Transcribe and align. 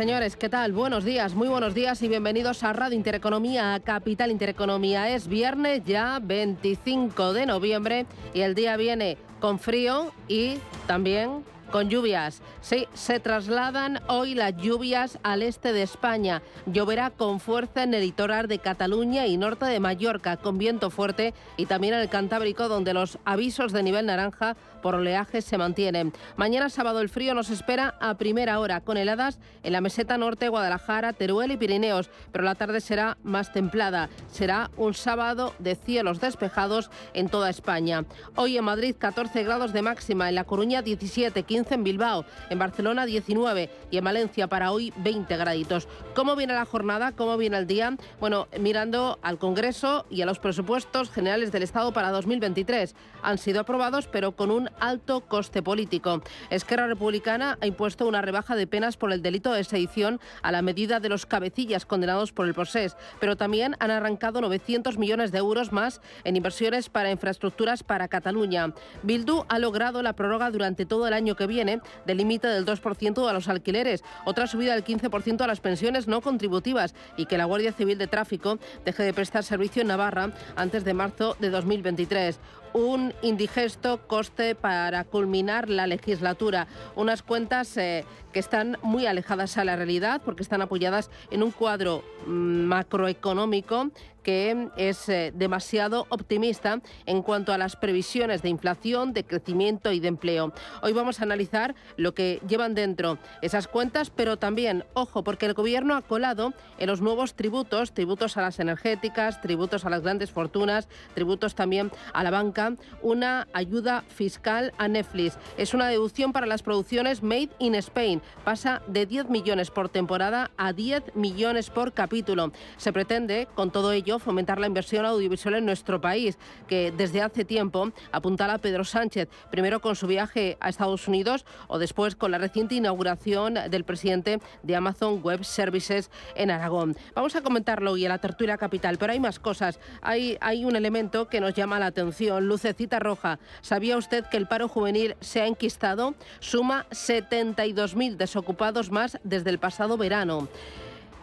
Señores, 0.00 0.34
¿qué 0.34 0.48
tal? 0.48 0.72
Buenos 0.72 1.04
días, 1.04 1.34
muy 1.34 1.46
buenos 1.46 1.74
días 1.74 2.00
y 2.00 2.08
bienvenidos 2.08 2.62
a 2.62 2.72
Radio 2.72 2.96
Intereconomía, 2.96 3.74
a 3.74 3.80
Capital 3.80 4.30
Intereconomía. 4.30 5.10
Es 5.10 5.28
viernes 5.28 5.82
ya 5.84 6.20
25 6.22 7.34
de 7.34 7.44
noviembre 7.44 8.06
y 8.32 8.40
el 8.40 8.54
día 8.54 8.78
viene 8.78 9.18
con 9.40 9.58
frío 9.58 10.10
y 10.26 10.56
también 10.86 11.44
con 11.70 11.88
lluvias. 11.88 12.42
Sí, 12.62 12.88
se 12.94 13.20
trasladan 13.20 14.00
hoy 14.08 14.34
las 14.34 14.56
lluvias 14.56 15.18
al 15.22 15.42
este 15.42 15.74
de 15.74 15.82
España. 15.82 16.42
Lloverá 16.64 17.10
con 17.10 17.38
fuerza 17.38 17.82
en 17.82 17.92
el 17.94 18.00
litoral 18.00 18.48
de 18.48 18.58
Cataluña 18.58 19.26
y 19.26 19.36
norte 19.36 19.66
de 19.66 19.80
Mallorca, 19.80 20.36
con 20.36 20.56
viento 20.58 20.90
fuerte, 20.90 21.34
y 21.56 21.66
también 21.66 21.94
en 21.94 22.00
el 22.00 22.08
Cantábrico, 22.08 22.68
donde 22.68 22.94
los 22.94 23.18
avisos 23.24 23.72
de 23.72 23.82
nivel 23.82 24.06
naranja 24.06 24.56
por 24.80 24.94
oleaje 24.94 25.42
se 25.42 25.58
mantienen. 25.58 26.12
Mañana 26.36 26.70
sábado 26.70 27.00
el 27.00 27.08
frío 27.08 27.34
nos 27.34 27.50
espera 27.50 27.94
a 28.00 28.16
primera 28.16 28.58
hora, 28.58 28.80
con 28.80 28.96
heladas 28.96 29.38
en 29.62 29.72
la 29.72 29.80
meseta 29.80 30.18
norte, 30.18 30.48
Guadalajara, 30.48 31.12
Teruel 31.12 31.52
y 31.52 31.56
Pirineos, 31.56 32.10
pero 32.32 32.44
la 32.44 32.54
tarde 32.54 32.80
será 32.80 33.18
más 33.22 33.52
templada. 33.52 34.08
Será 34.30 34.70
un 34.76 34.94
sábado 34.94 35.54
de 35.58 35.74
cielos 35.74 36.20
despejados 36.20 36.90
en 37.14 37.28
toda 37.28 37.50
España. 37.50 38.04
Hoy 38.36 38.56
en 38.56 38.64
Madrid 38.64 38.94
14 38.98 39.42
grados 39.42 39.72
de 39.72 39.82
máxima, 39.82 40.28
en 40.28 40.34
La 40.34 40.44
Coruña 40.44 40.82
17, 40.82 41.42
15 41.42 41.74
en 41.74 41.84
Bilbao, 41.84 42.24
en 42.48 42.58
Barcelona 42.58 43.06
19 43.06 43.70
y 43.90 43.96
en 43.98 44.04
Valencia 44.04 44.46
para 44.46 44.72
hoy 44.72 44.92
20 44.96 45.36
graditos. 45.36 45.88
¿Cómo 46.14 46.36
viene 46.36 46.54
la 46.54 46.64
jornada? 46.64 47.12
¿Cómo 47.12 47.36
viene 47.36 47.58
el 47.58 47.66
día? 47.66 47.96
Bueno, 48.18 48.48
mirando 48.58 49.18
al 49.22 49.38
Congreso 49.38 50.06
y 50.10 50.22
a 50.22 50.26
los 50.26 50.38
presupuestos 50.38 51.10
generales 51.10 51.52
del 51.52 51.62
Estado 51.62 51.92
para 51.92 52.10
2023. 52.10 52.94
Han 53.22 53.38
sido 53.38 53.60
aprobados, 53.60 54.06
pero 54.06 54.32
con 54.32 54.50
un 54.50 54.69
alto 54.78 55.20
coste 55.20 55.62
político. 55.62 56.22
Esquerra 56.50 56.86
Republicana 56.86 57.58
ha 57.60 57.66
impuesto 57.66 58.06
una 58.06 58.22
rebaja 58.22 58.56
de 58.56 58.66
penas 58.66 58.96
por 58.96 59.12
el 59.12 59.22
delito 59.22 59.52
de 59.52 59.64
sedición 59.64 60.20
a 60.42 60.52
la 60.52 60.62
medida 60.62 61.00
de 61.00 61.08
los 61.08 61.26
cabecillas 61.26 61.86
condenados 61.86 62.32
por 62.32 62.46
el 62.46 62.54
proceso, 62.54 62.96
pero 63.18 63.36
también 63.36 63.76
han 63.78 63.90
arrancado 63.90 64.40
900 64.40 64.98
millones 64.98 65.32
de 65.32 65.38
euros 65.38 65.72
más 65.72 66.00
en 66.24 66.36
inversiones 66.36 66.88
para 66.88 67.10
infraestructuras 67.10 67.82
para 67.82 68.08
Cataluña. 68.08 68.72
Bildu 69.02 69.44
ha 69.48 69.58
logrado 69.58 70.02
la 70.02 70.14
prórroga 70.14 70.50
durante 70.50 70.86
todo 70.86 71.06
el 71.06 71.14
año 71.14 71.36
que 71.36 71.46
viene 71.46 71.80
del 72.06 72.18
límite 72.18 72.48
del 72.48 72.66
2% 72.66 73.28
a 73.28 73.32
los 73.32 73.48
alquileres, 73.48 74.02
otra 74.24 74.46
subida 74.46 74.74
del 74.74 74.84
15% 74.84 75.40
a 75.40 75.46
las 75.46 75.60
pensiones 75.60 76.08
no 76.08 76.20
contributivas 76.20 76.94
y 77.16 77.26
que 77.26 77.38
la 77.38 77.44
Guardia 77.44 77.72
Civil 77.72 77.98
de 77.98 78.06
Tráfico 78.06 78.58
deje 78.84 79.02
de 79.02 79.14
prestar 79.14 79.44
servicio 79.44 79.82
en 79.82 79.88
Navarra 79.88 80.30
antes 80.56 80.84
de 80.84 80.94
marzo 80.94 81.36
de 81.40 81.50
2023 81.50 82.38
un 82.72 83.12
indigesto 83.22 84.06
coste 84.06 84.54
para 84.54 85.04
culminar 85.04 85.68
la 85.68 85.86
legislatura. 85.86 86.66
Unas 86.96 87.22
cuentas 87.22 87.76
eh, 87.76 88.04
que 88.32 88.40
están 88.40 88.78
muy 88.82 89.06
alejadas 89.06 89.58
a 89.58 89.64
la 89.64 89.76
realidad 89.76 90.20
porque 90.24 90.42
están 90.42 90.62
apoyadas 90.62 91.10
en 91.30 91.42
un 91.42 91.50
cuadro 91.50 92.04
mm, 92.26 92.30
macroeconómico 92.30 93.90
que 94.22 94.68
es 94.76 95.08
eh, 95.08 95.32
demasiado 95.34 96.06
optimista 96.08 96.80
en 97.06 97.22
cuanto 97.22 97.52
a 97.52 97.58
las 97.58 97.76
previsiones 97.76 98.42
de 98.42 98.48
inflación, 98.48 99.12
de 99.12 99.24
crecimiento 99.24 99.92
y 99.92 100.00
de 100.00 100.08
empleo. 100.08 100.52
Hoy 100.82 100.92
vamos 100.92 101.20
a 101.20 101.24
analizar 101.24 101.74
lo 101.96 102.14
que 102.14 102.40
llevan 102.46 102.74
dentro 102.74 103.18
esas 103.42 103.68
cuentas, 103.68 104.10
pero 104.10 104.36
también, 104.36 104.84
ojo, 104.94 105.24
porque 105.24 105.46
el 105.46 105.54
gobierno 105.54 105.96
ha 105.96 106.02
colado 106.02 106.52
en 106.78 106.86
los 106.86 107.00
nuevos 107.00 107.34
tributos, 107.34 107.92
tributos 107.92 108.36
a 108.36 108.42
las 108.42 108.60
energéticas, 108.60 109.40
tributos 109.40 109.84
a 109.84 109.90
las 109.90 110.02
grandes 110.02 110.30
fortunas, 110.30 110.88
tributos 111.14 111.54
también 111.54 111.90
a 112.12 112.22
la 112.22 112.30
banca, 112.30 112.74
una 113.02 113.48
ayuda 113.52 114.02
fiscal 114.08 114.72
a 114.78 114.88
Netflix. 114.88 115.38
Es 115.56 115.74
una 115.74 115.88
deducción 115.88 116.32
para 116.32 116.46
las 116.46 116.62
producciones 116.62 117.22
Made 117.22 117.50
in 117.58 117.74
Spain 117.76 118.22
pasa 118.44 118.82
de 118.86 119.06
10 119.06 119.28
millones 119.28 119.70
por 119.70 119.88
temporada 119.88 120.50
a 120.56 120.72
10 120.72 121.14
millones 121.14 121.70
por 121.70 121.92
capítulo. 121.92 122.52
Se 122.76 122.92
pretende, 122.92 123.48
con 123.54 123.70
todo 123.70 123.92
ello, 123.92 124.09
fomentar 124.18 124.58
la 124.58 124.66
inversión 124.66 125.04
audiovisual 125.06 125.54
en 125.54 125.66
nuestro 125.66 126.00
país, 126.00 126.38
que 126.66 126.92
desde 126.96 127.22
hace 127.22 127.44
tiempo 127.44 127.92
apuntala 128.12 128.58
Pedro 128.58 128.84
Sánchez, 128.84 129.28
primero 129.50 129.80
con 129.80 129.96
su 129.96 130.06
viaje 130.06 130.56
a 130.60 130.68
Estados 130.68 131.08
Unidos 131.08 131.44
o 131.68 131.78
después 131.78 132.16
con 132.16 132.30
la 132.30 132.38
reciente 132.38 132.74
inauguración 132.74 133.54
del 133.70 133.84
presidente 133.84 134.40
de 134.62 134.76
Amazon 134.76 135.20
Web 135.22 135.44
Services 135.44 136.10
en 136.34 136.50
Aragón. 136.50 136.96
Vamos 137.14 137.36
a 137.36 137.42
comentarlo 137.42 137.92
hoy 137.92 138.04
en 138.04 138.10
la 138.10 138.18
tertulia 138.18 138.58
capital, 138.58 138.98
pero 138.98 139.12
hay 139.12 139.20
más 139.20 139.38
cosas. 139.38 139.78
Hay, 140.02 140.36
hay 140.40 140.64
un 140.64 140.76
elemento 140.76 141.28
que 141.28 141.40
nos 141.40 141.54
llama 141.54 141.78
la 141.78 141.86
atención, 141.86 142.46
lucecita 142.46 142.98
roja. 142.98 143.38
¿Sabía 143.60 143.96
usted 143.96 144.24
que 144.26 144.36
el 144.36 144.46
paro 144.46 144.68
juvenil 144.68 145.16
se 145.20 145.42
ha 145.42 145.46
enquistado? 145.46 146.14
Suma 146.40 146.86
72.000 146.90 148.16
desocupados 148.16 148.90
más 148.90 149.18
desde 149.24 149.50
el 149.50 149.58
pasado 149.58 149.96
verano. 149.96 150.48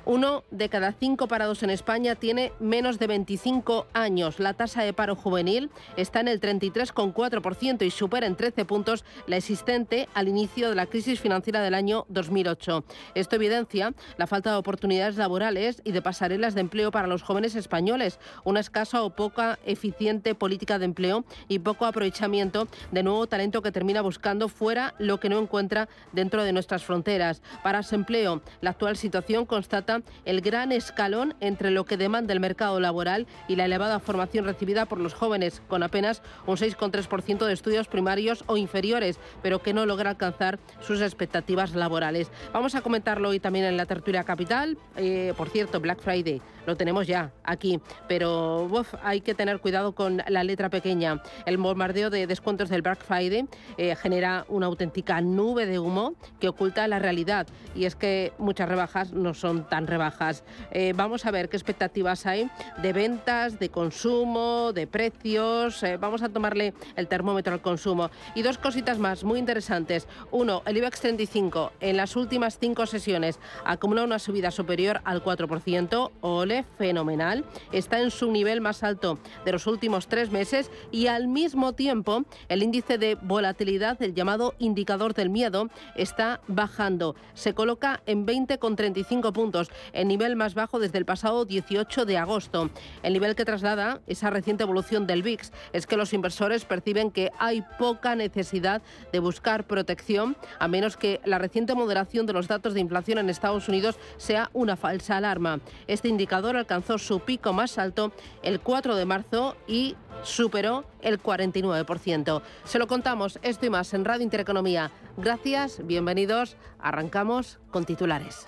Uno 0.10 0.46
de 0.52 0.70
cada 0.70 0.94
cinco 0.94 1.28
parados 1.28 1.64
en 1.64 1.70
España 1.70 2.16
tiene 2.16 2.54
menos 2.62 2.98
de 2.98 3.08
25 3.08 3.88
años. 3.92 4.40
La 4.40 4.54
tasa 4.54 4.82
de 4.84 4.94
paro 4.94 5.18
juvenil 5.18 5.70
está 5.98 6.22
en 6.22 6.30
el 6.30 6.40
33,4% 6.40 7.86
y 7.86 7.92
supera 7.92 8.26
en 8.26 8.38
13 8.38 8.64
puntos 8.64 9.04
la 9.26 9.36
existente 9.36 10.08
al 10.14 10.30
inicio 10.30 10.70
de 10.70 10.76
la 10.76 10.86
crisis 10.86 11.20
financiera 11.20 11.62
del 11.62 11.74
año 11.74 12.06
2008. 12.08 12.86
Esto 13.16 13.36
evidencia 13.36 13.94
la 14.16 14.28
falta 14.28 14.52
de 14.52 14.56
oportunidades 14.56 15.18
laborales 15.18 15.82
y 15.84 15.92
de 15.92 16.02
pasarelas 16.02 16.56
de 16.56 16.62
empleo 16.62 16.90
para 16.90 17.08
los 17.08 17.22
jóvenes 17.22 17.56
españoles, 17.56 18.18
una 18.46 18.62
escasa 18.62 19.04
o 19.04 19.10
poca 19.10 19.60
eficiente 19.66 20.36
política 20.36 20.80
de 20.80 20.86
empleo 20.86 21.26
y 21.50 21.60
poco 21.60 21.86
aprovechamiento 21.86 22.70
de 22.94 23.04
nuevo 23.04 23.28
talento 23.28 23.62
que 23.62 23.74
termina 23.74 24.02
buscando 24.02 24.48
fuera 24.48 24.94
lo 25.00 25.20
que 25.20 25.28
no 25.28 25.38
encuentra 25.38 25.90
dentro 26.14 26.46
de 26.46 26.54
nuestras 26.54 26.86
fronteras. 26.86 27.42
Para 27.62 27.82
empleo, 27.92 28.42
la 28.62 28.70
actual 28.70 28.96
situación 28.96 29.46
constata 29.46 29.97
el 30.26 30.42
gran 30.42 30.72
escalón 30.72 31.36
entre 31.40 31.72
lo 31.72 31.86
que 31.86 31.98
demanda 31.98 32.34
el 32.34 32.40
mercado 32.40 32.80
laboral 32.80 33.28
y 33.48 33.56
la 33.56 33.66
elevada 33.66 34.00
formación 34.00 34.46
recibida 34.46 34.86
por 34.86 35.00
los 35.00 35.14
jóvenes, 35.14 35.62
con 35.68 35.84
apenas 35.84 36.22
un 36.46 36.58
6,3% 36.58 37.46
de 37.46 37.54
estudios 37.54 37.88
primarios 37.88 38.44
o 38.48 38.58
inferiores, 38.58 39.20
pero 39.42 39.62
que 39.62 39.74
no 39.74 39.86
logra 39.86 40.12
alcanzar 40.12 40.60
sus 40.80 41.02
expectativas 41.02 41.76
laborales. 41.76 42.32
Vamos 42.54 42.76
a 42.76 42.82
comentarlo 42.82 43.30
hoy 43.30 43.40
también 43.40 43.66
en 43.66 43.78
la 43.78 43.86
tertulia 43.86 44.24
capital. 44.24 44.78
Eh, 44.96 45.34
por 45.38 45.50
cierto, 45.50 45.80
Black 45.80 46.02
Friday 46.02 46.42
lo 46.66 46.76
tenemos 46.76 47.08
ya 47.08 47.32
aquí, 47.44 47.80
pero 48.08 48.70
hay 49.02 49.22
que 49.22 49.34
tener 49.34 49.60
cuidado 49.60 49.96
con 49.96 50.22
la 50.28 50.44
letra 50.44 50.70
pequeña. 50.70 51.22
El 51.46 51.58
bombardeo 51.58 52.10
de 52.10 52.28
descuentos 52.28 52.70
del 52.70 52.82
Black 52.82 53.04
Friday 53.04 53.48
eh, 53.78 53.96
genera 53.96 54.46
una 54.50 54.66
auténtica 54.66 55.22
nube 55.22 55.66
de 55.66 55.80
humo 55.80 56.16
que 56.40 56.50
oculta 56.50 56.88
la 56.88 57.00
realidad 57.00 57.48
y 57.74 57.86
es 57.86 57.96
que 57.96 58.34
muchas 58.38 58.68
rebajas 58.68 59.14
no 59.14 59.34
son 59.34 59.68
tan 59.70 59.87
rebajas. 59.88 60.44
Eh, 60.72 60.94
vamos 60.96 61.26
a 61.26 61.32
ver 61.32 61.50
qué 61.50 61.58
expectativas 61.58 62.26
hay 62.26 62.50
de 62.82 62.94
ventas, 62.94 63.60
de 63.60 63.70
consumo, 63.70 64.72
de 64.74 64.88
precios. 64.88 65.82
Eh, 65.84 65.98
vamos 65.98 66.22
a 66.22 66.30
tomarle 66.30 66.74
el 66.96 67.08
termómetro 67.08 67.54
al 67.54 67.62
consumo. 67.62 68.12
Y 68.36 68.42
dos 68.42 68.58
cositas 68.58 69.00
más 69.00 69.24
muy 69.24 69.40
interesantes. 69.40 70.08
Uno, 70.32 70.62
el 70.66 70.78
IBEX 70.78 71.02
35 71.02 71.74
en 71.80 71.98
las 71.98 72.16
últimas 72.16 72.60
cinco 72.60 72.86
sesiones 72.86 73.40
acumula 73.66 74.04
una 74.04 74.20
subida 74.20 74.52
superior 74.52 75.02
al 75.06 75.24
4%. 75.24 76.12
Ole, 76.22 76.66
fenomenal. 76.78 77.46
Está 77.72 78.02
en 78.02 78.12
su 78.12 78.32
nivel 78.32 78.62
más 78.62 78.84
alto 78.84 79.20
de 79.46 79.52
los 79.52 79.68
últimos 79.68 80.08
tres 80.08 80.32
meses 80.32 80.72
y 80.92 81.08
al 81.08 81.28
mismo 81.28 81.74
tiempo 81.74 82.26
el 82.50 82.64
índice 82.64 82.98
de 82.98 83.16
volatilidad, 83.16 84.02
el 84.02 84.14
llamado 84.14 84.56
indicador 84.60 85.14
del 85.14 85.30
miedo, 85.30 85.70
está 85.96 86.42
bajando. 86.48 87.16
Se 87.34 87.54
coloca 87.54 88.02
en 88.06 88.26
20,35 88.26 89.32
puntos 89.32 89.70
el 89.94 90.08
nivel 90.08 90.36
más 90.36 90.54
bajo 90.54 90.80
desde 90.80 90.98
el 90.98 91.06
pasado 91.06 91.46
18 91.46 92.06
de 92.06 92.18
agosto. 92.18 92.70
El 93.04 93.14
nivel 93.14 93.36
que 93.36 93.46
traslada 93.46 94.02
esa 94.08 94.30
reciente 94.30 94.64
evolución 94.64 95.08
del 95.08 95.24
VIX 95.24 95.52
es 95.74 95.88
que 95.88 95.98
los 95.98 96.14
inversores 96.14 96.66
perciben 96.66 97.12
que 97.12 97.32
hay 97.40 97.64
poca 97.78 98.16
necesidad 98.16 98.82
de 99.12 99.20
buscar 99.20 99.66
protección, 99.66 100.38
a 100.60 100.68
menos 100.68 100.98
que 100.98 101.22
la 101.26 101.38
reciente 101.38 101.76
moderación 101.76 102.26
de 102.26 102.34
los 102.34 102.48
datos 102.48 102.74
de 102.74 102.80
inflación 102.80 103.20
en 103.20 103.30
Estados 103.30 103.68
Unidos 103.68 103.98
sea 104.18 104.50
una 104.54 104.76
falsa 104.76 105.18
alarma. 105.18 105.60
Este 105.88 106.08
indicador 106.08 106.56
alcanzó 106.56 106.98
su 106.98 107.20
pico 107.20 107.54
más 107.54 107.78
alto 107.78 108.12
el 108.44 108.60
4 108.60 108.96
de 108.96 109.06
marzo 109.06 109.58
y 109.68 109.96
superó 110.24 110.86
el 111.02 111.22
49%. 111.22 112.42
Se 112.64 112.80
lo 112.80 112.88
contamos 112.88 113.40
esto 113.42 113.66
y 113.66 113.70
más 113.70 113.94
en 113.94 114.06
Radio 114.06 114.24
Intereconomía. 114.24 114.92
Gracias, 115.18 115.86
bienvenidos. 115.86 116.58
Arrancamos 116.80 117.60
con 117.72 117.86
titulares. 117.86 118.48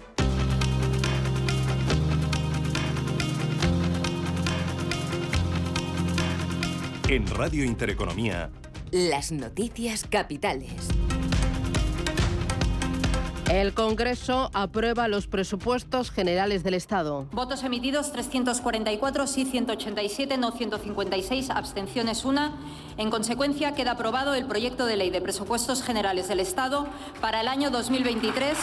En 7.09 7.25
Radio 7.25 7.63
Intereconomía. 7.63 8.51
Las 8.91 9.31
noticias 9.31 10.05
capitales. 10.07 10.89
El 13.49 13.73
Congreso 13.73 14.51
aprueba 14.53 15.07
los 15.07 15.25
presupuestos 15.25 16.11
generales 16.11 16.61
del 16.61 16.75
Estado. 16.75 17.25
Votos 17.31 17.63
emitidos 17.63 18.11
344, 18.11 19.25
sí 19.25 19.45
187, 19.45 20.37
no 20.37 20.51
156, 20.51 21.49
abstenciones 21.49 22.25
una. 22.25 22.53
En 22.97 23.09
consecuencia, 23.09 23.73
queda 23.73 23.93
aprobado 23.93 24.35
el 24.35 24.45
proyecto 24.45 24.85
de 24.85 24.97
ley 24.97 25.09
de 25.09 25.19
presupuestos 25.19 25.81
generales 25.81 26.27
del 26.27 26.39
Estado 26.39 26.85
para 27.21 27.41
el 27.41 27.47
año 27.47 27.71
2023, 27.71 28.55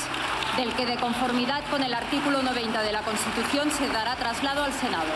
del 0.57 0.73
que 0.75 0.87
de 0.87 0.95
conformidad 0.99 1.69
con 1.69 1.83
el 1.83 1.93
artículo 1.93 2.45
90 2.45 2.81
de 2.81 2.93
la 2.93 3.03
Constitución 3.03 3.73
se 3.73 3.89
dará 3.89 4.15
traslado 4.15 4.63
al 4.63 4.73
Senado. 4.73 5.11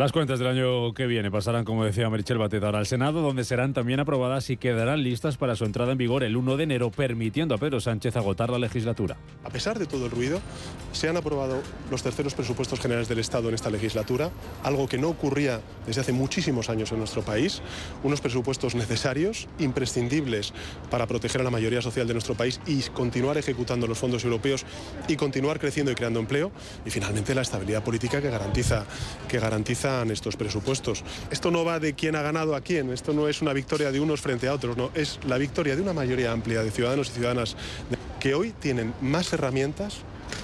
Las 0.00 0.12
cuentas 0.12 0.38
del 0.38 0.48
año 0.48 0.94
que 0.94 1.06
viene 1.06 1.30
pasarán, 1.30 1.66
como 1.66 1.84
decía 1.84 2.08
Merichel 2.08 2.38
Batetar, 2.38 2.74
al 2.74 2.86
Senado, 2.86 3.20
donde 3.20 3.44
serán 3.44 3.74
también 3.74 4.00
aprobadas 4.00 4.48
y 4.48 4.56
quedarán 4.56 5.02
listas 5.02 5.36
para 5.36 5.56
su 5.56 5.66
entrada 5.66 5.92
en 5.92 5.98
vigor 5.98 6.24
el 6.24 6.38
1 6.38 6.56
de 6.56 6.64
enero, 6.64 6.90
permitiendo 6.90 7.54
a 7.54 7.58
Pedro 7.58 7.80
Sánchez 7.80 8.16
agotar 8.16 8.48
la 8.48 8.58
legislatura. 8.58 9.18
A 9.44 9.50
pesar 9.50 9.78
de 9.78 9.84
todo 9.84 10.06
el 10.06 10.10
ruido, 10.10 10.40
se 10.92 11.10
han 11.10 11.18
aprobado 11.18 11.60
los 11.90 12.02
terceros 12.02 12.32
presupuestos 12.32 12.80
generales 12.80 13.10
del 13.10 13.18
Estado 13.18 13.50
en 13.50 13.54
esta 13.54 13.68
legislatura, 13.68 14.30
algo 14.62 14.88
que 14.88 14.96
no 14.96 15.10
ocurría 15.10 15.60
desde 15.86 16.00
hace 16.00 16.12
muchísimos 16.12 16.70
años 16.70 16.92
en 16.92 16.98
nuestro 16.98 17.20
país, 17.20 17.60
unos 18.02 18.22
presupuestos 18.22 18.74
necesarios, 18.74 19.48
imprescindibles 19.58 20.54
para 20.90 21.06
proteger 21.06 21.42
a 21.42 21.44
la 21.44 21.50
mayoría 21.50 21.82
social 21.82 22.06
de 22.06 22.14
nuestro 22.14 22.34
país 22.34 22.58
y 22.66 22.80
continuar 22.84 23.36
ejecutando 23.36 23.86
los 23.86 23.98
fondos 23.98 24.24
europeos 24.24 24.64
y 25.08 25.16
continuar 25.16 25.60
creciendo 25.60 25.92
y 25.92 25.94
creando 25.94 26.20
empleo, 26.20 26.52
y 26.86 26.90
finalmente 26.90 27.34
la 27.34 27.42
estabilidad 27.42 27.84
política 27.84 28.22
que 28.22 28.30
garantiza, 28.30 28.86
que 29.28 29.38
garantiza 29.38 29.89
estos 30.10 30.36
presupuestos. 30.36 31.04
Esto 31.30 31.50
no 31.50 31.64
va 31.64 31.80
de 31.80 31.94
quién 31.94 32.16
ha 32.16 32.22
ganado 32.22 32.54
a 32.54 32.60
quién, 32.60 32.90
esto 32.92 33.12
no 33.12 33.28
es 33.28 33.42
una 33.42 33.52
victoria 33.52 33.90
de 33.90 34.00
unos 34.00 34.20
frente 34.20 34.48
a 34.48 34.54
otros, 34.54 34.76
no, 34.76 34.90
es 34.94 35.18
la 35.26 35.38
victoria 35.38 35.76
de 35.76 35.82
una 35.82 35.92
mayoría 35.92 36.32
amplia 36.32 36.62
de 36.62 36.70
ciudadanos 36.70 37.08
y 37.08 37.12
ciudadanas 37.12 37.56
que 38.20 38.34
hoy 38.34 38.52
tienen 38.52 38.94
más 39.00 39.32
herramientas 39.32 39.98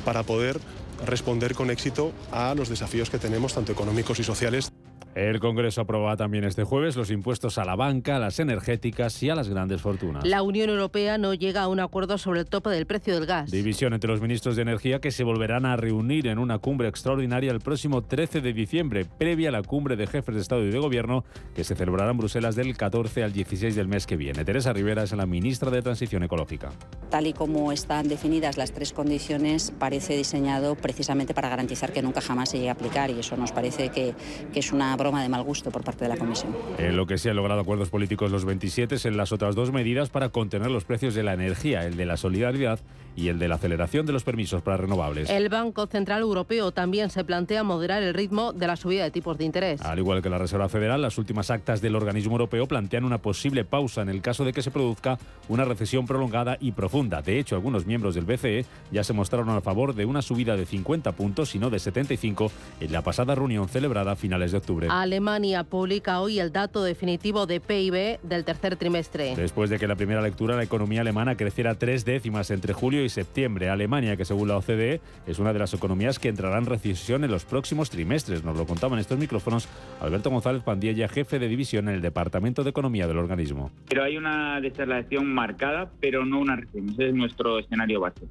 para 0.04 0.22
poder 0.22 0.58
responder 1.04 1.54
con 1.54 1.70
éxito 1.70 2.12
a 2.32 2.54
los 2.54 2.68
desafíos 2.68 3.10
que 3.10 3.18
tenemos, 3.18 3.54
tanto 3.54 3.72
económicos 3.72 4.18
y 4.18 4.24
sociales. 4.24 4.70
El 5.16 5.40
Congreso 5.40 5.80
aprobaba 5.80 6.14
también 6.18 6.44
este 6.44 6.62
jueves 6.62 6.94
los 6.94 7.10
impuestos 7.10 7.56
a 7.56 7.64
la 7.64 7.74
banca, 7.74 8.16
a 8.16 8.18
las 8.18 8.38
energéticas 8.38 9.22
y 9.22 9.30
a 9.30 9.34
las 9.34 9.48
grandes 9.48 9.80
fortunas. 9.80 10.26
La 10.26 10.42
Unión 10.42 10.68
Europea 10.68 11.16
no 11.16 11.32
llega 11.32 11.62
a 11.62 11.68
un 11.68 11.80
acuerdo 11.80 12.18
sobre 12.18 12.40
el 12.40 12.46
tope 12.46 12.68
del 12.68 12.84
precio 12.84 13.14
del 13.14 13.24
gas. 13.24 13.50
División 13.50 13.94
entre 13.94 14.10
los 14.10 14.20
ministros 14.20 14.56
de 14.56 14.62
Energía 14.62 15.00
que 15.00 15.10
se 15.10 15.24
volverán 15.24 15.64
a 15.64 15.74
reunir 15.76 16.26
en 16.26 16.38
una 16.38 16.58
cumbre 16.58 16.88
extraordinaria 16.88 17.50
el 17.50 17.60
próximo 17.60 18.02
13 18.02 18.42
de 18.42 18.52
diciembre, 18.52 19.06
previa 19.06 19.48
a 19.48 19.52
la 19.52 19.62
cumbre 19.62 19.96
de 19.96 20.06
jefes 20.06 20.34
de 20.34 20.42
Estado 20.42 20.62
y 20.66 20.70
de 20.70 20.78
Gobierno 20.78 21.24
que 21.54 21.64
se 21.64 21.74
celebrará 21.74 22.10
en 22.10 22.18
Bruselas 22.18 22.54
del 22.54 22.76
14 22.76 23.24
al 23.24 23.32
16 23.32 23.74
del 23.74 23.88
mes 23.88 24.06
que 24.06 24.18
viene. 24.18 24.44
Teresa 24.44 24.74
Rivera 24.74 25.02
es 25.04 25.12
la 25.12 25.24
ministra 25.24 25.70
de 25.70 25.80
Transición 25.80 26.24
Ecológica. 26.24 26.72
Tal 27.08 27.26
y 27.26 27.32
como 27.32 27.72
están 27.72 28.08
definidas 28.08 28.58
las 28.58 28.72
tres 28.72 28.92
condiciones, 28.92 29.72
parece 29.78 30.14
diseñado 30.14 30.74
precisamente 30.74 31.32
para 31.32 31.48
garantizar 31.48 31.94
que 31.94 32.02
nunca 32.02 32.20
jamás 32.20 32.50
se 32.50 32.58
llegue 32.58 32.68
a 32.68 32.72
aplicar 32.72 33.10
y 33.10 33.20
eso 33.20 33.34
nos 33.38 33.52
parece 33.52 33.88
que, 33.88 34.14
que 34.52 34.58
es 34.58 34.72
una 34.72 34.94
de 35.14 35.28
mal 35.28 35.42
gusto 35.42 35.70
por 35.70 35.82
parte 35.84 36.04
de 36.04 36.08
la 36.10 36.16
Comisión. 36.16 36.54
En 36.78 36.96
lo 36.96 37.06
que 37.06 37.18
se 37.18 37.30
han 37.30 37.36
logrado 37.36 37.60
acuerdos 37.60 37.88
políticos 37.88 38.30
los 38.30 38.44
27 38.44 38.96
en 39.04 39.16
las 39.16 39.32
otras 39.32 39.54
dos 39.54 39.72
medidas 39.72 40.10
para 40.10 40.30
contener 40.30 40.70
los 40.70 40.84
precios 40.84 41.14
de 41.14 41.22
la 41.22 41.34
energía, 41.34 41.84
el 41.84 41.96
de 41.96 42.06
la 42.06 42.16
solidaridad 42.16 42.80
y 43.16 43.28
el 43.28 43.38
de 43.38 43.48
la 43.48 43.56
aceleración 43.56 44.06
de 44.06 44.12
los 44.12 44.22
permisos 44.22 44.62
para 44.62 44.76
renovables. 44.76 45.30
El 45.30 45.48
Banco 45.48 45.86
Central 45.86 46.20
Europeo 46.20 46.70
también 46.70 47.10
se 47.10 47.24
plantea 47.24 47.64
moderar 47.64 48.02
el 48.02 48.14
ritmo 48.14 48.52
de 48.52 48.66
la 48.66 48.76
subida 48.76 49.02
de 49.02 49.10
tipos 49.10 49.38
de 49.38 49.44
interés. 49.44 49.80
Al 49.82 49.98
igual 49.98 50.22
que 50.22 50.28
la 50.28 50.38
Reserva 50.38 50.68
Federal, 50.68 51.02
las 51.02 51.18
últimas 51.18 51.50
actas 51.50 51.80
del 51.80 51.96
organismo 51.96 52.32
europeo 52.32 52.66
plantean 52.66 53.04
una 53.04 53.18
posible 53.18 53.64
pausa 53.64 54.02
en 54.02 54.10
el 54.10 54.20
caso 54.20 54.44
de 54.44 54.52
que 54.52 54.62
se 54.62 54.70
produzca 54.70 55.18
una 55.48 55.64
recesión 55.64 56.06
prolongada 56.06 56.58
y 56.60 56.72
profunda. 56.72 57.22
De 57.22 57.38
hecho, 57.38 57.54
algunos 57.56 57.86
miembros 57.86 58.14
del 58.14 58.26
BCE 58.26 58.66
ya 58.92 59.02
se 59.02 59.12
mostraron 59.12 59.48
a 59.48 59.60
favor 59.60 59.94
de 59.94 60.04
una 60.04 60.22
subida 60.22 60.56
de 60.56 60.66
50 60.66 61.12
puntos 61.12 61.54
y 61.54 61.58
no 61.58 61.70
de 61.70 61.78
75 61.78 62.50
en 62.80 62.92
la 62.92 63.02
pasada 63.02 63.34
reunión 63.34 63.68
celebrada 63.68 64.12
a 64.12 64.16
finales 64.16 64.52
de 64.52 64.58
octubre. 64.58 64.88
Alemania 64.90 65.64
publica 65.64 66.20
hoy 66.20 66.38
el 66.38 66.52
dato 66.52 66.82
definitivo 66.82 67.46
de 67.46 67.60
PIB 67.60 68.20
del 68.22 68.44
tercer 68.44 68.76
trimestre. 68.76 69.34
Después 69.36 69.70
de 69.70 69.78
que 69.78 69.86
la 69.86 69.96
primera 69.96 70.20
lectura 70.20 70.56
la 70.56 70.64
economía 70.64 71.00
alemana 71.00 71.36
creciera 71.36 71.74
tres 71.76 72.04
décimas 72.04 72.50
entre 72.50 72.72
julio 72.72 73.04
y 73.04 73.05
septiembre, 73.08 73.68
Alemania, 73.68 74.16
que 74.16 74.24
según 74.24 74.48
la 74.48 74.56
OCDE 74.56 75.00
es 75.26 75.38
una 75.38 75.52
de 75.52 75.58
las 75.58 75.74
economías 75.74 76.18
que 76.18 76.28
entrará 76.28 76.58
en 76.58 76.66
recesión 76.66 77.24
en 77.24 77.30
los 77.30 77.44
próximos 77.44 77.90
trimestres. 77.90 78.44
Nos 78.44 78.56
lo 78.56 78.66
contaban 78.66 78.98
estos 78.98 79.18
micrófonos 79.18 79.68
Alberto 80.00 80.30
González 80.30 80.62
Pandiella, 80.62 81.08
jefe 81.08 81.38
de 81.38 81.48
división 81.48 81.88
en 81.88 81.96
el 81.96 82.02
Departamento 82.02 82.64
de 82.64 82.70
Economía 82.70 83.06
del 83.06 83.18
organismo. 83.18 83.70
Pero 83.88 84.04
hay 84.04 84.16
una 84.16 84.60
desaceleración 84.60 85.32
marcada, 85.32 85.90
pero 86.00 86.24
no 86.24 86.40
una 86.40 86.56
recesión. 86.56 86.90
Ese 86.90 87.08
es 87.08 87.14
nuestro 87.14 87.58
escenario 87.58 88.00
base. 88.00 88.26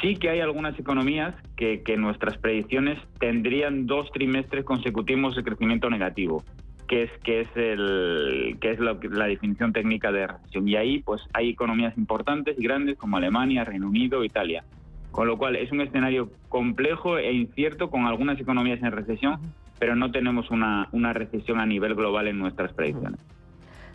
Sí 0.00 0.16
que 0.16 0.30
hay 0.30 0.40
algunas 0.40 0.78
economías 0.78 1.34
que, 1.56 1.82
que 1.82 1.96
nuestras 1.96 2.38
predicciones 2.38 2.98
tendrían 3.18 3.86
dos 3.86 4.10
trimestres 4.12 4.64
consecutivos 4.64 5.36
de 5.36 5.44
crecimiento 5.44 5.90
negativo 5.90 6.42
que 6.90 7.04
es 7.04 7.10
que 7.22 7.42
es 7.42 7.48
el 7.54 8.58
que 8.60 8.72
es 8.72 8.80
la 8.80 9.26
definición 9.28 9.72
técnica 9.72 10.10
de 10.10 10.26
recesión 10.26 10.66
y 10.66 10.74
ahí 10.74 10.98
pues 10.98 11.22
hay 11.32 11.50
economías 11.50 11.96
importantes 11.96 12.58
y 12.58 12.64
grandes 12.64 12.98
como 12.98 13.16
Alemania, 13.16 13.64
Reino 13.64 13.86
Unido, 13.86 14.24
Italia. 14.24 14.64
Con 15.12 15.28
lo 15.28 15.38
cual 15.38 15.54
es 15.54 15.70
un 15.70 15.80
escenario 15.82 16.30
complejo 16.48 17.16
e 17.16 17.32
incierto 17.32 17.90
con 17.90 18.06
algunas 18.06 18.40
economías 18.40 18.82
en 18.82 18.90
recesión, 18.90 19.38
pero 19.78 19.94
no 19.94 20.10
tenemos 20.10 20.50
una, 20.50 20.88
una 20.90 21.12
recesión 21.12 21.60
a 21.60 21.66
nivel 21.66 21.94
global 21.94 22.26
en 22.26 22.40
nuestras 22.40 22.72
predicciones. 22.72 23.20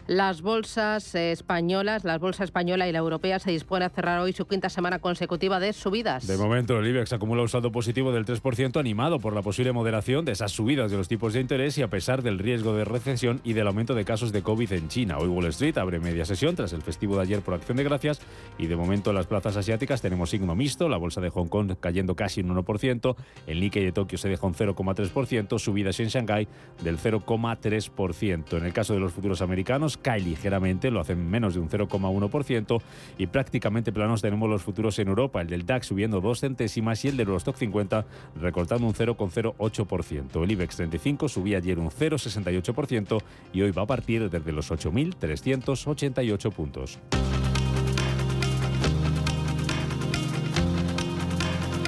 Las 0.07 0.44
bolsas 0.44 1.16
españolas, 1.16 2.04
la 2.04 2.19
bolsa 2.19 2.44
española 2.44 2.88
y 2.88 2.92
la 2.92 3.00
europea 3.00 3.40
se 3.40 3.50
dispone 3.50 3.86
a 3.86 3.90
cerrar 3.90 4.19
hoy 4.19 4.34
su 4.34 4.46
quinta 4.46 4.69
semana 4.69 5.00
consecutiva 5.00 5.60
de 5.60 5.74
subidas. 5.74 6.28
De 6.28 6.38
momento, 6.38 6.78
el 6.78 6.86
IBEX 6.86 7.13
acumula 7.13 7.42
un 7.42 7.50
saldo 7.50 7.72
positivo 7.72 8.12
del 8.12 8.24
3% 8.24 8.80
animado 8.80 9.18
por 9.19 9.34
la 9.34 9.42
posible 9.42 9.72
moderación 9.72 10.24
de 10.24 10.34
esas 10.34 10.52
subidas 10.52 10.92
de 10.92 10.98
los 10.98 11.07
tipos 11.07 11.34
de 11.34 11.42
interés 11.42 11.80
y 11.80 11.81
a 11.81 11.90
pesar 11.90 12.22
del 12.22 12.38
riesgo 12.38 12.75
de 12.75 12.86
recesión 12.86 13.42
y 13.44 13.54
del 13.54 13.66
aumento 13.66 13.96
de 13.96 14.06
casos 14.06 14.31
de 14.31 14.44
COVID 14.44 14.74
en 14.74 14.90
China. 14.90 15.18
Hoy 15.18 15.28
Wall 15.28 15.48
Street 15.48 15.75
abre 15.80 16.00
media 16.00 16.24
sesión 16.24 16.56
tras 16.56 16.74
el 16.74 16.84
festivo 16.84 17.16
de 17.16 17.24
ayer 17.24 17.42
por 17.42 17.56
acción 17.56 17.78
de 17.78 17.84
gracias 17.84 18.22
y 18.60 18.68
de 18.68 18.75
momento 18.75 19.10
en 19.10 19.16
las 19.16 19.25
plazas 19.25 19.57
asiáticas 19.57 20.04
tenemos 20.04 20.30
signo 20.30 20.54
mixto, 20.54 20.88
la 20.88 20.98
bolsa 20.98 21.19
de 21.19 21.31
Hong 21.31 21.48
Kong 21.48 21.74
cayendo 21.80 22.16
casi 22.16 22.42
un 22.42 22.56
1%, 22.56 23.16
el 23.48 23.60
Nikkei 23.60 23.84
de 23.84 23.92
Tokio 23.92 24.19
se 24.19 24.30
deja 24.30 24.46
un 24.46 24.54
0,3%, 24.54 25.57
subidas 25.57 26.00
en 26.00 26.10
Shanghái 26.10 26.47
del 26.83 27.00
0,3%. 27.00 28.57
En 28.57 28.66
el 28.66 28.74
caso 28.74 28.94
de 28.94 29.00
los 29.00 29.12
futuros 29.12 29.42
americanos, 29.42 29.94
cae 29.97 30.19
ligeramente, 30.19 30.92
lo 30.92 30.99
hacen 30.99 31.30
menos 31.30 31.54
de 31.54 31.59
un 31.59 31.69
0,1% 31.69 32.81
y 33.18 33.28
prácticamente 33.28 33.92
planos 33.92 34.21
tenemos 34.21 34.49
los 34.49 34.64
futuros 34.64 34.97
en 34.99 35.07
Europa, 35.07 35.42
el 35.42 35.47
del 35.47 35.66
DAX 35.66 35.87
subiendo 35.87 36.21
dos 36.21 36.42
centésimas 36.42 37.04
y 37.06 37.09
el 37.09 37.18
del 37.18 37.28
Eurostock 37.28 37.56
50 37.56 38.06
recortando 38.42 38.87
un 38.87 38.94
0,08%. 38.94 40.44
El 40.44 40.52
IBEX 40.52 40.75
35 40.75 41.30
subía 41.30 41.57
ayer 41.57 41.80
un 41.80 41.90
0,68% 41.90 43.21
y 43.54 43.61
hoy 43.61 43.71
va 43.71 43.83
a 43.83 43.87
partir 43.87 44.30
desde 44.30 44.52
los 44.52 44.71
8.388 44.71 46.52
puntos. 46.52 46.99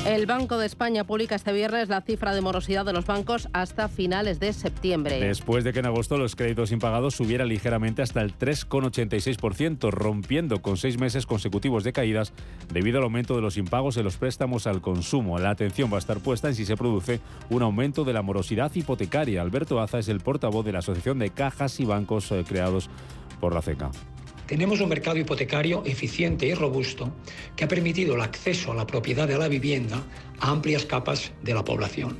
El 0.07 0.25
Banco 0.25 0.57
de 0.57 0.65
España 0.65 1.03
publica 1.03 1.35
este 1.35 1.51
viernes 1.51 1.89
la 1.89 1.99
cifra 1.99 2.33
de 2.33 2.39
morosidad 2.39 2.85
de 2.85 2.93
los 2.93 3.05
bancos 3.05 3.49
hasta 3.51 3.89
finales 3.89 4.39
de 4.39 4.53
septiembre. 4.53 5.19
Después 5.19 5.65
de 5.65 5.73
que 5.73 5.79
en 5.79 5.85
agosto 5.85 6.17
los 6.17 6.37
créditos 6.37 6.71
impagados 6.71 7.13
subieran 7.13 7.49
ligeramente 7.49 8.01
hasta 8.01 8.21
el 8.21 8.33
3,86%, 8.33 9.91
rompiendo 9.91 10.61
con 10.61 10.77
seis 10.77 10.97
meses 10.97 11.25
consecutivos 11.25 11.83
de 11.83 11.91
caídas 11.91 12.31
debido 12.71 12.99
al 12.99 13.03
aumento 13.03 13.35
de 13.35 13.41
los 13.41 13.57
impagos 13.57 13.97
en 13.97 14.05
los 14.05 14.15
préstamos 14.15 14.65
al 14.65 14.79
consumo. 14.79 15.39
La 15.39 15.49
atención 15.49 15.91
va 15.91 15.97
a 15.97 15.99
estar 15.99 16.19
puesta 16.19 16.47
en 16.47 16.55
si 16.55 16.63
se 16.63 16.77
produce 16.77 17.19
un 17.49 17.61
aumento 17.61 18.05
de 18.05 18.13
la 18.13 18.21
morosidad 18.21 18.73
hipotecaria. 18.73 19.41
Alberto 19.41 19.81
Aza 19.81 19.99
es 19.99 20.07
el 20.07 20.21
portavoz 20.21 20.65
de 20.65 20.71
la 20.71 20.79
Asociación 20.79 21.19
de 21.19 21.31
Cajas 21.31 21.81
y 21.81 21.85
Bancos 21.85 22.31
eh, 22.31 22.45
creados 22.47 22.89
por 23.41 23.53
la 23.53 23.61
CECA. 23.61 23.91
Tenemos 24.47 24.79
un 24.79 24.87
mercado 24.87 25.17
hipotecario 25.17 25.83
eficiente 25.85 26.45
y 26.45 26.53
robusto 26.53 27.11
que 27.57 27.65
ha 27.65 27.67
permitido 27.67 28.15
el 28.15 28.21
acceso 28.21 28.71
a 28.71 28.75
la 28.75 28.87
propiedad 28.87 29.27
de 29.27 29.37
la 29.37 29.49
vivienda 29.49 30.01
a 30.39 30.51
amplias 30.51 30.85
capas 30.85 31.33
de 31.43 31.53
la 31.53 31.65
población. 31.65 32.17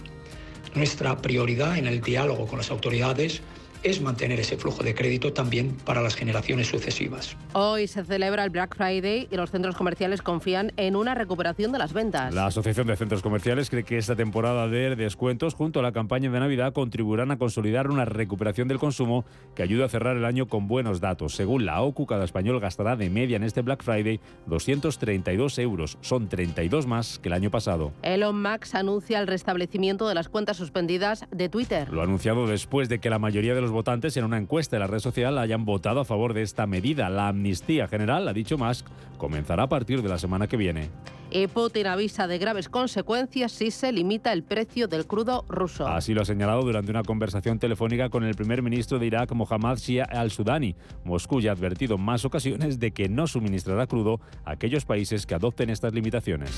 Nuestra 0.75 1.15
prioridad 1.21 1.77
en 1.77 1.87
el 1.87 2.01
diálogo 2.01 2.45
con 2.45 2.57
las 2.57 2.69
autoridades 2.69 3.41
es 3.83 4.01
mantener 4.01 4.39
ese 4.39 4.57
flujo 4.57 4.83
de 4.83 4.93
crédito 4.95 5.33
también 5.33 5.75
para 5.85 6.01
las 6.01 6.15
generaciones 6.15 6.67
sucesivas. 6.67 7.35
Hoy 7.53 7.87
se 7.87 8.03
celebra 8.03 8.43
el 8.43 8.49
Black 8.49 8.75
Friday 8.75 9.27
y 9.31 9.35
los 9.35 9.51
centros 9.51 9.75
comerciales 9.75 10.21
confían 10.21 10.71
en 10.77 10.95
una 10.95 11.15
recuperación 11.15 11.71
de 11.71 11.79
las 11.79 11.93
ventas. 11.93 12.33
La 12.33 12.47
Asociación 12.47 12.87
de 12.87 12.95
Centros 12.95 13.21
Comerciales 13.21 13.69
cree 13.69 13.83
que 13.83 13.97
esta 13.97 14.15
temporada 14.15 14.67
de 14.67 14.95
descuentos 14.95 15.53
junto 15.53 15.79
a 15.79 15.83
la 15.83 15.91
campaña 15.91 16.29
de 16.29 16.39
Navidad 16.39 16.73
contribuirán 16.73 17.31
a 17.31 17.37
consolidar 17.37 17.89
una 17.89 18.05
recuperación 18.05 18.67
del 18.67 18.79
consumo 18.79 19.25
que 19.55 19.63
ayuda 19.63 19.85
a 19.85 19.89
cerrar 19.89 20.17
el 20.17 20.25
año 20.25 20.47
con 20.47 20.67
buenos 20.67 20.99
datos. 20.99 21.35
Según 21.35 21.65
la 21.65 21.81
OCU, 21.81 22.05
cada 22.05 22.25
español 22.25 22.59
gastará 22.59 22.95
de 22.95 23.09
media 23.09 23.37
en 23.37 23.43
este 23.43 23.61
Black 23.61 23.83
Friday 23.83 24.19
232 24.47 25.59
euros. 25.59 25.97
Son 26.01 26.27
32 26.27 26.87
más 26.87 27.19
que 27.19 27.29
el 27.29 27.33
año 27.33 27.51
pasado. 27.51 27.91
Elon 28.01 28.41
Musk 28.41 28.75
anuncia 28.75 29.19
el 29.19 29.27
restablecimiento 29.27 30.07
de 30.07 30.15
las 30.15 30.29
cuentas 30.29 30.57
suspendidas 30.57 31.25
de 31.31 31.49
Twitter. 31.49 31.91
Lo 31.91 32.01
ha 32.01 32.03
anunciado 32.03 32.47
después 32.47 32.89
de 32.89 32.99
que 32.99 33.09
la 33.09 33.19
mayoría 33.19 33.55
de 33.55 33.61
los 33.61 33.66
los 33.67 33.73
votantes 33.73 34.15
en 34.15 34.23
una 34.23 34.37
encuesta 34.37 34.77
de 34.77 34.79
la 34.79 34.87
red 34.87 34.99
social 34.99 35.37
hayan 35.37 35.65
votado 35.65 35.99
a 35.99 36.05
favor 36.05 36.33
de 36.33 36.41
esta 36.41 36.65
medida. 36.65 37.09
La 37.09 37.27
amnistía 37.27 37.89
general, 37.89 38.25
ha 38.29 38.31
dicho 38.31 38.57
Musk, 38.57 38.87
comenzará 39.17 39.63
a 39.63 39.67
partir 39.67 40.01
de 40.01 40.07
la 40.07 40.17
semana 40.17 40.47
que 40.47 40.55
viene. 40.55 40.89
Y 41.29 41.47
Putin 41.47 41.87
avisa 41.87 42.27
de 42.27 42.37
graves 42.37 42.69
consecuencias 42.69 43.51
si 43.51 43.69
se 43.71 43.91
limita 43.91 44.31
el 44.31 44.43
precio 44.43 44.87
del 44.87 45.05
crudo 45.05 45.43
ruso. 45.49 45.85
Así 45.85 46.13
lo 46.13 46.21
ha 46.21 46.25
señalado 46.25 46.61
durante 46.61 46.91
una 46.91 47.03
conversación 47.03 47.59
telefónica 47.59 48.09
con 48.09 48.23
el 48.23 48.35
primer 48.35 48.61
ministro 48.61 48.99
de 48.99 49.07
Irak, 49.07 49.33
Mohammad 49.33 49.77
Shia 49.79 50.05
al-Sudani. 50.05 50.77
Moscú 51.03 51.41
ya 51.41 51.51
ha 51.51 51.53
advertido 51.53 51.95
en 51.95 52.03
más 52.03 52.23
ocasiones 52.23 52.79
de 52.79 52.91
que 52.91 53.09
no 53.09 53.27
suministrará 53.27 53.85
crudo 53.85 54.21
a 54.45 54.51
aquellos 54.51 54.85
países 54.85 55.25
que 55.25 55.35
adopten 55.35 55.69
estas 55.69 55.93
limitaciones. 55.93 56.51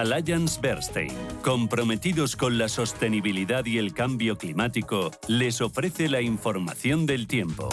Alliance 0.00 0.58
Bernstein, 0.62 1.12
comprometidos 1.42 2.34
con 2.34 2.56
la 2.56 2.70
sostenibilidad 2.70 3.66
y 3.66 3.76
el 3.76 3.92
cambio 3.92 4.38
climático, 4.38 5.10
les 5.28 5.60
ofrece 5.60 6.08
la 6.08 6.22
información 6.22 7.04
del 7.04 7.26
tiempo. 7.26 7.68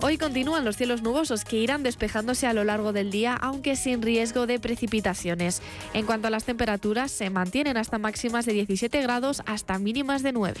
Hoy 0.00 0.18
continúan 0.18 0.64
los 0.64 0.76
cielos 0.76 1.02
nubosos 1.02 1.44
que 1.44 1.56
irán 1.56 1.82
despejándose 1.82 2.46
a 2.46 2.52
lo 2.52 2.62
largo 2.62 2.92
del 2.92 3.10
día, 3.10 3.34
aunque 3.34 3.74
sin 3.74 4.02
riesgo 4.02 4.46
de 4.46 4.60
precipitaciones. 4.60 5.62
En 5.94 6.06
cuanto 6.06 6.28
a 6.28 6.30
las 6.30 6.44
temperaturas, 6.44 7.10
se 7.10 7.30
mantienen 7.30 7.76
hasta 7.76 7.98
máximas 7.98 8.46
de 8.46 8.52
17 8.52 9.02
grados 9.02 9.42
hasta 9.46 9.80
mínimas 9.80 10.22
de 10.22 10.32
9. 10.32 10.60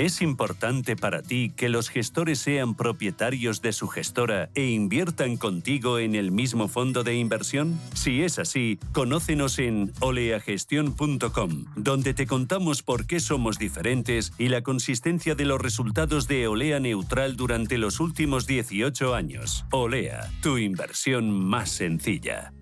¿Es 0.00 0.22
importante 0.22 0.96
para 0.96 1.20
ti 1.20 1.52
que 1.54 1.68
los 1.68 1.90
gestores 1.90 2.38
sean 2.38 2.74
propietarios 2.74 3.60
de 3.60 3.74
su 3.74 3.86
gestora 3.86 4.48
e 4.54 4.64
inviertan 4.64 5.36
contigo 5.36 5.98
en 5.98 6.14
el 6.14 6.30
mismo 6.30 6.68
fondo 6.68 7.04
de 7.04 7.16
inversión? 7.16 7.78
Si 7.92 8.22
es 8.22 8.38
así, 8.38 8.78
conócenos 8.92 9.58
en 9.58 9.92
oleagestión.com, 10.00 11.66
donde 11.76 12.14
te 12.14 12.26
contamos 12.26 12.82
por 12.82 13.06
qué 13.06 13.20
somos 13.20 13.58
diferentes 13.58 14.32
y 14.38 14.48
la 14.48 14.62
consistencia 14.62 15.34
de 15.34 15.44
los 15.44 15.60
resultados 15.60 16.26
de 16.26 16.48
Olea 16.48 16.80
Neutral 16.80 17.36
durante 17.36 17.76
los 17.76 18.00
últimos 18.00 18.46
18 18.46 19.14
años. 19.14 19.66
Olea, 19.70 20.30
tu 20.40 20.56
inversión 20.56 21.30
más 21.30 21.68
sencilla. 21.68 22.54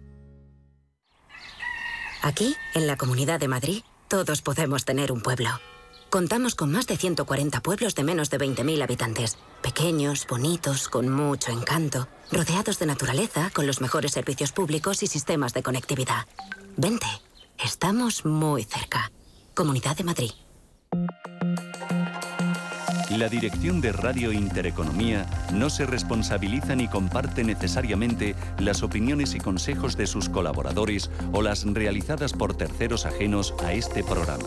Aquí, 2.21 2.57
en 2.75 2.88
la 2.88 2.97
Comunidad 2.97 3.38
de 3.38 3.47
Madrid, 3.47 3.83
todos 4.09 4.42
podemos 4.42 4.85
tener 4.85 5.12
un 5.12 5.21
pueblo. 5.21 5.50
Contamos 6.10 6.54
con 6.54 6.72
más 6.72 6.86
de 6.86 6.96
140 6.96 7.60
pueblos 7.60 7.94
de 7.94 8.02
menos 8.02 8.30
de 8.30 8.38
20.000 8.38 8.82
habitantes. 8.82 9.36
Pequeños, 9.62 10.26
bonitos, 10.26 10.88
con 10.88 11.10
mucho 11.10 11.52
encanto. 11.52 12.08
Rodeados 12.32 12.78
de 12.78 12.86
naturaleza, 12.86 13.50
con 13.52 13.66
los 13.66 13.82
mejores 13.82 14.12
servicios 14.12 14.52
públicos 14.52 15.02
y 15.02 15.06
sistemas 15.06 15.52
de 15.52 15.62
conectividad. 15.62 16.26
Vente, 16.78 17.06
estamos 17.62 18.24
muy 18.24 18.64
cerca. 18.64 19.12
Comunidad 19.54 19.96
de 19.98 20.04
Madrid. 20.04 20.30
La 23.10 23.28
dirección 23.28 23.80
de 23.82 23.92
Radio 23.92 24.32
Intereconomía 24.32 25.26
no 25.52 25.68
se 25.68 25.84
responsabiliza 25.84 26.74
ni 26.74 26.88
comparte 26.88 27.44
necesariamente 27.44 28.34
las 28.58 28.82
opiniones 28.82 29.34
y 29.34 29.40
consejos 29.40 29.96
de 29.96 30.06
sus 30.06 30.28
colaboradores 30.28 31.10
o 31.32 31.42
las 31.42 31.64
realizadas 31.64 32.32
por 32.32 32.56
terceros 32.56 33.04
ajenos 33.04 33.54
a 33.64 33.72
este 33.72 34.04
programa. 34.04 34.46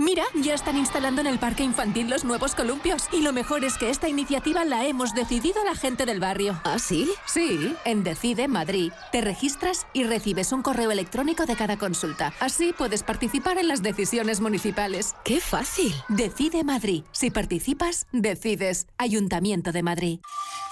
Mira, 0.00 0.22
ya 0.40 0.54
están 0.54 0.76
instalando 0.76 1.20
en 1.20 1.26
el 1.26 1.40
parque 1.40 1.64
infantil 1.64 2.08
los 2.08 2.24
nuevos 2.24 2.54
columpios. 2.54 3.08
Y 3.12 3.20
lo 3.20 3.32
mejor 3.32 3.64
es 3.64 3.76
que 3.76 3.90
esta 3.90 4.08
iniciativa 4.08 4.64
la 4.64 4.86
hemos 4.86 5.12
decidido 5.12 5.64
la 5.64 5.74
gente 5.74 6.06
del 6.06 6.20
barrio. 6.20 6.60
¿Ah, 6.62 6.78
sí? 6.78 7.10
Sí, 7.26 7.74
en 7.84 8.04
Decide 8.04 8.46
Madrid. 8.46 8.92
Te 9.10 9.22
registras 9.22 9.88
y 9.92 10.04
recibes 10.04 10.52
un 10.52 10.62
correo 10.62 10.92
electrónico 10.92 11.46
de 11.46 11.56
cada 11.56 11.78
consulta. 11.78 12.32
Así 12.38 12.72
puedes 12.72 13.02
participar 13.02 13.58
en 13.58 13.66
las 13.66 13.82
decisiones 13.82 14.40
municipales. 14.40 15.16
¡Qué 15.24 15.40
fácil! 15.40 15.92
Decide 16.08 16.62
Madrid. 16.62 17.02
Si 17.10 17.32
participas, 17.32 18.06
decides. 18.12 18.86
Ayuntamiento 18.98 19.72
de 19.72 19.82
Madrid. 19.82 20.20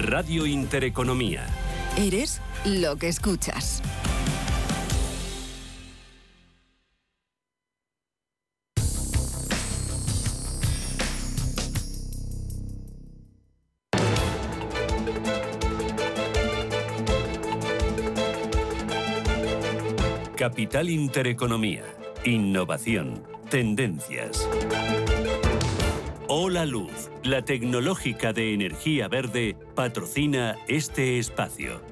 Radio 0.00 0.46
Intereconomía. 0.46 1.46
Eres 1.98 2.40
lo 2.64 2.96
que 2.96 3.08
escuchas. 3.08 3.77
Capital 20.48 20.88
Intereconomía. 20.88 21.84
Innovación. 22.24 23.22
Tendencias. 23.50 24.48
Hola 26.26 26.64
Luz, 26.64 27.10
la 27.22 27.42
tecnológica 27.42 28.32
de 28.32 28.54
energía 28.54 29.08
verde, 29.08 29.58
patrocina 29.74 30.56
este 30.66 31.18
espacio. 31.18 31.82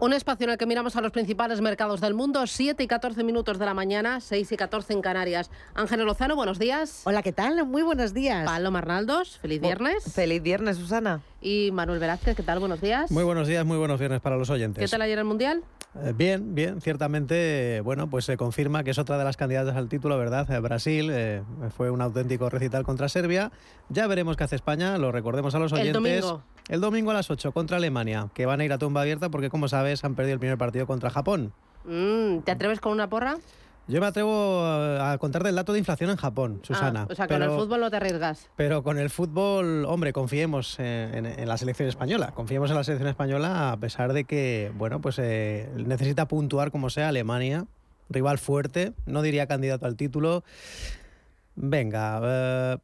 Un 0.00 0.12
espacio 0.12 0.44
en 0.44 0.50
el 0.50 0.58
que 0.58 0.66
miramos 0.66 0.94
a 0.94 1.00
los 1.00 1.10
principales 1.10 1.60
mercados 1.60 2.00
del 2.00 2.14
mundo, 2.14 2.46
7 2.46 2.80
y 2.80 2.86
14 2.86 3.24
minutos 3.24 3.58
de 3.58 3.66
la 3.66 3.74
mañana, 3.74 4.20
6 4.20 4.52
y 4.52 4.56
14 4.56 4.92
en 4.92 5.02
Canarias. 5.02 5.50
Ángel 5.74 6.04
Lozano, 6.04 6.36
buenos 6.36 6.60
días. 6.60 7.02
Hola, 7.02 7.20
¿qué 7.20 7.32
tal? 7.32 7.66
Muy 7.66 7.82
buenos 7.82 8.14
días. 8.14 8.46
Pablo 8.46 8.70
Marnaldos, 8.70 9.38
feliz 9.38 9.60
viernes. 9.60 10.04
Feliz 10.14 10.40
viernes, 10.40 10.76
Susana. 10.76 11.20
Y 11.40 11.70
Manuel 11.72 11.98
Velázquez, 11.98 12.36
¿qué 12.36 12.44
tal? 12.44 12.60
Buenos 12.60 12.80
días. 12.80 13.10
Muy 13.10 13.24
buenos 13.24 13.48
días, 13.48 13.66
muy 13.66 13.76
buenos 13.76 13.98
viernes 13.98 14.20
para 14.20 14.36
los 14.36 14.48
oyentes. 14.50 14.80
¿Qué 14.80 14.88
tal 14.88 15.02
ayer 15.02 15.18
el 15.18 15.24
Mundial? 15.24 15.64
Eh, 16.04 16.12
bien, 16.14 16.54
bien, 16.54 16.80
ciertamente, 16.80 17.80
bueno, 17.80 18.08
pues 18.08 18.24
se 18.24 18.36
confirma 18.36 18.84
que 18.84 18.92
es 18.92 18.98
otra 18.98 19.18
de 19.18 19.24
las 19.24 19.36
candidatas 19.36 19.74
al 19.74 19.88
título, 19.88 20.16
¿verdad? 20.16 20.48
Eh, 20.48 20.60
Brasil 20.60 21.08
eh, 21.10 21.42
fue 21.76 21.90
un 21.90 22.02
auténtico 22.02 22.48
recital 22.48 22.84
contra 22.84 23.08
Serbia. 23.08 23.50
Ya 23.88 24.06
veremos 24.06 24.36
qué 24.36 24.44
hace 24.44 24.54
España, 24.54 24.96
lo 24.96 25.10
recordemos 25.10 25.56
a 25.56 25.58
los 25.58 25.72
oyentes. 25.72 25.96
El 25.96 26.20
domingo. 26.20 26.44
El 26.68 26.80
domingo 26.80 27.10
a 27.10 27.14
las 27.14 27.30
8 27.30 27.52
contra 27.52 27.78
Alemania, 27.78 28.28
que 28.34 28.44
van 28.44 28.60
a 28.60 28.64
ir 28.64 28.72
a 28.72 28.78
tumba 28.78 29.00
abierta 29.00 29.30
porque, 29.30 29.48
como 29.48 29.68
sabes, 29.68 30.04
han 30.04 30.14
perdido 30.14 30.34
el 30.34 30.38
primer 30.38 30.58
partido 30.58 30.86
contra 30.86 31.08
Japón. 31.08 31.52
Mm, 31.84 32.40
¿Te 32.40 32.52
atreves 32.52 32.80
con 32.80 32.92
una 32.92 33.08
porra? 33.08 33.38
Yo 33.86 34.02
me 34.02 34.06
atrevo 34.06 34.66
a 34.66 35.16
contarte 35.18 35.48
el 35.48 35.54
dato 35.54 35.72
de 35.72 35.78
inflación 35.78 36.10
en 36.10 36.16
Japón, 36.16 36.60
Susana. 36.62 37.06
Ah, 37.08 37.08
o 37.10 37.14
sea, 37.14 37.26
con 37.26 37.42
el 37.42 37.48
fútbol 37.48 37.80
no 37.80 37.90
te 37.90 37.96
arriesgas. 37.96 38.50
Pero 38.54 38.82
con 38.82 38.98
el 38.98 39.08
fútbol, 39.08 39.86
hombre, 39.86 40.12
confiemos 40.12 40.78
en, 40.78 41.24
en, 41.24 41.48
la 41.48 41.56
selección 41.56 41.88
española. 41.88 42.32
Confiemos 42.34 42.68
en 42.68 42.76
la 42.76 42.84
selección 42.84 43.08
española 43.08 43.72
a 43.72 43.76
pesar 43.78 44.12
de 44.12 44.24
que, 44.24 44.70
bueno, 44.76 45.00
pues 45.00 45.18
eh, 45.18 45.70
necesita 45.74 46.28
puntuar 46.28 46.70
como 46.70 46.90
sea 46.90 47.08
Alemania, 47.08 47.64
rival 48.10 48.36
fuerte, 48.36 48.92
no 49.06 49.22
diría 49.22 49.46
candidato 49.46 49.86
al 49.86 49.96
título. 49.96 50.44
Venga, 51.54 52.20
eh, 52.22 52.76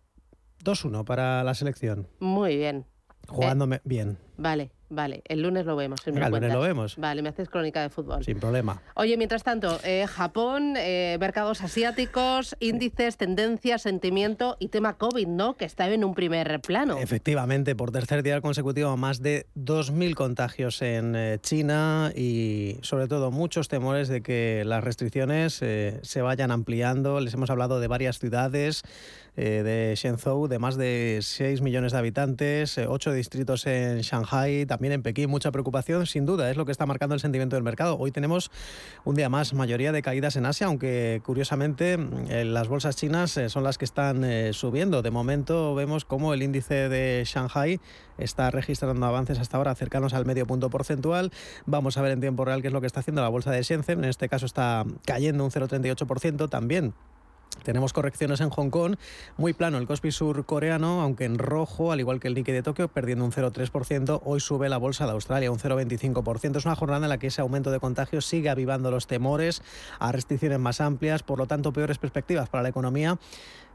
2-1 0.65 1.05
para 1.05 1.45
la 1.45 1.53
selección. 1.53 2.09
Muy 2.19 2.57
bien. 2.57 2.87
Jugándome 3.29 3.81
bien. 3.85 4.19
Vale, 4.37 4.71
vale. 4.89 5.23
El 5.27 5.43
lunes 5.43 5.65
lo 5.65 5.77
vemos. 5.77 6.01
si 6.03 6.11
Venga, 6.11 6.27
el 6.27 6.33
lunes 6.33 6.53
lo 6.53 6.61
vemos. 6.61 6.97
Vale, 6.97 7.23
me 7.23 7.29
haces 7.29 7.49
crónica 7.49 7.83
de 7.83 7.89
fútbol. 7.89 8.25
Sin 8.25 8.41
problema. 8.41 8.83
Oye, 8.97 9.17
mientras 9.17 9.45
tanto, 9.45 9.79
eh, 9.85 10.07
Japón, 10.09 10.75
eh, 10.77 11.17
mercados 11.21 11.63
asiáticos, 11.63 12.57
índices, 12.59 13.17
tendencias, 13.17 13.83
sentimiento 13.83 14.57
y 14.59 14.69
tema 14.69 14.97
COVID, 14.97 15.29
¿no? 15.29 15.55
Que 15.55 15.65
está 15.65 15.89
en 15.89 16.05
un 16.05 16.15
primer 16.15 16.61
plano. 16.61 16.99
Efectivamente, 16.99 17.77
por 17.77 17.93
tercer 17.93 18.23
día 18.23 18.41
consecutivo, 18.41 18.97
más 18.97 19.23
de 19.23 19.47
2.000 19.57 20.15
contagios 20.15 20.83
en 20.83 21.15
eh, 21.15 21.39
China 21.41 22.13
y 22.15 22.79
sobre 22.83 23.07
todo 23.07 23.31
muchos 23.31 23.69
temores 23.69 24.09
de 24.09 24.23
que 24.23 24.65
las 24.67 24.83
restricciones 24.83 25.63
eh, 25.63 26.01
se 26.03 26.23
vayan 26.23 26.51
ampliando. 26.51 27.21
Les 27.21 27.35
hemos 27.35 27.51
hablado 27.51 27.79
de 27.79 27.87
varias 27.87 28.19
ciudades, 28.19 28.83
eh, 29.37 29.63
de 29.63 29.95
Shenzhou, 29.97 30.49
de 30.49 30.59
más 30.59 30.77
de 30.77 31.19
6 31.23 31.61
millones 31.61 31.93
de 31.93 31.99
habitantes, 31.99 32.79
8 32.79 33.13
distritos 33.13 33.67
en 33.67 34.01
Shanghai, 34.01 34.67
también 34.67 34.93
en 34.93 35.03
Pekín. 35.03 35.31
Mucha 35.31 35.51
preocupación, 35.51 36.07
sin 36.07 36.27
duda, 36.27 36.51
es 36.51 36.57
lo 36.57 36.65
que 36.67 36.73
está 36.73 36.87
marcando 36.87 37.15
el 37.15 37.21
sentimiento 37.21 37.57
del 37.57 37.63
mercado. 37.63 37.99
Hoy 37.99 38.11
tenemos 38.11 38.51
un 39.05 39.15
día 39.15 39.29
más, 39.29 39.55
mayoría 39.55 39.93
de 39.93 40.03
caídas 40.03 40.37
en 40.37 40.47
Asia, 40.47 40.67
aunque 40.67 41.21
curiosamente 41.25 41.99
eh, 42.29 42.45
las 42.45 42.69
bolsas 42.69 42.97
chinas 42.97 43.37
eh, 43.37 43.49
son 43.49 43.65
las 43.65 43.79
que 43.79 43.85
están 43.85 44.25
eh, 44.25 44.53
subiendo. 44.53 45.03
De 45.03 45.11
momento 45.11 45.75
vemos 45.75 46.05
cómo 46.05 46.35
el 46.35 46.43
índice 46.43 46.89
de 46.89 47.23
Shanghai 47.27 47.81
está 48.19 48.51
registrando 48.51 49.05
avances 49.07 49.39
hasta 49.39 49.57
ahora 49.57 49.75
cercanos 49.75 50.15
al 50.15 50.25
medio 50.27 50.47
punto 50.47 50.71
porcentual. 50.71 51.33
Vamos 51.67 51.97
a 51.97 52.03
ver 52.03 52.13
en 52.13 52.21
tiempo 52.21 52.45
real 52.45 52.63
qué 52.63 52.69
es 52.69 52.75
lo 52.75 52.81
que 52.81 52.87
está 52.87 53.01
haciendo 53.01 53.23
la 53.23 53.29
bolsa 53.29 53.51
de 53.51 53.63
Shenzhen. 53.63 53.99
En 54.05 54.11
este 54.11 54.29
caso 54.29 54.47
está 54.47 54.85
cayendo 55.05 55.45
un 55.45 55.51
0,38% 55.51 56.49
también. 56.49 56.95
Tenemos 57.65 57.93
correcciones 57.93 58.41
en 58.41 58.51
Hong 58.51 58.71
Kong, 58.71 58.97
muy 59.39 59.55
plano 59.55 59.79
el 59.79 59.87
Kospi 59.87 60.13
Sur 60.13 60.45
coreano, 60.45 61.01
aunque 61.01 61.25
en 61.25 61.39
rojo, 61.39 61.91
al 61.91 61.99
igual 61.99 62.21
que 62.21 62.29
el 62.29 62.35
Nikkei 62.35 62.55
de 62.55 62.63
Tokio, 62.63 62.89
perdiendo 62.89 63.25
un 63.25 63.33
0,3%. 63.33 64.21
Hoy 64.25 64.41
sube 64.41 64.69
la 64.69 64.77
bolsa 64.77 65.07
de 65.07 65.13
Australia 65.13 65.51
un 65.51 65.59
0,25%. 65.59 66.59
Es 66.59 66.67
una 66.67 66.77
jornada 66.77 67.07
en 67.07 67.09
la 67.09 67.19
que 67.19 67.29
ese 67.29 67.41
aumento 67.41 67.71
de 67.71 67.81
contagios 67.81 68.27
sigue 68.27 68.51
avivando 68.51 68.91
los 68.91 69.07
temores 69.07 69.63
a 69.99 70.13
restricciones 70.13 70.61
más 70.61 70.81
amplias, 70.81 71.23
por 71.23 71.39
lo 71.39 71.47
tanto 71.47 71.73
peores 71.73 71.99
perspectivas 71.99 72.49
para 72.51 72.63
la 72.63 72.69
economía 72.69 73.19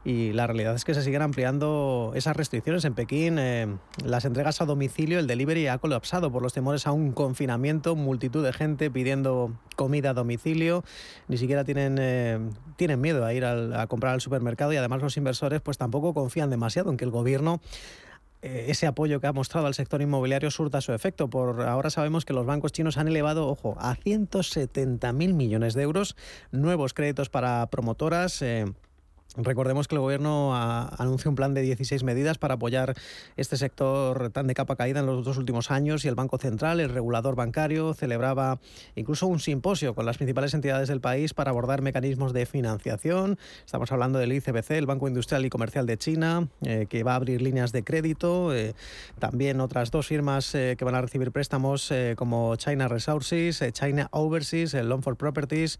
y 0.04 0.32
la 0.32 0.46
realidad 0.46 0.74
es 0.74 0.84
que 0.84 0.94
se 0.94 1.02
siguen 1.02 1.22
ampliando 1.22 2.12
esas 2.14 2.36
restricciones. 2.36 2.84
En 2.84 2.94
Pekín, 2.94 3.38
eh, 3.38 3.66
las 4.04 4.24
entregas 4.24 4.60
a 4.60 4.64
domicilio, 4.64 5.18
el 5.18 5.26
delivery 5.26 5.66
ha 5.66 5.78
colapsado 5.78 6.32
por 6.32 6.42
los 6.42 6.54
temores 6.54 6.86
a 6.86 6.92
un 6.92 7.12
confinamiento, 7.12 7.96
multitud 7.96 8.42
de 8.44 8.52
gente 8.52 8.90
pidiendo 8.90 9.52
comida 9.76 10.10
a 10.10 10.14
domicilio, 10.14 10.84
ni 11.28 11.36
siquiera 11.36 11.64
tienen, 11.64 11.98
eh, 12.00 12.38
tienen 12.76 13.00
miedo 13.00 13.24
a 13.26 13.34
ir 13.34 13.44
a 13.44 13.86
comprar 13.88 14.14
al 14.14 14.20
supermercado 14.20 14.72
y 14.72 14.76
además 14.76 15.02
los 15.02 15.16
inversores 15.16 15.60
pues 15.60 15.76
tampoco 15.76 16.14
confían 16.14 16.48
demasiado 16.48 16.90
en 16.90 16.96
que 16.96 17.04
el 17.04 17.10
gobierno 17.10 17.60
eh, 18.42 18.66
ese 18.68 18.86
apoyo 18.86 19.20
que 19.20 19.26
ha 19.26 19.34
mostrado 19.34 19.66
al 19.66 19.74
sector 19.74 20.00
inmobiliario 20.00 20.50
surta 20.50 20.80
su 20.80 20.94
efecto. 20.94 21.28
Por 21.28 21.60
ahora 21.60 21.90
sabemos 21.90 22.24
que 22.24 22.32
los 22.32 22.46
bancos 22.46 22.72
chinos 22.72 22.96
han 22.96 23.08
elevado, 23.08 23.48
ojo, 23.48 23.76
a 23.78 23.96
170.000 23.96 25.34
millones 25.34 25.74
de 25.74 25.82
euros 25.82 26.16
nuevos 26.50 26.94
créditos 26.94 27.28
para 27.28 27.66
promotoras. 27.66 28.42
Recordemos 29.36 29.86
que 29.86 29.94
el 29.94 30.00
Gobierno 30.00 30.56
ha- 30.56 30.88
anunció 30.98 31.30
un 31.30 31.36
plan 31.36 31.54
de 31.54 31.62
16 31.62 32.02
medidas 32.02 32.36
para 32.38 32.54
apoyar 32.54 32.94
este 33.36 33.56
sector 33.56 34.30
tan 34.30 34.48
de 34.48 34.54
capa 34.54 34.74
caída 34.74 34.98
en 35.00 35.06
los 35.06 35.24
dos 35.24 35.38
últimos 35.38 35.70
años 35.70 36.04
y 36.04 36.08
el 36.08 36.16
Banco 36.16 36.36
Central, 36.36 36.80
el 36.80 36.88
regulador 36.90 37.36
bancario, 37.36 37.94
celebraba 37.94 38.58
incluso 38.96 39.28
un 39.28 39.38
simposio 39.38 39.94
con 39.94 40.04
las 40.04 40.16
principales 40.16 40.52
entidades 40.52 40.88
del 40.88 41.00
país 41.00 41.32
para 41.32 41.50
abordar 41.52 41.80
mecanismos 41.80 42.32
de 42.32 42.44
financiación. 42.44 43.38
Estamos 43.64 43.92
hablando 43.92 44.18
del 44.18 44.32
ICBC, 44.32 44.72
el 44.72 44.86
Banco 44.86 45.06
Industrial 45.06 45.46
y 45.46 45.48
Comercial 45.48 45.86
de 45.86 45.96
China, 45.96 46.48
eh, 46.62 46.86
que 46.90 47.04
va 47.04 47.12
a 47.12 47.16
abrir 47.16 47.40
líneas 47.40 47.70
de 47.70 47.84
crédito. 47.84 48.52
eh, 48.52 48.74
también 49.20 49.60
otras 49.60 49.92
dos 49.92 50.08
firmas 50.08 50.54
eh, 50.56 50.74
que 50.76 50.84
van 50.84 50.96
a 50.96 51.00
recibir 51.02 51.30
préstamos 51.30 51.88
eh, 51.92 52.14
como 52.16 52.56
China 52.56 52.88
Resources, 52.88 53.62
China 53.72 54.08
Overseas, 54.10 54.74
el 54.74 54.88
Loan 54.88 55.02
for 55.04 55.16
Properties 55.16 55.78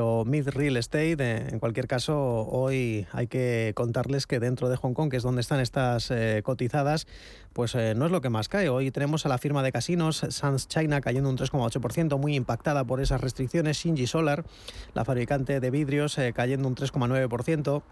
o 0.00 0.24
Mid 0.24 0.48
Real 0.48 0.76
Estate. 0.76 1.48
En 1.50 1.58
cualquier 1.58 1.86
caso, 1.86 2.46
hoy 2.48 3.06
hay 3.12 3.26
que 3.26 3.72
contarles 3.74 4.26
que 4.26 4.40
dentro 4.40 4.68
de 4.68 4.76
Hong 4.76 4.94
Kong, 4.94 5.10
que 5.10 5.16
es 5.16 5.22
donde 5.22 5.40
están 5.40 5.60
estas 5.60 6.10
eh, 6.10 6.42
cotizadas, 6.44 7.06
pues 7.52 7.74
eh, 7.74 7.94
no 7.96 8.06
es 8.06 8.12
lo 8.12 8.20
que 8.20 8.30
más 8.30 8.48
cae. 8.48 8.68
Hoy 8.68 8.90
tenemos 8.90 9.26
a 9.26 9.28
la 9.28 9.38
firma 9.38 9.62
de 9.62 9.72
casinos 9.72 10.24
Sans 10.28 10.68
China 10.68 11.00
cayendo 11.00 11.30
un 11.30 11.38
3,8%, 11.38 12.18
muy 12.18 12.34
impactada 12.34 12.84
por 12.84 13.00
esas 13.00 13.20
restricciones. 13.20 13.78
Shinji 13.78 14.06
Solar, 14.06 14.44
la 14.94 15.04
fabricante 15.04 15.60
de 15.60 15.70
vidrios, 15.70 16.18
eh, 16.18 16.32
cayendo 16.34 16.68
un 16.68 16.74
3,9%. 16.74 17.82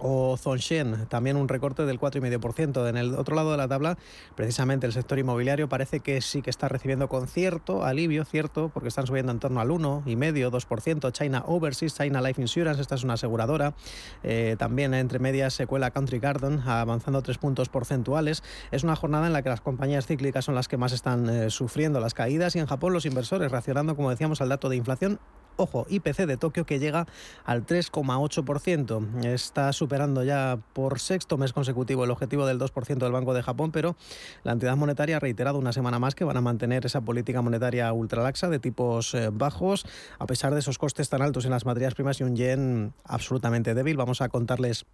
O 0.00 0.36
Zongshen, 0.36 1.06
también 1.08 1.36
un 1.36 1.48
recorte 1.48 1.84
del 1.84 1.98
4,5%. 1.98 2.88
En 2.88 2.96
el 2.96 3.14
otro 3.14 3.34
lado 3.34 3.50
de 3.50 3.56
la 3.56 3.68
tabla, 3.68 3.98
precisamente 4.36 4.86
el 4.86 4.92
sector 4.92 5.18
inmobiliario 5.18 5.68
parece 5.68 6.00
que 6.00 6.20
sí 6.20 6.42
que 6.42 6.50
está 6.50 6.68
recibiendo 6.68 7.08
con 7.08 7.26
cierto 7.26 7.84
alivio, 7.84 8.24
cierto, 8.24 8.70
porque 8.72 8.88
están 8.88 9.06
subiendo 9.06 9.32
en 9.32 9.40
torno 9.40 9.60
al 9.60 9.68
1,5%, 9.68 10.50
2%. 10.50 11.12
China 11.12 11.42
Overseas, 11.46 11.94
China 11.94 12.22
Life 12.22 12.40
Insurance, 12.40 12.80
esta 12.80 12.94
es 12.94 13.04
una 13.04 13.14
aseguradora. 13.14 13.74
Eh, 14.22 14.56
también 14.58 14.94
entre 14.94 15.18
medias 15.18 15.54
se 15.54 15.66
cuela 15.66 15.90
Country 15.90 16.18
Garden, 16.18 16.60
avanzando 16.60 17.22
tres 17.22 17.38
puntos 17.38 17.68
porcentuales. 17.68 18.42
Es 18.70 18.84
una 18.84 18.96
jornada 18.96 19.26
en 19.26 19.32
la 19.32 19.42
que 19.42 19.48
las 19.48 19.60
compañías 19.60 20.06
cíclicas 20.06 20.44
son 20.44 20.54
las 20.54 20.68
que 20.68 20.76
más 20.76 20.92
están 20.92 21.28
eh, 21.28 21.50
sufriendo 21.50 22.00
las 22.00 22.14
caídas 22.14 22.54
y 22.54 22.60
en 22.60 22.66
Japón 22.66 22.92
los 22.92 23.06
inversores 23.06 23.50
reaccionando, 23.50 23.96
como 23.96 24.10
decíamos, 24.10 24.40
al 24.40 24.48
dato 24.48 24.68
de 24.68 24.76
inflación 24.76 25.18
Ojo, 25.60 25.86
IPC 25.90 26.26
de 26.26 26.36
Tokio 26.36 26.64
que 26.64 26.78
llega 26.78 27.08
al 27.44 27.66
3,8%. 27.66 29.24
Está 29.24 29.72
superando 29.72 30.22
ya 30.22 30.60
por 30.72 31.00
sexto 31.00 31.36
mes 31.36 31.52
consecutivo 31.52 32.04
el 32.04 32.12
objetivo 32.12 32.46
del 32.46 32.60
2% 32.60 32.98
del 32.98 33.10
Banco 33.10 33.34
de 33.34 33.42
Japón, 33.42 33.72
pero 33.72 33.96
la 34.44 34.52
entidad 34.52 34.76
monetaria 34.76 35.16
ha 35.16 35.20
reiterado 35.20 35.58
una 35.58 35.72
semana 35.72 35.98
más 35.98 36.14
que 36.14 36.22
van 36.22 36.36
a 36.36 36.40
mantener 36.40 36.86
esa 36.86 37.00
política 37.00 37.42
monetaria 37.42 37.92
ultralaxa 37.92 38.48
de 38.48 38.60
tipos 38.60 39.14
eh, 39.14 39.30
bajos, 39.32 39.84
a 40.20 40.26
pesar 40.26 40.54
de 40.54 40.60
esos 40.60 40.78
costes 40.78 41.08
tan 41.08 41.22
altos 41.22 41.44
en 41.44 41.50
las 41.50 41.66
materias 41.66 41.94
primas 41.94 42.20
y 42.20 42.22
un 42.22 42.36
yen 42.36 42.94
absolutamente 43.02 43.74
débil. 43.74 43.96
Vamos 43.96 44.20
a 44.20 44.28
contarles 44.28 44.86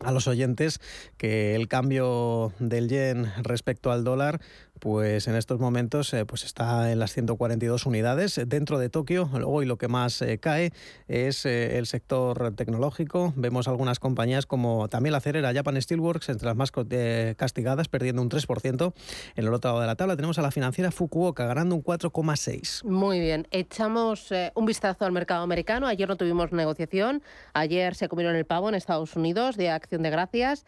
a 0.00 0.12
los 0.12 0.26
oyentes 0.28 0.80
que 1.16 1.54
el 1.54 1.68
cambio 1.68 2.52
del 2.58 2.88
yen 2.88 3.32
respecto 3.42 3.92
al 3.92 4.04
dólar 4.04 4.40
pues 4.80 5.28
en 5.28 5.36
estos 5.36 5.60
momentos 5.60 6.12
eh, 6.12 6.26
pues 6.26 6.44
está 6.44 6.92
en 6.92 6.98
las 6.98 7.12
142 7.12 7.86
unidades 7.86 8.40
dentro 8.46 8.78
de 8.78 8.88
Tokio. 8.88 9.30
Hoy 9.44 9.66
lo 9.66 9.78
que 9.78 9.88
más 9.88 10.20
eh, 10.20 10.38
cae 10.38 10.72
es 11.08 11.46
eh, 11.46 11.78
el 11.78 11.86
sector 11.86 12.54
tecnológico. 12.54 13.32
Vemos 13.36 13.68
algunas 13.68 13.98
compañías 13.98 14.46
como 14.46 14.88
también 14.88 15.12
la 15.12 15.18
acerera 15.18 15.52
Japan 15.54 15.80
Steelworks 15.80 16.28
entre 16.28 16.46
las 16.46 16.56
más 16.56 16.70
eh, 16.90 17.34
castigadas 17.36 17.88
perdiendo 17.88 18.22
un 18.22 18.28
3%. 18.28 18.92
En 19.36 19.46
el 19.46 19.54
otro 19.54 19.70
lado 19.70 19.80
de 19.80 19.86
la 19.86 19.96
tabla 19.96 20.16
tenemos 20.16 20.38
a 20.38 20.42
la 20.42 20.50
financiera 20.50 20.90
Fukuoka 20.90 21.46
ganando 21.46 21.74
un 21.74 21.82
4,6. 21.82 22.84
Muy 22.84 23.20
bien, 23.20 23.46
echamos 23.50 24.30
eh, 24.32 24.52
un 24.54 24.66
vistazo 24.66 25.04
al 25.04 25.12
mercado 25.12 25.42
americano. 25.42 25.86
Ayer 25.86 26.08
no 26.08 26.16
tuvimos 26.16 26.52
negociación, 26.52 27.22
ayer 27.52 27.94
se 27.94 28.08
comieron 28.08 28.36
el 28.36 28.44
pavo 28.44 28.68
en 28.68 28.74
Estados 28.74 29.16
Unidos 29.16 29.56
de 29.56 29.70
acción 29.84 30.02
de 30.02 30.10
gracias. 30.10 30.66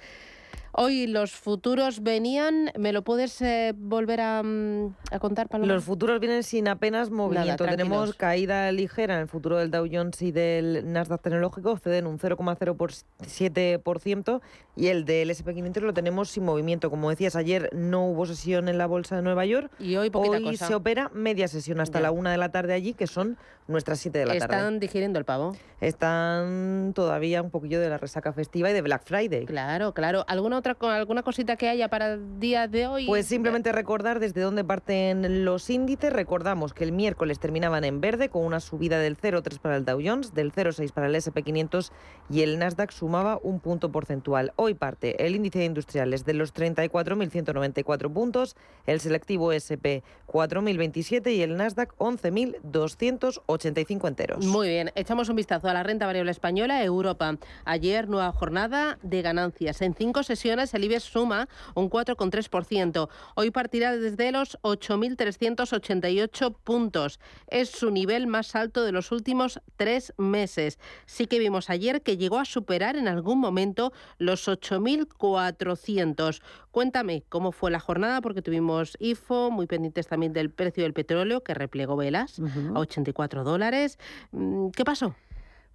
Hoy 0.78 1.06
los 1.06 1.32
futuros 1.32 2.02
venían, 2.02 2.70
¿me 2.78 2.92
lo 2.92 3.00
puedes 3.00 3.40
eh, 3.40 3.72
volver 3.74 4.20
a, 4.20 4.42
mm, 4.42 4.94
a 5.10 5.18
contar, 5.18 5.48
Paloma? 5.48 5.72
Los 5.72 5.84
futuros 5.84 6.20
vienen 6.20 6.42
sin 6.42 6.68
apenas 6.68 7.08
movimiento. 7.10 7.64
Tenemos 7.64 8.12
caída 8.14 8.70
ligera 8.72 9.14
en 9.14 9.20
el 9.20 9.26
futuro 9.26 9.56
del 9.56 9.70
Dow 9.70 9.88
Jones 9.90 10.20
y 10.20 10.32
del 10.32 10.92
Nasdaq 10.92 11.22
tecnológico, 11.22 11.78
ceden 11.78 12.06
un 12.06 12.18
0,07% 12.18 14.42
y 14.76 14.88
el 14.88 15.06
del 15.06 15.30
SP500 15.30 15.80
lo 15.80 15.94
tenemos 15.94 16.28
sin 16.28 16.44
movimiento. 16.44 16.90
Como 16.90 17.08
decías, 17.08 17.36
ayer 17.36 17.70
no 17.72 18.04
hubo 18.08 18.26
sesión 18.26 18.68
en 18.68 18.76
la 18.76 18.86
Bolsa 18.86 19.16
de 19.16 19.22
Nueva 19.22 19.46
York. 19.46 19.70
Y 19.78 19.96
hoy 19.96 20.10
poquita 20.10 20.42
cosa. 20.42 20.66
se 20.66 20.74
opera 20.74 21.10
media 21.14 21.48
sesión 21.48 21.80
hasta 21.80 22.00
Ya. 22.00 22.02
la 22.02 22.10
una 22.10 22.32
de 22.32 22.36
la 22.36 22.50
tarde 22.50 22.74
allí, 22.74 22.92
que 22.92 23.06
son 23.06 23.38
nuestras 23.66 23.98
7 24.00 24.18
de 24.18 24.26
la 24.26 24.34
Están 24.34 24.50
tarde. 24.50 24.78
digiriendo 24.78 25.18
el 25.18 25.24
pavo. 25.24 25.56
Están 25.80 26.92
todavía 26.94 27.40
un 27.42 27.48
poquillo 27.50 27.80
de 27.80 27.88
la 27.88 27.96
resaca 27.96 28.34
festiva 28.34 28.68
y 28.70 28.74
de 28.74 28.82
Black 28.82 29.04
Friday. 29.06 29.46
Claro, 29.46 29.94
claro. 29.94 30.26
¿Alguna 30.28 30.58
otra 30.58 30.65
co- 30.74 30.88
alguna 30.88 31.22
cosita 31.22 31.56
que 31.56 31.68
haya 31.68 31.88
para 31.88 32.14
el 32.14 32.40
día 32.40 32.68
de 32.68 32.86
hoy? 32.86 33.06
Pues 33.06 33.26
simplemente 33.26 33.72
recordar 33.72 34.20
desde 34.20 34.40
dónde 34.40 34.64
parten 34.64 35.44
los 35.44 35.70
índices. 35.70 36.12
Recordamos 36.12 36.74
que 36.74 36.84
el 36.84 36.92
miércoles 36.92 37.38
terminaban 37.38 37.84
en 37.84 38.00
verde 38.00 38.28
con 38.28 38.44
una 38.44 38.60
subida 38.60 38.98
del 38.98 39.16
0,3 39.16 39.58
para 39.58 39.76
el 39.76 39.84
Dow 39.84 40.00
Jones, 40.04 40.34
del 40.34 40.52
0,6 40.52 40.92
para 40.92 41.06
el 41.06 41.14
SP500 41.14 41.90
y 42.28 42.42
el 42.42 42.58
Nasdaq 42.58 42.90
sumaba 42.90 43.38
un 43.42 43.60
punto 43.60 43.90
porcentual. 43.92 44.52
Hoy 44.56 44.74
parte 44.74 45.24
el 45.26 45.36
índice 45.36 45.60
de 45.60 45.64
industriales 45.66 46.24
de 46.24 46.34
los 46.34 46.54
34.194 46.54 48.12
puntos, 48.12 48.56
el 48.86 49.00
selectivo 49.00 49.52
SP 49.52 50.02
4.027 50.26 51.34
y 51.34 51.42
el 51.42 51.56
Nasdaq 51.56 51.94
11.285 51.98 54.08
enteros. 54.08 54.44
Muy 54.44 54.68
bien, 54.68 54.90
echamos 54.94 55.28
un 55.28 55.36
vistazo 55.36 55.68
a 55.68 55.74
la 55.74 55.82
renta 55.82 56.06
variable 56.06 56.30
española, 56.30 56.82
Europa. 56.82 57.36
Ayer 57.64 58.08
nueva 58.08 58.32
jornada 58.32 58.98
de 59.02 59.22
ganancias 59.22 59.82
en 59.82 59.94
cinco 59.94 60.22
sesiones. 60.22 60.55
El 60.56 60.84
IBEX 60.84 61.04
suma 61.04 61.48
un 61.74 61.90
4,3%. 61.90 63.08
Hoy 63.34 63.50
partirá 63.50 63.96
desde 63.96 64.32
los 64.32 64.58
8.388 64.62 66.56
puntos. 66.64 67.20
Es 67.48 67.70
su 67.70 67.90
nivel 67.90 68.26
más 68.26 68.54
alto 68.56 68.84
de 68.84 68.92
los 68.92 69.12
últimos 69.12 69.60
tres 69.76 70.14
meses. 70.16 70.78
Sí 71.04 71.26
que 71.26 71.38
vimos 71.38 71.70
ayer 71.70 72.02
que 72.02 72.16
llegó 72.16 72.38
a 72.38 72.44
superar 72.44 72.96
en 72.96 73.08
algún 73.08 73.38
momento 73.38 73.92
los 74.18 74.48
8.400. 74.48 76.40
Cuéntame 76.70 77.22
cómo 77.28 77.52
fue 77.52 77.70
la 77.70 77.80
jornada, 77.80 78.20
porque 78.20 78.42
tuvimos 78.42 78.96
IFO, 79.00 79.50
muy 79.50 79.66
pendientes 79.66 80.06
también 80.06 80.32
del 80.32 80.50
precio 80.50 80.82
del 80.82 80.92
petróleo, 80.92 81.42
que 81.42 81.54
replegó 81.54 81.96
velas 81.96 82.40
a 82.74 82.78
84 82.78 83.44
dólares. 83.44 83.98
Mm, 84.32 84.68
¿Qué 84.70 84.84
pasó? 84.84 85.14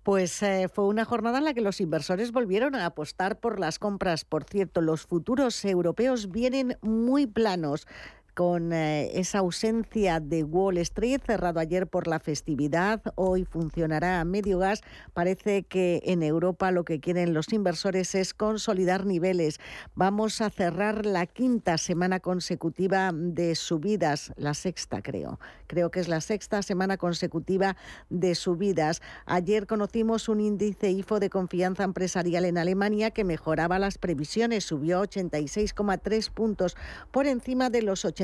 Pues 0.03 0.41
eh, 0.41 0.67
fue 0.73 0.85
una 0.85 1.05
jornada 1.05 1.37
en 1.37 1.43
la 1.43 1.53
que 1.53 1.61
los 1.61 1.79
inversores 1.79 2.31
volvieron 2.31 2.73
a 2.73 2.87
apostar 2.87 3.39
por 3.39 3.59
las 3.59 3.77
compras. 3.77 4.25
Por 4.25 4.45
cierto, 4.45 4.81
los 4.81 5.05
futuros 5.05 5.63
europeos 5.63 6.31
vienen 6.31 6.77
muy 6.81 7.27
planos 7.27 7.85
con 8.33 8.71
eh, 8.71 9.19
esa 9.19 9.39
ausencia 9.39 10.19
de 10.19 10.43
Wall 10.43 10.77
Street, 10.77 11.21
cerrado 11.25 11.59
ayer 11.59 11.87
por 11.87 12.07
la 12.07 12.19
festividad, 12.19 13.01
hoy 13.15 13.43
funcionará 13.43 14.21
a 14.21 14.25
medio 14.25 14.59
gas. 14.59 14.81
Parece 15.13 15.63
que 15.63 16.01
en 16.05 16.23
Europa 16.23 16.71
lo 16.71 16.85
que 16.85 16.99
quieren 16.99 17.33
los 17.33 17.51
inversores 17.51 18.15
es 18.15 18.33
consolidar 18.33 19.05
niveles. 19.05 19.59
Vamos 19.95 20.41
a 20.41 20.49
cerrar 20.49 21.05
la 21.05 21.25
quinta 21.25 21.77
semana 21.77 22.19
consecutiva 22.19 23.11
de 23.13 23.55
subidas, 23.55 24.31
la 24.37 24.53
sexta 24.53 25.01
creo. 25.01 25.39
Creo 25.67 25.91
que 25.91 25.99
es 25.99 26.07
la 26.07 26.21
sexta 26.21 26.61
semana 26.61 26.97
consecutiva 26.97 27.75
de 28.09 28.35
subidas. 28.35 29.01
Ayer 29.25 29.67
conocimos 29.67 30.29
un 30.29 30.39
índice 30.39 30.89
IFO 30.89 31.19
de 31.19 31.29
confianza 31.29 31.83
empresarial 31.83 32.45
en 32.45 32.57
Alemania 32.57 33.11
que 33.11 33.23
mejoraba 33.23 33.79
las 33.79 33.97
previsiones, 33.97 34.63
subió 34.63 34.99
a 34.99 35.03
86,3 35.03 36.29
puntos 36.31 36.77
por 37.11 37.27
encima 37.27 37.69
de 37.69 37.81
los 37.81 38.05
80 38.05 38.20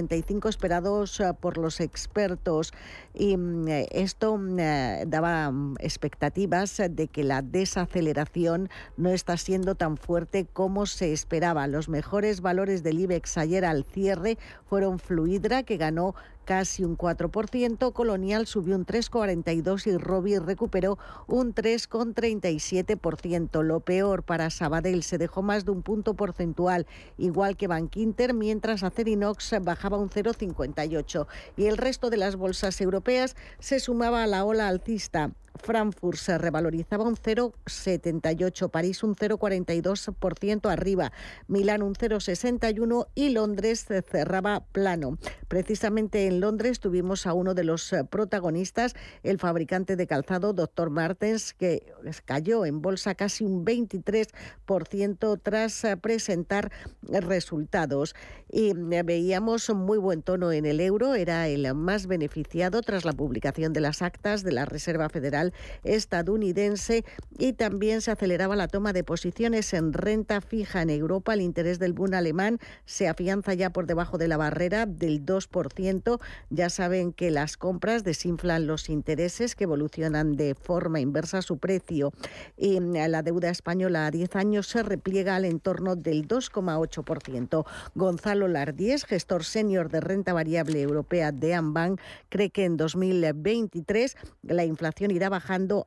esperados 0.47 1.19
eh, 1.19 1.33
por 1.39 1.57
los 1.57 1.79
expertos 1.79 2.71
y 3.13 3.35
mm, 3.35 3.67
eh, 3.67 3.87
esto 3.91 4.37
mm, 4.37 4.59
eh, 4.59 5.03
daba 5.07 5.51
mm, 5.51 5.75
expectativas 5.79 6.81
de 6.89 7.07
que 7.07 7.23
la 7.23 7.41
desaceleración 7.41 8.69
no 8.95 9.09
está 9.09 9.37
siendo 9.37 9.75
tan 9.75 9.97
fuerte 9.97 10.45
como 10.51 10.85
se 10.85 11.13
esperaba. 11.13 11.67
Los 11.67 11.89
mejores 11.89 12.41
valores 12.41 12.83
del 12.83 12.99
IBEX 12.99 13.37
ayer 13.37 13.65
al 13.65 13.83
cierre 13.83 14.37
fueron 14.65 14.99
Fluidra, 14.99 15.63
que 15.63 15.77
ganó 15.77 16.13
casi 16.47 16.83
un 16.85 16.97
4%, 16.97 17.91
Colonial 17.91 18.47
subió 18.47 18.77
un 18.77 18.85
3,42% 18.85 19.85
y 19.85 19.97
Robi 19.97 20.39
recuperó 20.39 20.97
un 21.27 21.53
3,37%. 21.53 23.63
Lo 23.63 23.81
peor 23.81 24.23
para 24.23 24.49
Sabadell 24.49 25.03
se 25.03 25.17
dejó 25.17 25.41
más 25.41 25.65
de 25.65 25.71
un 25.71 25.83
punto 25.83 26.13
porcentual, 26.13 26.87
igual 27.17 27.57
que 27.57 27.67
Bankinter, 27.67 28.33
mientras 28.33 28.83
Acerinox 28.83 29.55
bajaba 29.61 29.97
un 29.97 30.09
0,58%. 30.09 31.27
Y 31.57 31.65
el 31.65 31.75
resto 31.75 32.09
de 32.09 32.15
las 32.15 32.37
bolsas 32.37 32.79
europeas 32.79 33.35
se 33.59 33.81
sumaba 33.81 34.23
a 34.23 34.27
la 34.27 34.45
ola 34.45 34.69
alcista. 34.69 35.31
Frankfurt 35.57 36.17
se 36.17 36.37
revalorizaba 36.37 37.03
un 37.03 37.15
0,78, 37.15 38.69
París 38.69 39.03
un 39.03 39.15
0,42% 39.15 40.71
arriba, 40.71 41.11
Milán 41.47 41.81
un 41.81 41.93
0,61 41.93 43.07
y 43.15 43.29
Londres 43.29 43.85
cerraba 44.09 44.65
plano. 44.71 45.17
Precisamente 45.47 46.27
en 46.27 46.39
Londres 46.39 46.79
tuvimos 46.79 47.25
a 47.25 47.33
uno 47.33 47.53
de 47.53 47.63
los 47.63 47.91
eh, 47.93 48.03
protagonistas, 48.03 48.95
el 49.23 49.39
fabricante 49.39 49.95
de 49.95 50.07
calzado 50.07 50.53
Dr. 50.53 50.89
Martens, 50.89 51.53
que 51.53 51.93
cayó 52.25 52.65
en 52.65 52.81
bolsa 52.81 53.15
casi 53.15 53.43
un 53.43 53.65
23% 53.65 55.39
tras 55.41 55.83
eh, 55.83 55.97
presentar 55.97 56.71
resultados. 57.03 58.15
Y 58.49 58.71
eh, 58.71 59.03
veíamos 59.03 59.69
muy 59.69 59.97
buen 59.97 60.21
tono 60.21 60.51
en 60.51 60.65
el 60.65 60.79
euro, 60.79 61.15
era 61.15 61.47
el 61.47 61.73
más 61.75 62.07
beneficiado 62.07 62.81
tras 62.81 63.05
la 63.05 63.13
publicación 63.13 63.73
de 63.73 63.81
las 63.81 64.01
actas 64.01 64.43
de 64.43 64.51
la 64.51 64.65
Reserva 64.65 65.09
Federal 65.09 65.46
estadounidense 65.83 67.05
y 67.37 67.53
también 67.53 68.01
se 68.01 68.11
aceleraba 68.11 68.55
la 68.55 68.67
toma 68.67 68.93
de 68.93 69.03
posiciones 69.03 69.73
en 69.73 69.93
renta 69.93 70.41
fija 70.41 70.81
en 70.81 70.89
Europa. 70.89 71.33
El 71.33 71.41
interés 71.41 71.79
del 71.79 71.93
Bund 71.93 72.15
alemán 72.15 72.59
se 72.85 73.07
afianza 73.07 73.53
ya 73.53 73.71
por 73.71 73.87
debajo 73.87 74.17
de 74.17 74.27
la 74.27 74.37
barrera 74.37 74.85
del 74.85 75.25
2%. 75.25 76.19
Ya 76.49 76.69
saben 76.69 77.13
que 77.13 77.31
las 77.31 77.57
compras 77.57 78.03
desinflan 78.03 78.67
los 78.67 78.89
intereses 78.89 79.55
que 79.55 79.65
evolucionan 79.65 80.35
de 80.35 80.55
forma 80.55 80.99
inversa 80.99 81.39
a 81.39 81.41
su 81.41 81.57
precio. 81.57 82.13
Y 82.55 82.79
la 82.79 83.23
deuda 83.23 83.49
española 83.49 84.05
a 84.05 84.11
10 84.11 84.35
años 84.35 84.67
se 84.67 84.83
repliega 84.83 85.35
al 85.35 85.45
entorno 85.45 85.95
del 85.95 86.27
2,8%. 86.27 87.65
Gonzalo 87.95 88.47
Lardies, 88.47 89.05
gestor 89.05 89.43
senior 89.43 89.89
de 89.89 90.01
renta 90.01 90.33
variable 90.33 90.81
europea 90.81 91.31
de 91.31 91.53
Ambank, 91.53 91.99
cree 92.29 92.49
que 92.49 92.65
en 92.65 92.77
2023 92.77 94.17
la 94.43 94.65
inflación 94.65 95.11
irá 95.11 95.29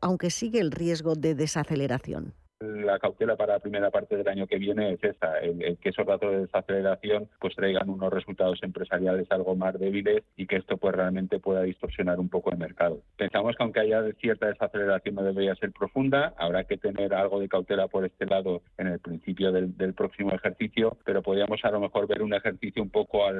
aunque 0.01 0.31
sigue 0.31 0.61
el 0.61 0.71
riesgo 0.71 1.15
de 1.15 1.35
desaceleración 1.35 2.35
la 2.61 2.99
cautela 2.99 3.37
para 3.37 3.55
la 3.55 3.59
primera 3.59 3.91
parte 3.91 4.17
del 4.17 4.29
año 4.29 4.47
que 4.47 4.59
viene 4.59 4.93
es 4.93 5.03
esa, 5.03 5.39
el, 5.39 5.79
que 5.79 5.89
esos 5.89 6.07
datos 6.07 6.31
de 6.31 6.41
desaceleración 6.41 7.29
pues 7.41 7.55
traigan 7.57 7.89
unos 7.89 8.13
resultados 8.13 8.63
empresariales 8.63 9.27
algo 9.31 9.57
más 9.57 9.79
débiles 9.79 10.23
y 10.37 10.47
que 10.47 10.57
esto 10.57 10.77
pues 10.77 10.95
realmente 10.95 11.39
pueda 11.39 11.63
distorsionar 11.63 12.21
un 12.21 12.29
poco 12.29 12.51
el 12.51 12.59
mercado. 12.59 13.01
Pensamos 13.17 13.57
que 13.57 13.63
aunque 13.63 13.81
haya 13.81 14.03
cierta 14.21 14.49
desaceleración 14.49 15.15
no 15.15 15.23
debería 15.23 15.55
ser 15.55 15.73
profunda, 15.73 16.35
habrá 16.37 16.65
que 16.65 16.77
tener 16.77 17.15
algo 17.15 17.41
de 17.41 17.49
cautela 17.49 17.89
por 17.89 18.05
este 18.05 18.27
lado 18.27 18.63
en 18.77 18.89
el 18.89 18.99
principio 18.99 19.53
del, 19.53 19.71
próximo 19.95 20.33
ejercicio, 20.33 20.97
pero 21.05 21.23
podríamos 21.23 21.65
a 21.65 21.71
lo 21.71 21.81
mejor 21.81 22.07
ver 22.07 22.23
un 22.23 22.33
ejercicio 22.33 22.83
un 22.83 22.91
poco 22.91 23.27
a 23.27 23.33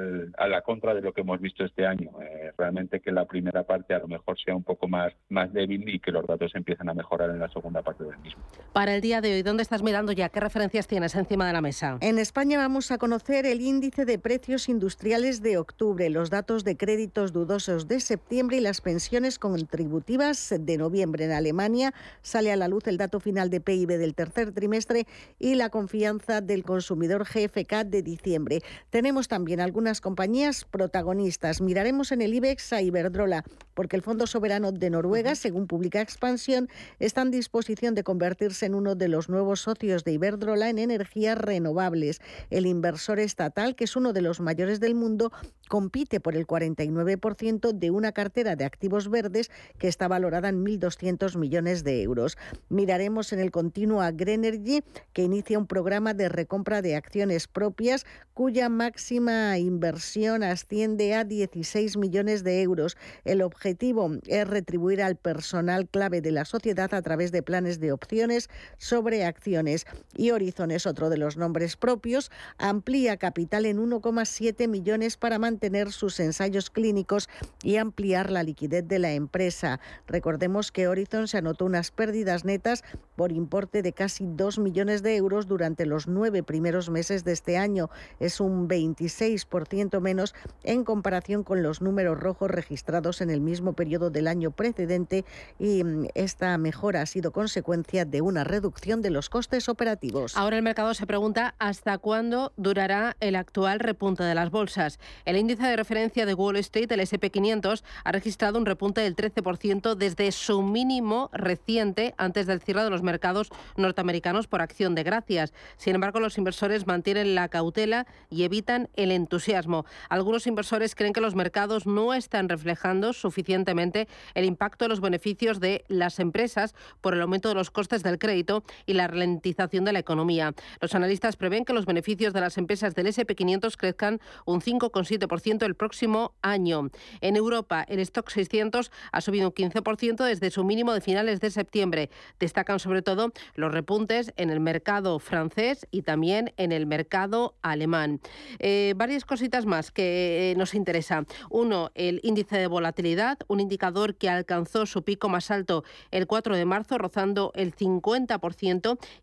la 0.47 0.61
contra 0.61 0.93
de 0.93 1.01
lo 1.01 1.13
que 1.13 1.21
hemos 1.21 1.39
visto 1.39 1.63
este 1.63 1.85
año. 1.85 2.09
Eh, 2.21 2.51
realmente 2.57 2.99
que 2.99 3.11
la 3.11 3.25
primera 3.25 3.63
parte 3.63 3.93
a 3.93 3.99
lo 3.99 4.07
mejor 4.07 4.39
sea 4.39 4.55
un 4.55 4.63
poco 4.63 4.87
más, 4.87 5.13
más 5.29 5.51
débil 5.53 5.87
y 5.87 5.99
que 5.99 6.11
los 6.11 6.25
datos 6.27 6.53
empiecen 6.55 6.89
a 6.89 6.93
mejorar 6.93 7.29
en 7.29 7.39
la 7.39 7.47
segunda 7.49 7.81
parte 7.81 8.03
del 8.03 8.17
mismo. 8.19 8.41
Para 8.73 8.95
el 8.95 9.01
día 9.01 9.10
de 9.19 9.33
hoy, 9.33 9.41
¿dónde 9.41 9.63
estás 9.63 9.83
mirando 9.83 10.13
ya? 10.13 10.29
¿Qué 10.29 10.39
referencias 10.39 10.87
tienes 10.87 11.15
encima 11.15 11.45
de 11.45 11.51
la 11.51 11.59
mesa? 11.59 11.97
En 11.99 12.17
España 12.17 12.57
vamos 12.57 12.91
a 12.91 12.97
conocer 12.97 13.45
el 13.45 13.59
índice 13.59 14.05
de 14.05 14.17
precios 14.17 14.69
industriales 14.69 15.41
de 15.41 15.57
octubre, 15.57 16.09
los 16.09 16.29
datos 16.29 16.63
de 16.63 16.77
créditos 16.77 17.33
dudosos 17.33 17.89
de 17.89 17.99
septiembre 17.99 18.57
y 18.57 18.59
las 18.61 18.79
pensiones 18.79 19.37
contributivas 19.37 20.53
de 20.57 20.77
noviembre. 20.77 21.25
En 21.25 21.33
Alemania 21.33 21.93
sale 22.21 22.53
a 22.53 22.55
la 22.55 22.69
luz 22.69 22.87
el 22.87 22.95
dato 22.95 23.19
final 23.19 23.49
de 23.49 23.59
PIB 23.59 23.97
del 23.97 24.15
tercer 24.15 24.53
trimestre 24.53 25.05
y 25.37 25.55
la 25.55 25.69
confianza 25.69 26.39
del 26.39 26.63
consumidor 26.63 27.25
GFK 27.25 27.83
de 27.83 28.03
diciembre. 28.03 28.61
Tenemos 28.91 29.27
también 29.27 29.59
algunas 29.59 29.99
compañías 29.99 30.63
protagonistas. 30.63 31.59
Miraremos 31.59 32.13
en 32.13 32.21
el 32.21 32.33
IBEX 32.33 32.71
a 32.71 32.81
Iberdrola, 32.81 33.43
porque 33.73 33.97
el 33.97 34.03
Fondo 34.03 34.25
Soberano 34.25 34.71
de 34.71 34.89
Noruega, 34.89 35.35
según 35.35 35.67
publica 35.67 35.99
Expansión, 35.99 36.69
está 36.99 37.23
en 37.23 37.31
disposición 37.31 37.95
de 37.95 38.03
convertirse 38.03 38.67
en 38.67 38.75
uno 38.75 38.95
de 38.95 39.00
los 39.07 39.29
nuevos 39.29 39.61
socios 39.61 40.03
de 40.03 40.13
Iberdrola 40.13 40.69
en 40.69 40.79
energías 40.79 41.37
renovables. 41.37 42.21
El 42.49 42.65
inversor 42.65 43.19
estatal, 43.19 43.75
que 43.75 43.85
es 43.85 43.95
uno 43.95 44.13
de 44.13 44.21
los 44.21 44.39
mayores 44.39 44.79
del 44.79 44.95
mundo, 44.95 45.31
compite 45.67 46.19
por 46.19 46.35
el 46.35 46.45
49% 46.45 47.71
de 47.71 47.91
una 47.91 48.11
cartera 48.11 48.55
de 48.55 48.65
activos 48.65 49.09
verdes 49.09 49.49
que 49.77 49.87
está 49.87 50.07
valorada 50.07 50.49
en 50.49 50.65
1.200 50.65 51.37
millones 51.37 51.83
de 51.83 52.01
euros. 52.01 52.37
Miraremos 52.69 53.31
en 53.33 53.39
el 53.39 53.51
continuo 53.51 54.01
a 54.01 54.11
Grenergy, 54.11 54.83
que 55.13 55.23
inicia 55.23 55.57
un 55.57 55.67
programa 55.67 56.13
de 56.13 56.29
recompra 56.29 56.81
de 56.81 56.95
acciones 56.95 57.47
propias 57.47 58.05
cuya 58.33 58.69
máxima 58.69 59.57
inversión 59.57 60.43
asciende 60.43 61.13
a 61.13 61.23
16 61.23 61.97
millones 61.97 62.43
de 62.43 62.61
euros. 62.61 62.97
El 63.23 63.41
objetivo 63.41 64.11
es 64.27 64.47
retribuir 64.47 65.01
al 65.01 65.15
personal 65.15 65.87
clave 65.87 66.21
de 66.21 66.31
la 66.31 66.45
sociedad 66.45 66.93
a 66.93 67.01
través 67.01 67.31
de 67.31 67.43
planes 67.43 67.79
de 67.79 67.91
opciones 67.91 68.49
sobre 68.91 69.23
acciones. 69.23 69.87
Y 70.17 70.31
Horizon 70.31 70.69
es 70.69 70.85
otro 70.85 71.09
de 71.09 71.15
los 71.15 71.37
nombres 71.37 71.77
propios. 71.77 72.29
Amplía 72.57 73.15
capital 73.15 73.65
en 73.65 73.77
1,7 73.77 74.67
millones 74.67 75.15
para 75.15 75.39
mantener 75.39 75.93
sus 75.93 76.19
ensayos 76.19 76.69
clínicos 76.69 77.29
y 77.63 77.77
ampliar 77.77 78.29
la 78.29 78.43
liquidez 78.43 78.85
de 78.85 78.99
la 78.99 79.13
empresa. 79.13 79.79
Recordemos 80.07 80.73
que 80.73 80.89
Horizon 80.89 81.29
se 81.29 81.37
anotó 81.37 81.63
unas 81.63 81.91
pérdidas 81.91 82.43
netas 82.43 82.83
por 83.15 83.31
importe 83.31 83.81
de 83.81 83.93
casi 83.93 84.25
2 84.27 84.59
millones 84.59 85.03
de 85.03 85.15
euros 85.15 85.47
durante 85.47 85.85
los 85.85 86.07
nueve 86.07 86.43
primeros 86.43 86.89
meses 86.89 87.23
de 87.23 87.31
este 87.31 87.57
año. 87.57 87.89
Es 88.19 88.41
un 88.41 88.67
26% 88.67 90.01
menos 90.01 90.35
en 90.63 90.83
comparación 90.83 91.45
con 91.45 91.63
los 91.63 91.81
números 91.81 92.19
rojos 92.19 92.51
registrados 92.51 93.21
en 93.21 93.29
el 93.29 93.39
mismo 93.39 93.71
periodo 93.71 94.09
del 94.09 94.27
año 94.27 94.51
precedente 94.51 95.23
y 95.59 95.81
mm, 95.85 96.07
esta 96.13 96.57
mejora 96.57 97.03
ha 97.03 97.05
sido 97.05 97.31
consecuencia 97.31 98.03
de 98.03 98.19
una 98.19 98.43
reducción 98.43 98.80
reducción 98.81 99.01
de 99.03 99.11
los 99.11 99.29
costes 99.29 99.69
operativos. 99.69 100.35
Ahora 100.35 100.57
el 100.57 100.63
mercado 100.63 100.93
se 100.95 101.05
pregunta 101.05 101.53
hasta 101.59 101.99
cuándo 101.99 102.51
durará 102.57 103.15
el 103.19 103.35
actual 103.35 103.79
repunte 103.79 104.23
de 104.23 104.33
las 104.33 104.49
bolsas. 104.49 104.99
El 105.25 105.37
índice 105.37 105.63
de 105.63 105.75
referencia 105.75 106.25
de 106.25 106.33
Wall 106.33 106.55
Street, 106.57 106.91
el 106.91 107.01
SP500, 107.01 107.83
ha 108.03 108.11
registrado 108.11 108.57
un 108.57 108.65
repunte 108.65 109.01
del 109.01 109.15
13% 109.15 109.93
desde 109.93 110.31
su 110.31 110.63
mínimo 110.63 111.29
reciente 111.31 112.15
antes 112.17 112.47
del 112.47 112.61
cierre 112.61 112.83
de 112.83 112.89
los 112.89 113.03
mercados 113.03 113.49
norteamericanos 113.77 114.47
por 114.47 114.61
acción 114.61 114.95
de 114.95 115.03
gracias. 115.03 115.53
Sin 115.77 115.93
embargo, 115.93 116.19
los 116.19 116.39
inversores 116.39 116.87
mantienen 116.87 117.35
la 117.35 117.49
cautela 117.49 118.07
y 118.31 118.43
evitan 118.43 118.89
el 118.95 119.11
entusiasmo. 119.11 119.85
Algunos 120.09 120.47
inversores 120.47 120.95
creen 120.95 121.13
que 121.13 121.21
los 121.21 121.35
mercados 121.35 121.85
no 121.85 122.15
están 122.15 122.49
reflejando 122.49 123.13
suficientemente 123.13 124.07
el 124.33 124.45
impacto 124.45 124.85
de 124.85 124.89
los 124.89 125.01
beneficios 125.01 125.59
de 125.59 125.85
las 125.87 126.19
empresas 126.19 126.73
por 126.99 127.13
el 127.13 127.21
aumento 127.21 127.49
de 127.49 127.55
los 127.55 127.69
costes 127.69 128.01
del 128.01 128.17
crédito 128.17 128.60
y 128.85 128.93
la 128.93 129.07
ralentización 129.07 129.85
de 129.85 129.93
la 129.93 129.99
economía. 129.99 130.53
Los 130.79 130.95
analistas 130.95 131.35
prevén 131.35 131.65
que 131.65 131.73
los 131.73 131.85
beneficios 131.85 132.33
de 132.33 132.41
las 132.41 132.57
empresas 132.57 132.95
del 132.95 133.07
SP500 133.07 133.75
crezcan 133.77 134.19
un 134.45 134.61
5,7% 134.61 135.65
el 135.65 135.75
próximo 135.75 136.33
año. 136.41 136.89
En 137.21 137.35
Europa, 137.35 137.83
el 137.87 137.99
stock 137.99 138.29
600 138.29 138.91
ha 139.11 139.21
subido 139.21 139.47
un 139.47 139.53
15% 139.53 140.23
desde 140.25 140.51
su 140.51 140.63
mínimo 140.63 140.93
de 140.93 141.01
finales 141.01 141.39
de 141.39 141.51
septiembre. 141.51 142.09
Destacan 142.39 142.79
sobre 142.79 143.01
todo 143.01 143.31
los 143.55 143.71
repuntes 143.71 144.33
en 144.37 144.49
el 144.49 144.59
mercado 144.59 145.19
francés 145.19 145.87
y 145.91 146.03
también 146.03 146.53
en 146.57 146.71
el 146.71 146.85
mercado 146.85 147.55
alemán. 147.61 148.19
Eh, 148.59 148.93
varias 148.95 149.25
cositas 149.25 149.65
más 149.65 149.91
que 149.91 150.51
eh, 150.51 150.55
nos 150.55 150.73
interesan. 150.73 151.27
Uno, 151.49 151.91
el 151.95 152.19
índice 152.23 152.57
de 152.57 152.67
volatilidad, 152.67 153.37
un 153.47 153.59
indicador 153.59 154.15
que 154.15 154.29
alcanzó 154.29 154.85
su 154.85 155.03
pico 155.03 155.29
más 155.29 155.51
alto 155.51 155.83
el 156.11 156.27
4 156.27 156.55
de 156.55 156.65
marzo, 156.65 156.97
rozando 156.97 157.51
el 157.55 157.75
50% 157.75 158.50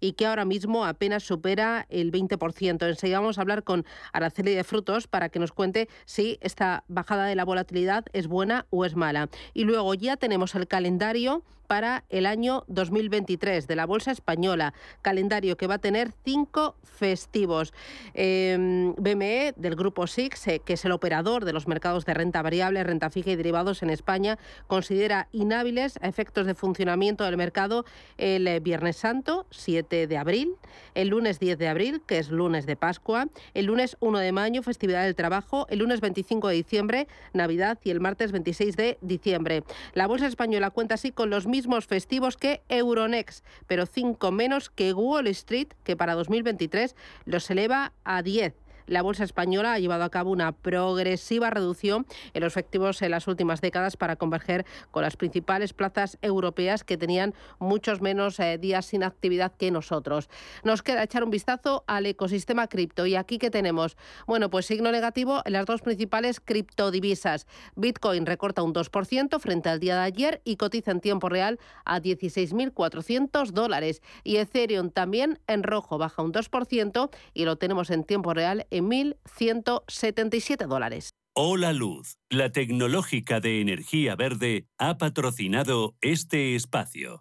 y 0.00 0.12
que 0.12 0.26
ahora 0.26 0.44
mismo 0.44 0.84
apenas 0.84 1.22
supera 1.22 1.86
el 1.88 2.12
20%. 2.12 2.88
Enseguida 2.88 3.20
vamos 3.20 3.38
a 3.38 3.42
hablar 3.42 3.62
con 3.62 3.84
Araceli 4.12 4.54
de 4.54 4.64
Frutos 4.64 5.06
para 5.06 5.28
que 5.28 5.38
nos 5.38 5.52
cuente 5.52 5.88
si 6.04 6.38
esta 6.40 6.84
bajada 6.88 7.26
de 7.26 7.34
la 7.34 7.44
volatilidad 7.44 8.04
es 8.12 8.26
buena 8.26 8.66
o 8.70 8.84
es 8.84 8.96
mala. 8.96 9.28
Y 9.54 9.64
luego 9.64 9.94
ya 9.94 10.16
tenemos 10.16 10.54
el 10.54 10.66
calendario 10.66 11.42
para 11.68 12.04
el 12.09 12.26
año 12.26 12.64
2023 12.66 13.68
de 13.68 13.76
la 13.76 13.87
Bolsa 13.87 14.11
Española, 14.11 14.74
calendario 15.02 15.57
que 15.57 15.68
va 15.68 15.74
a 15.74 15.78
tener 15.78 16.12
cinco 16.24 16.74
festivos. 16.83 17.72
Em, 18.14 18.94
BME 18.94 19.52
del 19.57 19.76
grupo 19.76 20.07
SIX, 20.07 20.48
eh, 20.48 20.61
que 20.64 20.72
es 20.72 20.85
el 20.85 20.92
operador 20.92 21.44
de 21.44 21.52
los 21.52 21.68
mercados 21.68 22.07
de 22.07 22.14
renta 22.14 22.42
variable, 22.42 22.83
renta 22.83 23.11
fija 23.11 23.31
y 23.31 23.37
derivados 23.37 23.83
en 23.83 23.90
España, 23.90 24.38
considera 24.66 25.28
inhábiles 25.31 25.98
a 26.02 26.09
efectos 26.09 26.46
de 26.46 26.54
funcionamiento 26.54 27.24
del 27.24 27.37
mercado 27.37 27.85
el 28.16 28.48
eh, 28.48 28.61
Viernes 28.61 28.96
Santo, 28.96 29.46
7 29.50 30.07
de 30.07 30.16
abril, 30.16 30.54
el 30.94 31.09
lunes 31.09 31.38
10 31.38 31.59
de 31.59 31.68
abril, 31.68 32.02
que 32.07 32.18
es 32.18 32.31
lunes 32.31 32.64
de 32.64 32.76
Pascua, 32.76 33.28
el 33.52 33.66
lunes 33.66 33.96
1 34.00 34.18
de 34.18 34.33
mayo, 34.33 34.62
festividad 34.62 35.04
del 35.04 35.14
trabajo, 35.14 35.66
el 35.68 35.81
lunes 35.81 36.00
25 36.00 36.48
de 36.48 36.54
diciembre, 36.54 37.09
Navidad 37.35 37.78
y 37.85 37.90
el 37.90 38.00
martes 38.00 38.33
26 38.33 38.74
de 38.76 38.98
diciembre. 39.02 39.64
La 39.92 40.07
Bolsa 40.07 40.26
Española 40.26 40.70
cuenta 40.70 40.94
así 40.94 41.12
con 41.12 41.28
los 41.28 41.46
mismos 41.58 41.86
festivos 41.86 42.36
que 42.36 42.62
Euronext, 42.68 43.44
pero 43.66 43.84
cinco 43.84 44.30
menos 44.30 44.70
que 44.70 44.92
Wall 44.92 45.26
Street, 45.26 45.66
que 45.82 45.96
para 45.96 46.14
2023 46.14 46.94
los 47.24 47.50
eleva 47.50 47.92
a 48.04 48.22
10 48.22 48.54
la 48.88 49.03
bolsa 49.03 49.24
española 49.24 49.74
ha 49.74 49.79
llevado 49.79 50.05
a 50.05 50.11
cabo 50.11 50.31
una 50.31 50.53
progresiva 50.53 51.51
reducción 51.51 52.07
en 52.35 52.42
los 52.42 52.55
efectivos 52.55 53.01
en 53.03 53.11
las 53.11 53.29
últimas 53.29 53.61
décadas 53.61 53.96
para 53.96 54.16
converger 54.16 54.66
con 54.90 55.03
las 55.03 55.16
principales 55.16 55.72
plazas 55.72 56.18
europeas 56.22 56.85
que 56.85 56.96
tenían 56.96 57.35
muchos 57.59 58.01
menos 58.01 58.40
eh, 58.40 58.59
días 58.59 58.87
sin 58.87 59.05
actividad 59.05 59.53
que 59.57 59.70
nosotros. 59.70 60.29
Nos 60.64 60.83
queda 60.83 61.03
echar 61.03 61.22
un 61.22 61.31
vistazo 61.31 61.85
al 61.87 62.07
ecosistema 62.07 62.66
cripto 62.66 63.07
y 63.07 63.14
aquí 63.14 63.38
que 63.38 63.51
tenemos, 63.51 63.96
bueno, 64.27 64.51
pues 64.51 64.66
signo 64.66 64.90
negativo 64.90 65.42
en 65.44 65.53
las 65.53 65.66
dos 65.66 65.83
principales 65.83 66.40
criptodivisas. 66.40 67.46
Bitcoin 67.77 68.27
recorta 68.27 68.62
un 68.62 68.74
2% 68.74 69.38
frente 69.38 69.68
al 69.68 69.81
día 69.81 69.96
de 69.96 70.03
ayer 70.03 70.40
y 70.44 70.57
cotiza 70.57 70.90
en 70.90 71.01
tiempo 71.01 71.29
real 71.29 71.59
a 71.85 72.01
16.400 72.01 73.51
dólares. 73.51 74.03
Y 74.24 74.37
Ethereum 74.37 74.90
también 74.90 75.38
en 75.46 75.62
rojo 75.62 75.98
baja 75.98 76.22
un 76.22 76.33
2% 76.33 77.11
y 77.35 77.44
lo 77.44 77.57
tenemos 77.57 77.90
en 77.90 78.05
tiempo 78.05 78.35
real 78.35 78.66
en 78.70 78.77
1.177 78.82 80.66
dólares. 80.66 81.14
Hola 81.34 81.72
Luz, 81.72 82.18
la 82.30 82.50
tecnológica 82.50 83.38
de 83.38 83.60
energía 83.60 84.16
verde, 84.16 84.66
ha 84.76 84.98
patrocinado 84.98 85.94
este 86.00 86.56
espacio. 86.56 87.20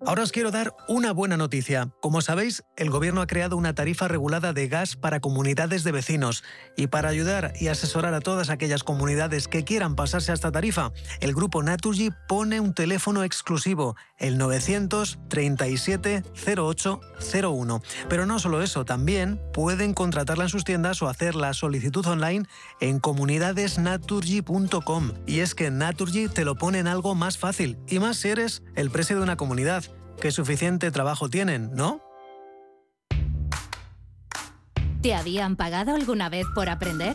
Ahora 0.00 0.22
os 0.22 0.32
quiero 0.32 0.50
dar 0.50 0.74
una 0.86 1.12
buena 1.12 1.38
noticia. 1.38 1.88
Como 2.02 2.20
sabéis, 2.20 2.62
el 2.76 2.90
gobierno 2.90 3.22
ha 3.22 3.26
creado 3.26 3.56
una 3.56 3.74
tarifa 3.74 4.06
regulada 4.06 4.52
de 4.52 4.68
gas 4.68 4.96
para 4.96 5.20
comunidades 5.20 5.82
de 5.82 5.92
vecinos. 5.92 6.44
Y 6.76 6.88
para 6.88 7.08
ayudar 7.08 7.54
y 7.58 7.68
asesorar 7.68 8.12
a 8.12 8.20
todas 8.20 8.50
aquellas 8.50 8.84
comunidades 8.84 9.48
que 9.48 9.64
quieran 9.64 9.96
pasarse 9.96 10.32
a 10.32 10.34
esta 10.34 10.52
tarifa, 10.52 10.92
el 11.20 11.32
grupo 11.32 11.62
Naturgy 11.62 12.10
pone 12.28 12.60
un 12.60 12.74
teléfono 12.74 13.24
exclusivo, 13.24 13.96
el 14.18 14.36
937 14.36 16.22
0801. 16.44 17.82
Pero 18.08 18.26
no 18.26 18.38
solo 18.38 18.62
eso, 18.62 18.84
también 18.84 19.40
pueden 19.54 19.94
contratarla 19.94 20.44
en 20.44 20.50
sus 20.50 20.64
tiendas 20.64 21.00
o 21.00 21.08
hacer 21.08 21.34
la 21.34 21.54
solicitud 21.54 22.06
online 22.06 22.44
en 22.80 23.00
comunidadesnaturgy.com. 23.00 25.12
Y 25.26 25.38
es 25.38 25.54
que 25.54 25.70
Naturgy 25.70 26.28
te 26.28 26.44
lo 26.44 26.56
pone 26.56 26.80
en 26.80 26.88
algo 26.88 27.14
más 27.14 27.38
fácil, 27.38 27.78
y 27.88 28.00
más 28.00 28.18
si 28.18 28.28
eres 28.28 28.62
el 28.74 28.90
precio 28.90 29.16
de 29.16 29.22
una 29.22 29.36
comunidad. 29.36 29.93
Qué 30.20 30.30
suficiente 30.30 30.90
trabajo 30.90 31.28
tienen, 31.28 31.70
¿no? 31.74 32.00
¿Te 35.02 35.14
habían 35.14 35.56
pagado 35.56 35.94
alguna 35.94 36.30
vez 36.30 36.46
por 36.54 36.70
aprender? 36.70 37.14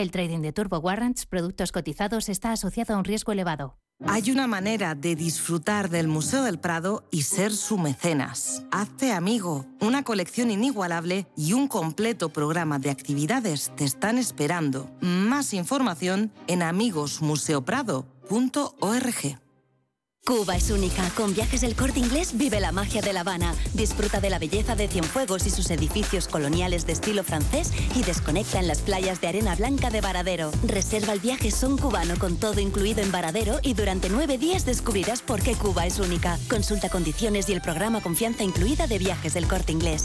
El 0.00 0.10
trading 0.10 0.40
de 0.40 0.52
Turbo 0.54 0.78
Warrants, 0.78 1.26
productos 1.26 1.72
cotizados, 1.72 2.30
está 2.30 2.52
asociado 2.52 2.94
a 2.94 2.96
un 2.96 3.04
riesgo 3.04 3.32
elevado. 3.32 3.76
Hay 4.06 4.30
una 4.30 4.46
manera 4.46 4.94
de 4.94 5.14
disfrutar 5.14 5.90
del 5.90 6.08
Museo 6.08 6.42
del 6.42 6.58
Prado 6.58 7.04
y 7.10 7.24
ser 7.24 7.52
su 7.52 7.76
mecenas. 7.76 8.64
Hazte 8.70 9.12
amigo. 9.12 9.66
Una 9.78 10.02
colección 10.02 10.50
inigualable 10.50 11.26
y 11.36 11.52
un 11.52 11.68
completo 11.68 12.30
programa 12.30 12.78
de 12.78 12.88
actividades 12.88 13.72
te 13.76 13.84
están 13.84 14.16
esperando. 14.16 14.90
Más 15.02 15.52
información 15.52 16.32
en 16.46 16.62
amigosmuseoprado.org. 16.62 19.49
Cuba 20.30 20.54
es 20.54 20.70
única. 20.70 21.10
Con 21.16 21.34
viajes 21.34 21.62
del 21.62 21.74
corte 21.74 21.98
inglés 21.98 22.38
vive 22.38 22.60
la 22.60 22.70
magia 22.70 23.02
de 23.02 23.12
La 23.12 23.22
Habana. 23.22 23.52
Disfruta 23.74 24.20
de 24.20 24.30
la 24.30 24.38
belleza 24.38 24.76
de 24.76 24.86
Cienfuegos 24.86 25.44
y 25.44 25.50
sus 25.50 25.68
edificios 25.72 26.28
coloniales 26.28 26.86
de 26.86 26.92
estilo 26.92 27.24
francés 27.24 27.72
y 27.96 28.04
desconecta 28.04 28.60
en 28.60 28.68
las 28.68 28.78
playas 28.78 29.20
de 29.20 29.26
arena 29.26 29.56
blanca 29.56 29.90
de 29.90 30.00
Varadero. 30.00 30.52
Reserva 30.62 31.14
el 31.14 31.18
viaje 31.18 31.50
son 31.50 31.76
cubano 31.76 32.16
con 32.16 32.36
todo 32.36 32.60
incluido 32.60 33.02
en 33.02 33.10
Varadero 33.10 33.58
y 33.64 33.74
durante 33.74 34.08
nueve 34.08 34.38
días 34.38 34.64
descubrirás 34.64 35.20
por 35.20 35.42
qué 35.42 35.56
Cuba 35.56 35.84
es 35.84 35.98
única. 35.98 36.38
Consulta 36.48 36.90
condiciones 36.90 37.48
y 37.48 37.52
el 37.52 37.60
programa 37.60 38.00
Confianza 38.00 38.44
incluida 38.44 38.86
de 38.86 38.98
viajes 38.98 39.34
del 39.34 39.48
corte 39.48 39.72
inglés. 39.72 40.04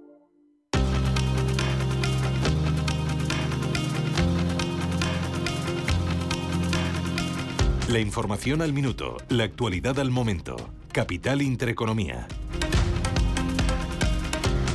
La 7.91 7.99
información 7.99 8.61
al 8.61 8.71
minuto, 8.71 9.17
la 9.27 9.43
actualidad 9.43 9.99
al 9.99 10.11
momento. 10.11 10.55
Capital 10.93 11.41
Intereconomía. 11.41 12.25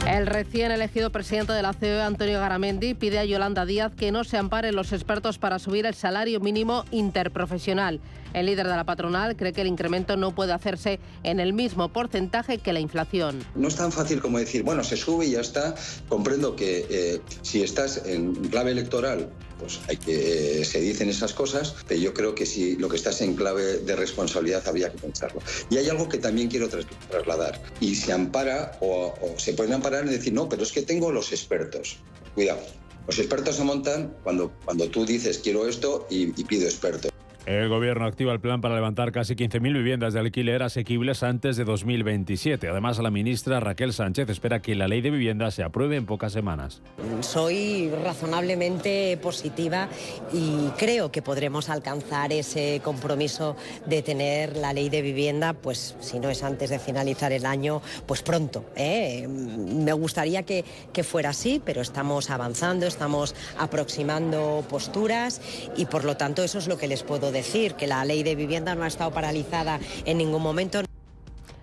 El 0.07 0.27
recién 0.27 0.71
elegido 0.71 1.09
presidente 1.09 1.55
de 1.55 1.63
la 1.63 1.73
COE, 1.73 2.03
Antonio 2.03 2.39
Garamendi, 2.41 2.93
pide 2.93 3.19
a 3.19 3.25
Yolanda 3.25 3.65
Díaz 3.65 3.95
que 3.97 4.13
no 4.13 4.23
se 4.23 4.37
amparen 4.37 4.77
los 4.77 4.93
expertos 4.93 5.39
para 5.39 5.59
subir 5.59 5.87
el 5.87 5.95
salario 5.95 6.41
mínimo 6.41 6.85
interprofesional. 6.91 8.01
El 8.35 8.45
líder 8.45 8.69
de 8.69 8.77
la 8.77 8.85
patronal 8.85 9.35
cree 9.35 9.55
que 9.55 9.63
el 9.63 9.69
incremento 9.69 10.19
no 10.19 10.35
puede 10.35 10.53
hacerse 10.53 11.01
en 11.23 11.41
el 11.41 11.55
mismo 11.55 11.89
porcentaje 11.89 12.59
que 12.59 12.75
la 12.75 12.81
inflación. 12.81 13.39
No 13.55 13.69
es 13.69 13.77
tan 13.77 13.93
fácil 13.93 14.21
como 14.21 14.39
decir, 14.39 14.63
bueno, 14.63 14.85
se 14.85 14.99
sube 14.99 15.25
y 15.25 15.31
ya 15.31 15.41
está. 15.41 15.75
Comprendo 16.11 16.55
que 16.55 16.87
eh, 16.91 17.23
si 17.41 17.63
estás 17.63 18.05
en 18.05 18.35
clave 18.51 18.73
electoral, 18.73 19.31
pues 19.59 19.81
hay 19.89 19.97
que 19.97 20.61
eh, 20.61 20.65
se 20.65 20.81
dicen 20.81 21.09
esas 21.09 21.33
cosas, 21.33 21.75
pero 21.89 22.01
yo 22.01 22.13
creo 22.15 22.35
que 22.35 22.47
si 22.47 22.77
lo 22.77 22.89
que 22.89 22.97
estás 22.97 23.21
en 23.23 23.35
clave 23.35 23.79
de 23.79 23.97
responsabilidad 23.97 24.67
habría 24.69 24.91
que 24.93 24.99
pensarlo. 24.99 25.41
Y 25.71 25.79
hay 25.79 25.89
algo 25.89 26.09
que 26.09 26.19
también 26.19 26.49
quiero 26.49 26.69
tras- 26.69 26.87
trasladar 27.11 27.63
y 27.81 27.95
se 27.95 28.13
ampara 28.13 28.79
o, 28.81 29.15
se 29.39 29.53
pueden 29.55 29.73
amparar 29.73 30.05
en 30.05 30.11
decir, 30.11 30.33
no, 30.33 30.49
pero 30.49 30.63
es 30.63 30.73
que 30.73 30.83
tengo 30.83 31.11
los 31.13 31.33
expertos. 31.33 31.97
Cuidado. 32.35 32.61
Los 33.07 33.19
expertos 33.19 33.57
se 33.57 33.65
montan 33.65 34.17
cuando, 34.25 34.53
cuando 34.65 34.89
tú 34.91 35.07
dices 35.07 35.39
quiero 35.39 35.69
esto 35.69 36.07
y, 36.11 36.39
y 36.41 36.45
pido 36.45 36.65
experto. 36.67 37.09
El 37.47 37.69
gobierno 37.69 38.07
activa 38.07 38.33
el 38.33 38.41
plan 38.41 38.61
para 38.61 38.75
levantar 38.75 39.13
casi 39.13 39.37
15.000 39.37 39.73
viviendas 39.73 40.13
de 40.13 40.19
alquiler 40.19 40.65
asequibles 40.65 41.23
antes 41.23 41.57
de 41.57 41.63
2027. 41.63 42.69
Además, 42.69 42.99
la 42.99 43.13
ministra 43.13 43.61
Raquel 43.61 43.93
Sánchez 43.93 44.29
espera 44.29 44.61
que 44.61 44.75
la 44.75 44.89
ley 44.89 45.01
de 45.01 45.13
vivienda 45.13 45.53
se 45.53 45.63
apruebe 45.63 45.95
en 45.95 46.07
pocas 46.07 46.33
semanas. 46.33 46.83
Soy 47.21 47.89
razonablemente 48.03 49.17
positiva 49.23 49.89
y 50.33 50.71
creo 50.77 51.13
que 51.13 51.23
podremos 51.23 51.69
alcanzar 51.69 52.33
ese 52.33 52.81
compromiso 52.83 53.55
de 53.87 54.03
tener 54.03 54.57
la 54.57 54.73
ley 54.73 54.89
de 54.89 55.03
vivienda, 55.03 55.53
pues 55.53 55.95
si 56.01 56.19
no 56.19 56.31
es 56.31 56.43
antes 56.43 56.71
de 56.71 56.81
finalizar 56.81 57.31
el 57.31 57.47
año, 57.47 57.81
pues 58.07 58.23
pronto. 58.23 58.65
¿eh? 58.75 59.29
Me 59.29 59.93
gustaría 59.93 60.43
que, 60.43 60.65
que 60.93 61.05
fuera 61.05 61.31
así, 61.31 61.63
pero 61.65 61.81
estamos 61.81 62.29
avanzando, 62.29 62.87
estamos 62.87 63.37
aproximando 63.57 64.65
posturas 64.69 65.41
y 65.77 65.87
por 65.87 66.03
lo 66.03 66.17
tanto 66.17 66.43
eso 66.43 66.59
es 66.59 66.67
lo 66.67 66.77
que 66.77 66.89
les 66.89 67.05
puedo 67.05 67.31
decir, 67.31 67.36
que 67.77 67.87
la 67.87 68.05
ley 68.05 68.23
de 68.23 68.35
vivienda 68.35 68.75
no 68.75 68.85
ha 68.85 68.87
estado 68.87 69.11
paralizada 69.11 69.81
en 70.05 70.19
ningún 70.19 70.43
momento. 70.43 70.81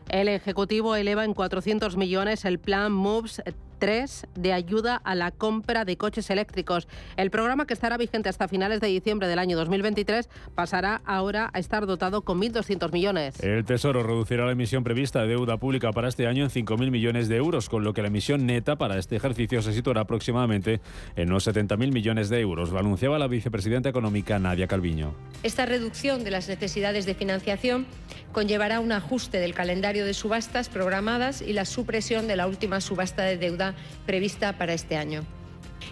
El 0.10 0.28
Ejecutivo 0.28 0.96
eleva 0.96 1.26
en 1.26 1.34
400 1.34 1.98
millones 1.98 2.46
el 2.46 2.60
plan 2.60 2.92
MOVES 2.92 3.42
3 3.84 4.28
de 4.36 4.54
ayuda 4.54 4.96
a 4.96 5.14
la 5.14 5.32
compra 5.32 5.84
de 5.84 5.98
coches 5.98 6.30
eléctricos. 6.30 6.88
El 7.18 7.30
programa 7.30 7.68
que 7.68 7.74
estará 7.74 7.98
vigente 7.98 8.30
hasta 8.30 8.48
finales 8.48 8.80
de 8.80 8.88
diciembre 8.88 9.28
del 9.28 9.40
año 9.40 9.58
2023 9.58 10.30
pasará 10.56 11.02
ahora 11.04 11.50
a 11.52 11.60
estar 11.60 11.86
dotado 11.86 12.22
con 12.22 12.40
1.200 12.40 12.94
millones. 12.94 13.44
El 13.44 13.66
Tesoro 13.66 14.02
reducirá 14.02 14.46
la 14.46 14.54
emisión 14.54 14.86
prevista 14.86 15.24
de 15.24 15.28
deuda 15.28 15.58
pública 15.58 15.92
para 15.92 16.08
este 16.08 16.28
año 16.28 16.46
en 16.46 16.50
5.000 16.50 16.92
millones 16.92 17.28
de 17.28 17.36
euros, 17.36 17.68
con 17.68 17.84
lo 17.84 17.94
que 17.94 18.02
la 18.02 18.08
emisión 18.08 18.46
neta 18.46 18.78
para 18.78 18.98
este 18.98 19.18
ejercicio 19.18 19.62
se 19.62 19.74
situará 19.74 20.00
aproximadamente 20.00 20.80
en 21.18 21.32
unos 21.32 21.46
70.000 21.46 21.92
millones 21.92 22.30
de 22.30 22.40
euros. 22.40 22.70
Lo 22.70 22.80
anunciaba 22.80 23.20
la 23.20 23.28
vicepresidenta 23.28 23.90
económica 23.90 24.40
Nadia 24.40 24.68
Calviño. 24.68 25.14
Esta 25.44 25.66
reducción 25.66 26.24
de 26.24 26.32
las 26.32 26.48
necesidades 26.48 27.06
de 27.06 27.16
financiación 27.16 27.86
conllevará 28.32 28.80
un 28.80 28.94
ajuste 28.94 29.40
del 29.40 29.54
calendario 29.54 30.06
de 30.06 30.14
subastas 30.14 30.70
programadas 30.70 31.42
y 31.42 31.52
la 31.52 31.66
supresión 31.66 32.28
de 32.28 32.38
la 32.38 32.48
última 32.48 32.80
subasta 32.80 33.24
de 33.24 33.38
deuda 33.38 33.73
prevista 34.06 34.58
para 34.58 34.74
este 34.74 34.96
año. 34.96 35.24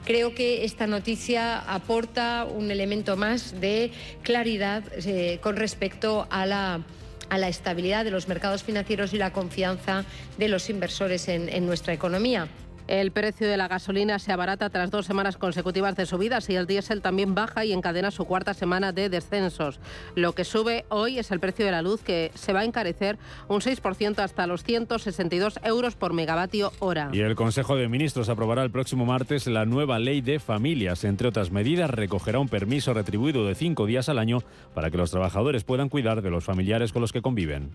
Creo 0.06 0.34
que 0.34 0.66
esta 0.66 0.88
noticia 0.88 1.60
aporta 1.60 2.46
un 2.46 2.72
elemento 2.72 3.18
más 3.18 3.60
de 3.62 3.92
claridad 4.24 4.84
eh, 5.06 5.40
con 5.42 5.56
respecto 5.58 6.28
a 6.30 6.46
la, 6.46 6.82
a 7.30 7.38
la 7.38 7.50
estabilidad 7.50 8.04
de 8.04 8.12
los 8.12 8.28
mercados 8.28 8.64
financieros 8.64 9.14
y 9.14 9.18
la 9.18 9.32
confianza 9.32 10.06
de 10.38 10.48
los 10.48 10.70
inversores 10.70 11.28
en, 11.28 11.50
en 11.50 11.66
nuestra 11.66 11.94
economía. 11.94 12.48
El 12.92 13.12
precio 13.12 13.48
de 13.48 13.56
la 13.56 13.70
gasolina 13.70 14.20
se 14.20 14.34
abarata 14.34 14.70
tras 14.70 14.92
dos 14.92 15.06
semanas 15.06 15.38
consecutivas 15.38 15.96
de 15.96 16.06
subidas 16.06 16.50
y 16.50 16.58
el 16.58 16.68
diésel 16.68 17.02
también 17.02 17.34
baja 17.34 17.64
y 17.64 17.72
encadena 17.72 18.12
su 18.12 18.26
cuarta 18.26 18.54
semana 18.54 18.92
de 18.92 19.08
descensos. 19.08 19.80
Lo 20.14 20.36
que 20.36 20.44
sube 20.44 20.84
hoy 20.90 21.18
es 21.18 21.32
el 21.32 21.40
precio 21.40 21.64
de 21.64 21.72
la 21.72 21.82
luz 21.82 22.04
que 22.04 22.32
se 22.34 22.52
va 22.52 22.60
a 22.60 22.66
encarecer 22.66 23.18
un 23.48 23.62
6% 23.62 24.20
hasta 24.20 24.46
los 24.46 24.66
162 24.66 25.62
euros 25.64 25.96
por 25.96 26.12
megavatio 26.12 26.74
hora. 26.80 27.10
Y 27.14 27.22
el 27.22 27.36
Consejo 27.36 27.78
de 27.78 27.88
Ministros 27.88 28.28
aprobará 28.28 28.62
el 28.62 28.72
próximo 28.72 29.06
martes 29.06 29.48
la 29.48 29.64
nueva 29.64 29.98
ley 29.98 30.20
de 30.20 30.42
familias. 30.42 31.06
Entre 31.06 31.30
otras 31.30 31.50
medidas, 31.50 31.92
recogerá 31.92 32.40
un 32.40 32.50
permiso 32.50 32.94
retribuido 32.94 33.48
de 33.48 33.56
cinco 33.56 33.86
días 33.86 34.10
al 34.10 34.20
año 34.20 34.40
para 34.74 34.92
que 34.92 34.98
los 34.98 35.12
trabajadores 35.12 35.64
puedan 35.64 35.88
cuidar 35.88 36.22
de 36.22 36.30
los 36.30 36.44
familiares 36.44 36.92
con 36.92 37.02
los 37.02 37.14
que 37.14 37.22
conviven. 37.22 37.72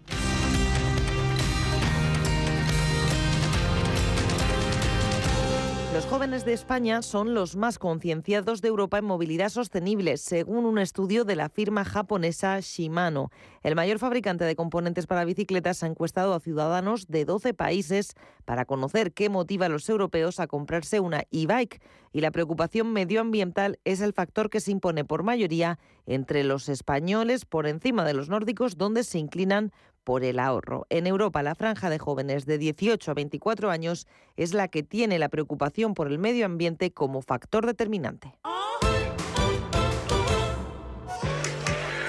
Los 6.06 6.12
jóvenes 6.12 6.44
de 6.44 6.52
España 6.52 7.02
son 7.02 7.34
los 7.34 7.56
más 7.56 7.80
concienciados 7.80 8.62
de 8.62 8.68
Europa 8.68 8.98
en 8.98 9.06
movilidad 9.06 9.48
sostenible, 9.48 10.18
según 10.18 10.64
un 10.64 10.78
estudio 10.78 11.24
de 11.24 11.34
la 11.34 11.48
firma 11.48 11.84
japonesa 11.84 12.60
Shimano. 12.60 13.32
El 13.64 13.74
mayor 13.74 13.98
fabricante 13.98 14.44
de 14.44 14.54
componentes 14.54 15.08
para 15.08 15.24
bicicletas 15.24 15.82
ha 15.82 15.88
encuestado 15.88 16.32
a 16.32 16.38
ciudadanos 16.38 17.08
de 17.08 17.24
12 17.24 17.54
países 17.54 18.14
para 18.44 18.66
conocer 18.66 19.14
qué 19.14 19.28
motiva 19.28 19.66
a 19.66 19.68
los 19.68 19.88
europeos 19.88 20.38
a 20.38 20.46
comprarse 20.46 21.00
una 21.00 21.24
e-bike. 21.32 21.82
Y 22.12 22.20
la 22.20 22.30
preocupación 22.30 22.92
medioambiental 22.92 23.80
es 23.84 24.00
el 24.00 24.12
factor 24.12 24.48
que 24.48 24.60
se 24.60 24.70
impone 24.70 25.04
por 25.04 25.24
mayoría 25.24 25.80
entre 26.06 26.44
los 26.44 26.68
españoles 26.68 27.44
por 27.46 27.66
encima 27.66 28.04
de 28.04 28.14
los 28.14 28.28
nórdicos, 28.28 28.78
donde 28.78 29.02
se 29.02 29.18
inclinan 29.18 29.72
por 30.06 30.22
el 30.22 30.38
ahorro. 30.38 30.86
En 30.88 31.08
Europa, 31.08 31.42
la 31.42 31.56
franja 31.56 31.90
de 31.90 31.98
jóvenes 31.98 32.46
de 32.46 32.58
18 32.58 33.10
a 33.10 33.14
24 33.14 33.70
años 33.70 34.06
es 34.36 34.54
la 34.54 34.68
que 34.68 34.84
tiene 34.84 35.18
la 35.18 35.28
preocupación 35.28 35.94
por 35.94 36.06
el 36.06 36.20
medio 36.20 36.46
ambiente 36.46 36.92
como 36.92 37.22
factor 37.22 37.66
determinante. 37.66 38.38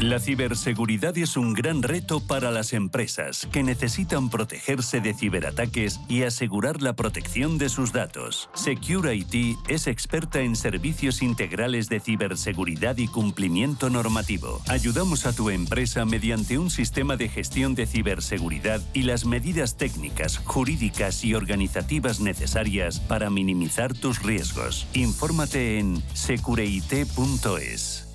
La 0.00 0.20
ciberseguridad 0.20 1.16
es 1.16 1.38
un 1.38 1.54
gran 1.54 1.82
reto 1.82 2.20
para 2.20 2.50
las 2.50 2.74
empresas 2.74 3.48
que 3.50 3.62
necesitan 3.62 4.28
protegerse 4.28 5.00
de 5.00 5.14
ciberataques 5.14 5.98
y 6.08 6.24
asegurar 6.24 6.82
la 6.82 6.92
protección 6.92 7.56
de 7.56 7.70
sus 7.70 7.92
datos. 7.92 8.50
Secure 8.54 9.16
IT 9.16 9.56
es 9.66 9.86
experta 9.86 10.40
en 10.40 10.56
servicios 10.56 11.22
integrales 11.22 11.88
de 11.88 12.00
ciberseguridad 12.00 12.98
y 12.98 13.08
cumplimiento 13.08 13.88
normativo. 13.88 14.60
Ayudamos 14.68 15.24
a 15.24 15.32
tu 15.32 15.48
empresa 15.48 16.04
mediante 16.04 16.58
un 16.58 16.68
sistema 16.68 17.16
de 17.16 17.30
gestión 17.30 17.74
de 17.74 17.86
ciberseguridad 17.86 18.82
y 18.92 19.02
las 19.02 19.24
medidas 19.24 19.78
técnicas, 19.78 20.36
jurídicas 20.36 21.24
y 21.24 21.34
organizativas 21.34 22.20
necesarias 22.20 23.00
para 23.00 23.30
minimizar 23.30 23.94
tus 23.94 24.22
riesgos. 24.22 24.86
Infórmate 24.92 25.78
en 25.78 26.02
secureit.es. 26.12 28.07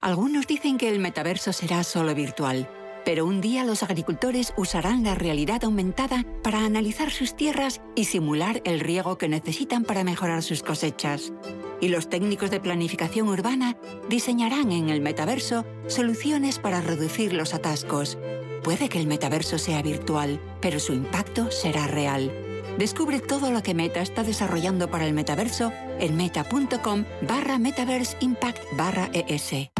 Algunos 0.00 0.46
dicen 0.46 0.78
que 0.78 0.88
el 0.88 1.00
metaverso 1.00 1.52
será 1.52 1.82
solo 1.82 2.14
virtual, 2.14 2.70
pero 3.04 3.26
un 3.26 3.40
día 3.40 3.64
los 3.64 3.82
agricultores 3.82 4.54
usarán 4.56 5.02
la 5.02 5.16
realidad 5.16 5.64
aumentada 5.64 6.24
para 6.44 6.64
analizar 6.64 7.10
sus 7.10 7.34
tierras 7.34 7.80
y 7.96 8.04
simular 8.04 8.62
el 8.64 8.78
riego 8.78 9.18
que 9.18 9.28
necesitan 9.28 9.82
para 9.82 10.04
mejorar 10.04 10.44
sus 10.44 10.62
cosechas. 10.62 11.32
Y 11.80 11.88
los 11.88 12.08
técnicos 12.08 12.52
de 12.52 12.60
planificación 12.60 13.28
urbana 13.28 13.76
diseñarán 14.08 14.70
en 14.70 14.88
el 14.88 15.00
metaverso 15.00 15.64
soluciones 15.88 16.60
para 16.60 16.80
reducir 16.80 17.32
los 17.32 17.52
atascos. 17.52 18.18
Puede 18.62 18.88
que 18.88 19.00
el 19.00 19.08
metaverso 19.08 19.58
sea 19.58 19.82
virtual, 19.82 20.40
pero 20.60 20.78
su 20.78 20.92
impacto 20.92 21.50
será 21.50 21.88
real. 21.88 22.32
Descubre 22.78 23.18
todo 23.18 23.50
lo 23.50 23.64
que 23.64 23.74
Meta 23.74 24.00
está 24.00 24.22
desarrollando 24.22 24.88
para 24.92 25.06
el 25.06 25.12
metaverso 25.12 25.72
en 25.98 26.16
meta.com 26.16 27.04
barra 27.22 27.58
metaverse 27.58 28.16
impact 28.20 28.60
barra 28.76 29.10
es. 29.12 29.72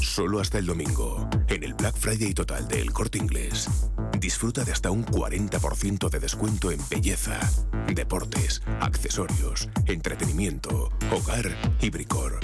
Solo 0.00 0.40
hasta 0.40 0.58
el 0.58 0.66
domingo, 0.66 1.28
en 1.48 1.64
el 1.64 1.74
Black 1.74 1.96
Friday 1.96 2.32
total 2.32 2.66
del 2.68 2.92
Corte 2.92 3.18
Inglés. 3.18 3.68
Disfruta 4.18 4.64
de 4.64 4.72
hasta 4.72 4.90
un 4.90 5.04
40% 5.04 6.08
de 6.08 6.18
descuento 6.18 6.70
en 6.70 6.80
belleza, 6.88 7.38
deportes, 7.94 8.62
accesorios, 8.80 9.68
entretenimiento, 9.86 10.90
hogar 11.10 11.54
y 11.80 11.90
bricor. 11.90 12.40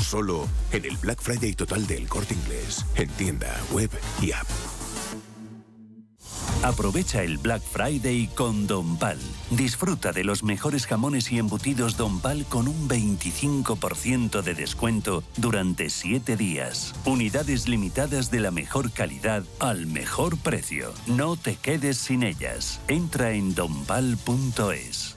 Solo 0.00 0.46
en 0.72 0.84
el 0.84 0.96
Black 0.96 1.20
Friday 1.20 1.54
total 1.54 1.86
del 1.86 2.08
Corte 2.08 2.34
Inglés, 2.34 2.84
en 2.96 3.08
tienda, 3.10 3.54
web 3.72 3.90
y 4.20 4.32
app. 4.32 4.46
Aprovecha 6.62 7.22
el 7.22 7.38
Black 7.38 7.62
Friday 7.62 8.28
con 8.34 8.66
Don 8.66 8.98
Pal. 8.98 9.18
Disfruta 9.50 10.12
de 10.12 10.24
los 10.24 10.42
mejores 10.42 10.86
jamones 10.86 11.30
y 11.30 11.38
embutidos 11.38 11.96
Don 11.96 12.20
Pal 12.20 12.44
con 12.48 12.66
un 12.66 12.88
25% 12.88 14.42
de 14.42 14.54
descuento 14.54 15.22
durante 15.36 15.88
7 15.88 16.36
días. 16.36 16.94
Unidades 17.04 17.68
limitadas 17.68 18.30
de 18.32 18.40
la 18.40 18.50
mejor 18.50 18.90
calidad 18.90 19.44
al 19.60 19.86
mejor 19.86 20.36
precio. 20.36 20.92
No 21.06 21.36
te 21.36 21.54
quedes 21.54 21.96
sin 21.96 22.24
ellas. 22.24 22.80
Entra 22.88 23.30
en 23.30 23.54
donpal.es. 23.54 25.16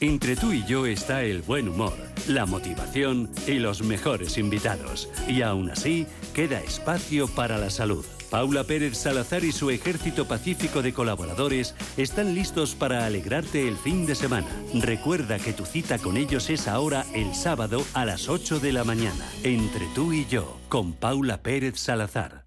Entre 0.00 0.34
tú 0.36 0.52
y 0.52 0.64
yo 0.64 0.86
está 0.86 1.22
el 1.22 1.42
buen 1.42 1.68
humor, 1.68 1.94
la 2.26 2.46
motivación 2.46 3.30
y 3.46 3.54
los 3.54 3.82
mejores 3.82 4.38
invitados. 4.38 5.08
Y 5.28 5.42
aún 5.42 5.70
así, 5.70 6.06
queda 6.34 6.60
espacio 6.60 7.28
para 7.28 7.58
la 7.58 7.70
salud. 7.70 8.04
Paula 8.34 8.64
Pérez 8.64 8.98
Salazar 8.98 9.44
y 9.44 9.52
su 9.52 9.70
ejército 9.70 10.26
pacífico 10.26 10.82
de 10.82 10.92
colaboradores 10.92 11.76
están 11.96 12.34
listos 12.34 12.74
para 12.74 13.06
alegrarte 13.06 13.68
el 13.68 13.76
fin 13.76 14.06
de 14.06 14.16
semana. 14.16 14.48
Recuerda 14.74 15.38
que 15.38 15.52
tu 15.52 15.64
cita 15.64 16.00
con 16.00 16.16
ellos 16.16 16.50
es 16.50 16.66
ahora 16.66 17.06
el 17.14 17.32
sábado 17.36 17.84
a 17.94 18.04
las 18.04 18.28
8 18.28 18.58
de 18.58 18.72
la 18.72 18.82
mañana. 18.82 19.24
Entre 19.44 19.86
tú 19.94 20.12
y 20.12 20.26
yo, 20.26 20.58
con 20.68 20.94
Paula 20.94 21.42
Pérez 21.42 21.78
Salazar. 21.78 22.44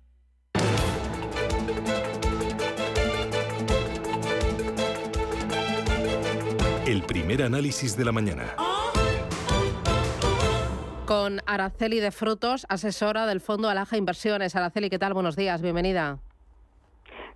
El 6.86 7.04
primer 7.04 7.44
análisis 7.44 7.96
de 7.96 8.04
la 8.04 8.12
mañana. 8.12 8.76
Con 11.08 11.39
Araceli 11.45 12.01
de 12.01 12.12
Frutos, 12.12 12.66
asesora 12.68 13.26
del 13.28 13.39
Fondo 13.39 13.70
Alaja 13.70 13.95
Inversiones. 13.95 14.58
Araceli, 14.58 14.89
¿qué 14.89 14.99
tal? 14.99 15.14
Buenos 15.14 15.38
días, 15.38 15.62
bienvenida. 15.62 16.20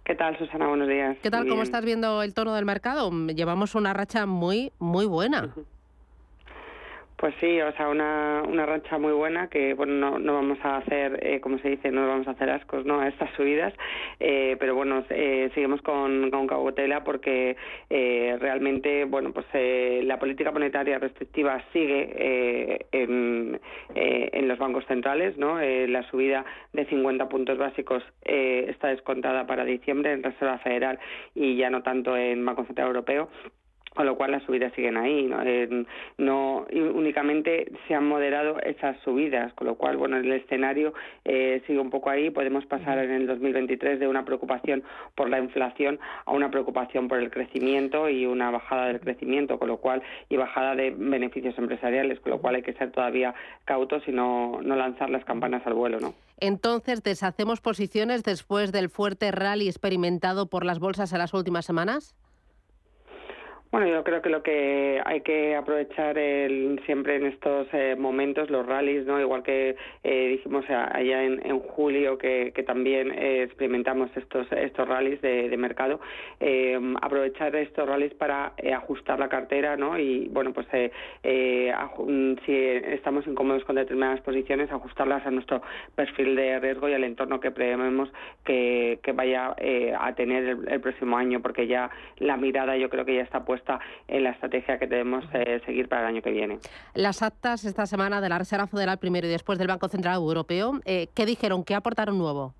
¿Qué 0.03 0.13
tal, 0.13 0.37
Susana? 0.37 0.67
Buenos 0.67 0.89
días. 0.89 1.15
¿Qué 1.23 1.31
tal? 1.31 1.47
¿Cómo 1.47 1.63
estás 1.63 1.85
viendo 1.85 2.21
el 2.21 2.33
tono 2.33 2.53
del 2.53 2.65
mercado? 2.65 3.09
Llevamos 3.27 3.73
una 3.73 3.93
racha 3.93 4.25
muy, 4.25 4.73
muy 4.77 5.05
buena. 5.05 5.55
Pues 7.21 7.35
sí, 7.39 7.61
o 7.61 7.71
sea, 7.73 7.87
una, 7.87 8.41
una 8.47 8.65
racha 8.65 8.97
muy 8.97 9.11
buena 9.13 9.47
que, 9.47 9.75
bueno, 9.75 9.93
no, 9.93 10.17
no 10.17 10.33
vamos 10.33 10.57
a 10.63 10.77
hacer, 10.77 11.19
eh, 11.21 11.39
como 11.39 11.59
se 11.59 11.69
dice, 11.69 11.91
no 11.91 12.07
vamos 12.07 12.27
a 12.27 12.31
hacer 12.31 12.49
ascos 12.49 12.83
¿no? 12.83 12.99
a 12.99 13.07
estas 13.09 13.29
subidas, 13.35 13.75
eh, 14.19 14.57
pero 14.59 14.73
bueno, 14.73 15.05
eh, 15.11 15.51
seguimos 15.53 15.83
con, 15.83 16.31
con 16.31 16.47
cautela 16.47 17.03
porque 17.03 17.57
eh, 17.91 18.37
realmente, 18.39 19.05
bueno, 19.05 19.33
pues 19.33 19.45
eh, 19.53 20.01
la 20.03 20.17
política 20.17 20.49
monetaria 20.49 20.97
restrictiva 20.97 21.63
sigue 21.71 22.11
eh, 22.15 22.87
en, 22.91 23.61
en 23.93 24.47
los 24.47 24.57
bancos 24.57 24.83
centrales, 24.87 25.37
¿no? 25.37 25.59
La 25.59 26.01
subida 26.09 26.43
de 26.73 26.85
50 26.85 27.29
puntos 27.29 27.55
básicos 27.59 28.01
está 28.23 28.87
descontada 28.87 29.45
para 29.45 29.63
diciembre 29.63 30.11
en 30.11 30.23
Reserva 30.23 30.57
Federal 30.57 30.97
y 31.35 31.55
ya 31.55 31.69
no 31.69 31.83
tanto 31.83 32.17
en 32.17 32.43
Banco 32.43 32.65
Central 32.65 32.87
Europeo 32.87 33.29
con 33.95 34.05
lo 34.05 34.15
cual 34.15 34.31
las 34.31 34.43
subidas 34.43 34.71
siguen 34.73 34.97
ahí 34.97 35.23
no, 35.23 35.41
Eh, 35.43 35.85
no 36.17 36.65
únicamente 36.71 37.71
se 37.87 37.95
han 37.95 38.07
moderado 38.07 38.59
esas 38.61 38.97
subidas 39.03 39.53
con 39.53 39.67
lo 39.67 39.75
cual 39.75 39.97
bueno 39.97 40.17
el 40.17 40.31
escenario 40.31 40.93
eh, 41.25 41.61
sigue 41.67 41.79
un 41.79 41.89
poco 41.89 42.09
ahí 42.09 42.29
podemos 42.29 42.65
pasar 42.65 42.97
en 42.99 43.11
el 43.11 43.27
2023 43.27 43.99
de 43.99 44.07
una 44.07 44.23
preocupación 44.23 44.83
por 45.15 45.29
la 45.29 45.39
inflación 45.39 45.99
a 46.25 46.31
una 46.31 46.49
preocupación 46.49 47.07
por 47.07 47.19
el 47.19 47.29
crecimiento 47.29 48.09
y 48.09 48.25
una 48.25 48.49
bajada 48.49 48.87
del 48.87 48.99
crecimiento 48.99 49.59
con 49.59 49.67
lo 49.67 49.77
cual 49.77 50.01
y 50.29 50.37
bajada 50.37 50.75
de 50.75 50.91
beneficios 50.91 51.57
empresariales 51.57 52.19
con 52.21 52.31
lo 52.31 52.39
cual 52.39 52.55
hay 52.55 52.63
que 52.63 52.73
ser 52.73 52.91
todavía 52.91 53.33
cautos 53.65 54.03
y 54.07 54.11
no, 54.11 54.61
no 54.61 54.75
lanzar 54.75 55.09
las 55.09 55.25
campanas 55.25 55.65
al 55.65 55.73
vuelo 55.73 55.99
no 55.99 56.13
Entonces, 56.39 57.03
¿deshacemos 57.03 57.61
posiciones 57.61 58.23
después 58.23 58.71
del 58.71 58.89
fuerte 58.89 59.31
rally 59.31 59.67
experimentado 59.67 60.47
por 60.47 60.65
las 60.65 60.79
bolsas 60.79 61.11
en 61.11 61.19
las 61.19 61.33
últimas 61.33 61.65
semanas? 61.65 62.15
Bueno, 63.71 63.87
yo 63.87 64.03
creo 64.03 64.21
que 64.21 64.27
lo 64.29 64.43
que 64.43 65.01
hay 65.05 65.21
que 65.21 65.55
aprovechar 65.55 66.17
el- 66.17 66.81
siempre 66.85 67.15
en 67.15 67.25
estos 67.27 67.67
eh, 67.71 67.95
momentos, 67.97 68.49
los 68.49 68.65
rallies, 68.65 69.05
¿no? 69.05 69.17
Igual 69.21 69.43
que 69.43 69.77
eh, 70.03 70.27
dijimos 70.27 70.65
allá 70.69 71.23
en, 71.23 71.39
en 71.45 71.59
julio 71.59 72.17
que, 72.17 72.51
que 72.53 72.63
también 72.63 73.13
eh, 73.17 73.43
experimentamos 73.43 74.09
estos 74.17 74.45
estos 74.51 74.85
rallies 74.89 75.21
de, 75.21 75.47
de 75.47 75.55
mercado, 75.55 76.01
eh, 76.41 76.77
aprovechar 77.01 77.55
estos 77.55 77.87
rallies 77.87 78.13
para 78.15 78.51
eh, 78.57 78.73
ajustar 78.73 79.17
la 79.19 79.29
cartera, 79.29 79.77
¿no? 79.77 79.97
Y 79.97 80.27
bueno, 80.33 80.51
pues 80.51 80.67
eh, 80.73 80.91
si 82.45 82.53
estamos 82.53 83.25
incómodos 83.25 83.63
con 83.63 83.77
determinadas 83.77 84.19
posiciones, 84.19 84.69
ajustarlas 84.69 85.25
a 85.25 85.31
nuestro 85.31 85.61
perfil 85.95 86.35
de 86.35 86.59
riesgo 86.59 86.89
y 86.89 86.93
al 86.93 87.05
entorno 87.05 87.39
que 87.39 87.51
prevemos 87.51 88.11
que, 88.43 88.99
que 89.01 89.13
vaya 89.13 89.55
a 89.97 90.13
tener 90.15 90.43
el, 90.43 90.67
el 90.67 90.81
próximo 90.81 91.15
año, 91.17 91.41
porque 91.41 91.67
ya 91.67 91.89
la 92.17 92.35
mirada 92.35 92.75
yo 92.75 92.89
creo 92.89 93.05
que 93.05 93.15
ya 93.15 93.21
está 93.21 93.45
puesta 93.45 93.60
en 94.07 94.23
la 94.23 94.31
estrategia 94.31 94.77
que 94.77 94.87
debemos 94.87 95.23
eh, 95.33 95.61
seguir 95.65 95.87
para 95.87 96.03
el 96.03 96.07
año 96.15 96.21
que 96.21 96.31
viene. 96.31 96.59
Las 96.93 97.21
actas 97.21 97.65
esta 97.65 97.85
semana 97.85 98.21
de 98.21 98.29
la 98.29 98.37
Reserva 98.37 98.67
Federal 98.67 98.97
primero 98.97 99.27
y 99.27 99.29
después 99.29 99.59
del 99.59 99.67
Banco 99.67 99.87
Central 99.87 100.15
Europeo, 100.15 100.79
eh, 100.85 101.07
¿qué 101.13 101.25
dijeron? 101.25 101.63
¿Qué 101.63 101.75
aportaron 101.75 102.17
nuevo? 102.17 102.53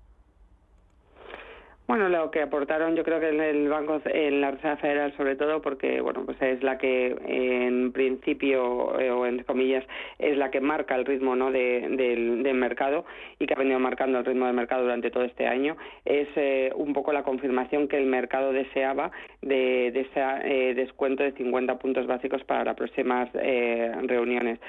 Bueno, 1.88 2.08
lo 2.08 2.30
que 2.30 2.40
aportaron 2.40 2.94
yo 2.96 3.02
creo 3.04 3.20
que 3.20 3.28
en 3.30 3.40
el 3.40 3.68
Banco, 3.68 4.00
en 4.06 4.40
la 4.40 4.52
Reserva 4.52 4.76
Federal 4.78 5.12
sobre 5.16 5.36
todo, 5.36 5.60
porque 5.60 6.00
bueno, 6.00 6.24
pues 6.24 6.40
es 6.40 6.62
la 6.62 6.78
que 6.78 7.14
en 7.26 7.92
principio, 7.92 8.98
eh, 8.98 9.10
o 9.10 9.26
en 9.26 9.42
comillas, 9.42 9.84
es 10.18 10.38
la 10.38 10.50
que 10.50 10.60
marca 10.60 10.94
el 10.94 11.04
ritmo 11.04 11.36
¿no? 11.36 11.50
de- 11.50 11.86
del, 11.90 12.44
del 12.44 12.54
mercado 12.54 13.04
y 13.38 13.46
que 13.46 13.54
ha 13.54 13.58
venido 13.58 13.78
marcando 13.78 14.18
el 14.20 14.24
ritmo 14.24 14.46
del 14.46 14.54
mercado 14.54 14.84
durante 14.84 15.10
todo 15.10 15.24
este 15.24 15.46
año, 15.46 15.76
es 16.06 16.28
eh, 16.36 16.72
un 16.76 16.92
poco 16.94 17.12
la 17.12 17.24
confirmación 17.24 17.88
que 17.88 17.98
el 17.98 18.06
mercado 18.06 18.52
deseaba 18.52 19.10
de, 19.42 19.90
de 19.92 20.00
ese 20.00 20.20
eh, 20.44 20.74
descuento 20.74 21.24
de 21.24 21.32
50 21.32 21.78
puntos 21.78 22.06
básicos 22.06 22.42
para 22.44 22.64
las 22.64 22.76
próximas 22.76 23.28
eh, 23.34 23.92
reuniones. 24.04 24.60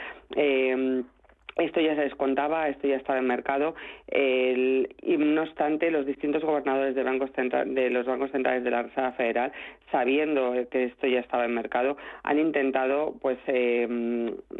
Eh, 1.58 1.66
esto 1.74 1.82
ya 1.82 1.96
se 1.96 2.02
descontaba, 2.02 2.68
esto 2.70 2.88
ya 2.88 2.98
estaba 2.98 3.20
en 3.20 3.28
mercado. 3.28 3.76
El, 4.08 4.96
y 5.02 5.18
no 5.18 5.42
obstante, 5.42 5.90
los 5.92 6.06
distintos 6.06 6.44
gobernadores 6.44 6.96
de, 6.96 7.04
bancos 7.04 7.32
de 7.34 7.90
los 7.90 8.06
bancos 8.06 8.32
centrales 8.32 8.64
de 8.64 8.72
la 8.72 8.84
Reserva 8.84 9.12
Federal, 9.14 9.52
sabiendo 9.92 10.54
que 10.72 10.86
esto 10.86 11.08
ya 11.08 11.20
estaba 11.20 11.46
en 11.46 11.54
mercado, 11.54 11.98
han 12.24 12.40
intentado, 12.40 13.16
pues, 13.22 13.38
eh, 13.48 13.88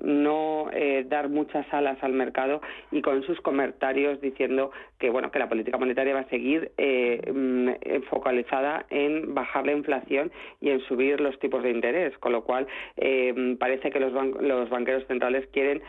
no 0.04 0.70
eh, 0.72 1.06
dar 1.08 1.30
muchas 1.30 1.66
alas 1.74 1.98
al 2.02 2.14
mercado 2.14 2.62
y 2.92 3.02
con 3.02 3.24
sus 3.24 3.40
comentarios 3.42 4.22
diciendo 4.22 4.72
que, 5.00 5.10
bueno, 5.10 5.32
que 5.32 5.40
la 5.40 5.50
política 5.50 5.78
monetaria 5.78 6.14
va 6.14 6.22
a 6.22 6.30
seguir 6.30 6.72
eh, 6.78 7.22
mm, 7.32 8.04
focalizada 8.10 8.86
en 8.90 9.34
bajar 9.34 9.66
la 9.66 9.74
inflación 9.74 10.32
y 10.62 10.70
en 10.70 10.80
subir 10.82 11.20
los 11.20 11.38
tipos 11.40 11.64
de 11.64 11.72
interés, 11.72 12.18
con 12.20 12.32
lo 12.32 12.44
cual 12.44 12.68
parece 13.60 13.92
que 13.92 14.00
los, 14.00 14.14
los 14.14 14.70
banqueros 14.70 15.06
centrales 15.08 15.48
quieren 15.52 15.82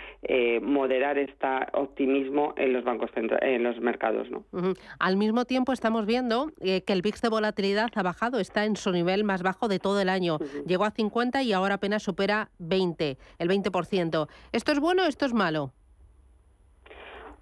moderar 0.63 0.94
este 1.03 1.47
optimismo 1.73 2.55
en 2.57 2.73
los 2.73 2.85
bancos 2.85 3.11
en 3.15 3.63
los 3.63 3.81
mercados. 3.81 4.29
¿no? 4.31 4.45
Al 4.99 5.17
mismo 5.17 5.45
tiempo 5.45 5.73
estamos 5.73 6.07
viendo 6.07 6.53
eh, 6.61 6.83
que 6.83 6.93
el 6.93 7.03
VIX 7.03 7.21
de 7.23 7.29
volatilidad 7.29 7.91
ha 7.95 8.03
bajado, 8.03 8.39
está 8.39 8.65
en 8.65 8.77
su 8.77 8.91
nivel 8.93 9.25
más 9.25 9.43
bajo 9.43 9.69
de 9.69 9.79
todo 9.79 10.01
el 10.01 10.09
año. 10.09 10.39
Llegó 10.67 10.85
a 10.85 10.91
50 10.91 11.43
y 11.43 11.53
ahora 11.53 11.75
apenas 11.75 12.03
supera 12.03 12.51
20, 12.59 13.19
el 13.39 13.49
20%. 13.49 14.29
¿Esto 14.53 14.73
es 14.73 14.81
bueno 14.81 15.05
o 15.05 15.07
esto 15.07 15.27
es 15.27 15.35
malo? 15.35 15.73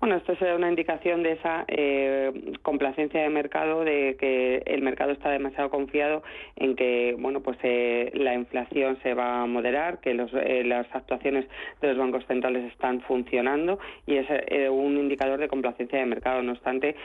Bueno, 0.03 0.17
esto 0.17 0.33
es 0.33 0.41
una 0.41 0.69
indicación 0.69 1.23
de 1.23 1.31
esa 1.35 1.65
eh, 1.69 2.33
complacencia 2.63 3.23
de 3.23 3.29
mercado, 3.29 3.85
de 3.85 4.17
que 4.19 4.61
el 4.67 4.83
mercado 4.83 5.13
está 5.13 5.31
demasiado 5.31 5.71
confiado 5.71 6.25
en 6.57 6.75
que, 6.75 7.15
bueno, 7.17 7.39
pues 7.39 7.57
eh, 7.63 8.11
la 8.15 8.35
inflación 8.35 8.99
se 9.05 9.15
va 9.15 9.43
a 9.43 9.47
moderar, 9.47 10.01
que 10.01 10.11
eh, 10.11 10.65
las 10.65 10.93
actuaciones 10.93 11.47
de 11.81 11.87
los 11.87 11.99
bancos 11.99 12.27
centrales 12.27 12.65
están 12.73 13.03
funcionando 13.03 13.79
y 14.05 14.17
es 14.17 14.27
un 14.73 14.99
indicador 14.99 15.39
de 15.39 15.47
complacencia 15.47 16.01
de 16.01 16.07
mercado. 16.07 16.43
No 16.43 16.51
obstante, 16.51 16.97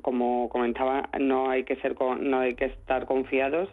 como 0.00 0.48
comentaba, 0.48 1.10
no 1.20 1.50
hay 1.50 1.64
que 1.64 1.76
ser, 1.76 1.94
no 2.00 2.40
hay 2.40 2.54
que 2.54 2.64
estar 2.64 3.04
confiados. 3.04 3.68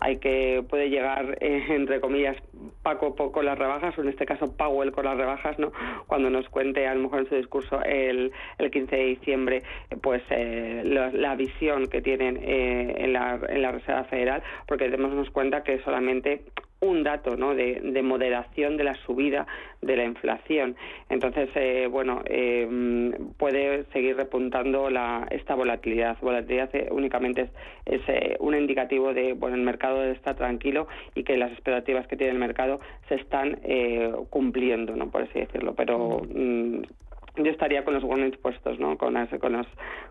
hay 0.00 0.16
que 0.16 0.64
puede 0.68 0.90
llegar 0.90 1.38
entre 1.40 2.00
comillas 2.00 2.36
Paco 2.82 3.14
con 3.14 3.44
las 3.44 3.56
rebajas 3.56 3.96
o 3.96 4.02
en 4.02 4.08
este 4.08 4.26
caso 4.26 4.56
Powell 4.56 4.90
con 4.90 5.04
las 5.04 5.16
rebajas, 5.16 5.56
¿no? 5.60 5.70
Cuando 6.08 6.30
nos 6.30 6.48
cuente 6.48 6.88
a 6.88 6.94
lo 6.94 7.02
mejor 7.02 7.20
en 7.20 7.28
su 7.28 7.36
discurso 7.36 7.59
el, 7.84 8.32
el 8.58 8.70
15 8.70 8.96
de 8.96 9.04
diciembre 9.04 9.62
pues 10.02 10.22
eh, 10.30 10.82
la, 10.84 11.34
visión 11.34 11.86
que 11.88 12.02
tienen 12.02 12.38
eh, 12.42 12.94
en, 12.98 13.12
la, 13.12 13.40
en 13.48 13.62
la 13.62 13.72
Reserva 13.72 14.04
Federal, 14.04 14.42
porque 14.66 14.88
démonos 14.88 15.30
cuenta 15.30 15.62
que 15.62 15.78
solamente 15.80 16.42
un 16.80 17.02
dato 17.02 17.36
¿no? 17.36 17.54
de, 17.54 18.02
moderación 18.02 18.76
de 18.76 18.84
la 18.84 18.94
subida 19.06 19.46
de 19.82 19.96
la 19.96 20.04
inflación. 20.04 20.76
Entonces, 21.08 21.50
eh, 21.54 21.88
bueno, 21.90 22.22
eh, 22.24 23.12
puede 23.36 23.84
seguir 23.92 24.16
repuntando 24.16 24.88
la, 24.88 25.26
esta 25.30 25.54
volatilidad. 25.54 26.16
Volatilidad 26.20 26.74
eh, 26.74 26.88
únicamente 26.90 27.50
es, 27.84 28.00
un 28.38 28.54
indicativo 28.54 29.12
de, 29.12 29.34
bueno, 29.34 29.56
el 29.56 29.62
mercado 29.62 30.02
está 30.04 30.34
tranquilo 30.34 30.88
y 31.14 31.22
que 31.22 31.36
las 31.36 31.52
expectativas 31.52 32.06
que 32.06 32.16
tiene 32.16 32.32
el 32.32 32.38
mercado 32.38 32.80
se 33.08 33.16
están 33.16 33.60
cumpliendo, 34.30 34.96
¿no? 34.96 35.10
Por 35.10 35.22
así 35.22 35.38
decirlo. 35.38 35.74
Pero 35.74 36.22
mm, 36.34 36.82
yo 37.36 37.50
estaría 37.50 37.84
con 37.84 37.94
los 37.94 38.04
warnings 38.04 38.36
puestos, 38.38 38.78
¿no? 38.78 38.96
Con, 38.98 39.14
con 39.38 39.52
los, 39.52 39.66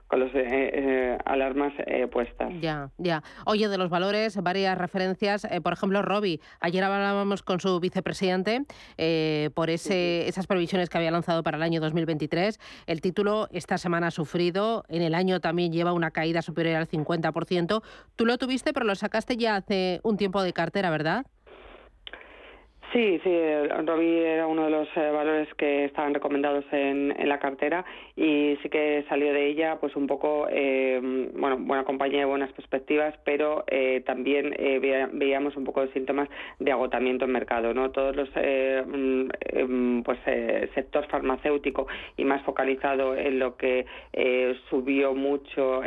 con 0.07 0.19
los 0.19 0.33
eh, 0.33 0.45
eh, 0.45 1.17
alarmas 1.25 1.73
eh, 1.85 2.07
puestas. 2.07 2.51
Ya, 2.61 2.89
ya. 2.97 3.23
Oye, 3.45 3.67
de 3.67 3.77
los 3.77 3.89
valores, 3.89 4.41
varias 4.41 4.77
referencias. 4.77 5.47
por 5.63 5.73
ejemplo, 5.73 6.01
Robbie, 6.01 6.39
ayer 6.59 6.83
hablábamos 6.83 7.43
con 7.43 7.59
su 7.59 7.79
vicepresidente 7.79 8.65
por 9.53 9.69
ese, 9.69 10.27
esas 10.27 10.47
previsiones 10.47 10.89
que 10.89 10.97
había 10.97 11.11
lanzado 11.11 11.43
para 11.43 11.57
el 11.57 11.63
año 11.63 11.81
2023. 11.81 12.59
El 12.87 13.01
título 13.01 13.47
esta 13.51 13.77
semana 13.77 14.07
ha 14.07 14.11
sufrido, 14.11 14.83
en 14.89 15.01
el 15.01 15.15
año 15.15 15.39
también 15.39 15.71
lleva 15.71 15.93
una 15.93 16.11
caída 16.11 16.41
superior 16.41 16.77
al 16.77 16.87
50%. 16.87 17.81
Tú 18.15 18.25
lo 18.25 18.37
tuviste, 18.37 18.73
pero 18.73 18.85
lo 18.85 18.95
sacaste 18.95 19.37
ya 19.37 19.55
hace 19.55 19.99
un 20.03 20.17
tiempo 20.17 20.41
de 20.43 20.53
cartera, 20.53 20.89
¿verdad? 20.89 21.25
Sí, 22.91 23.19
sí, 23.23 23.29
Robi 23.85 24.17
era 24.17 24.47
uno 24.47 24.63
de 24.63 24.71
los 24.71 24.87
eh, 24.95 25.11
valores 25.11 25.47
que 25.55 25.85
estaban 25.85 26.11
recomendados 26.11 26.65
en, 26.71 27.13
en, 27.19 27.29
la 27.29 27.37
cartera 27.37 27.85
y 28.15 28.57
sí 28.63 28.69
que 28.69 29.05
salió 29.07 29.31
de 29.31 29.45
ella 29.45 29.77
pues 29.79 29.95
un 29.95 30.07
poco, 30.07 30.47
eh, 30.49 30.99
bueno, 31.35 31.57
buena 31.59 31.83
compañía 31.83 32.23
y 32.23 32.25
buenas 32.25 32.51
perspectivas, 32.53 33.13
pero 33.23 33.63
eh, 33.67 34.01
también 34.07 34.55
veíamos 35.13 35.55
un 35.55 35.65
poco 35.65 35.81
de 35.81 35.93
síntomas 35.93 36.29
de 36.57 36.71
agotamiento 36.71 37.25
en 37.25 37.31
mercado, 37.31 37.75
¿no? 37.75 37.91
Todos 37.91 38.15
los, 38.15 38.29
mm, 38.29 39.29
em, 39.39 40.03
pues, 40.03 40.17
sector 40.73 41.05
farmacéutico 41.09 41.87
y 42.17 42.25
más 42.25 42.41
focalizado 42.41 43.15
en 43.15 43.37
lo 43.37 43.55
que 43.55 43.85
subió 44.69 45.13
mucho 45.13 45.81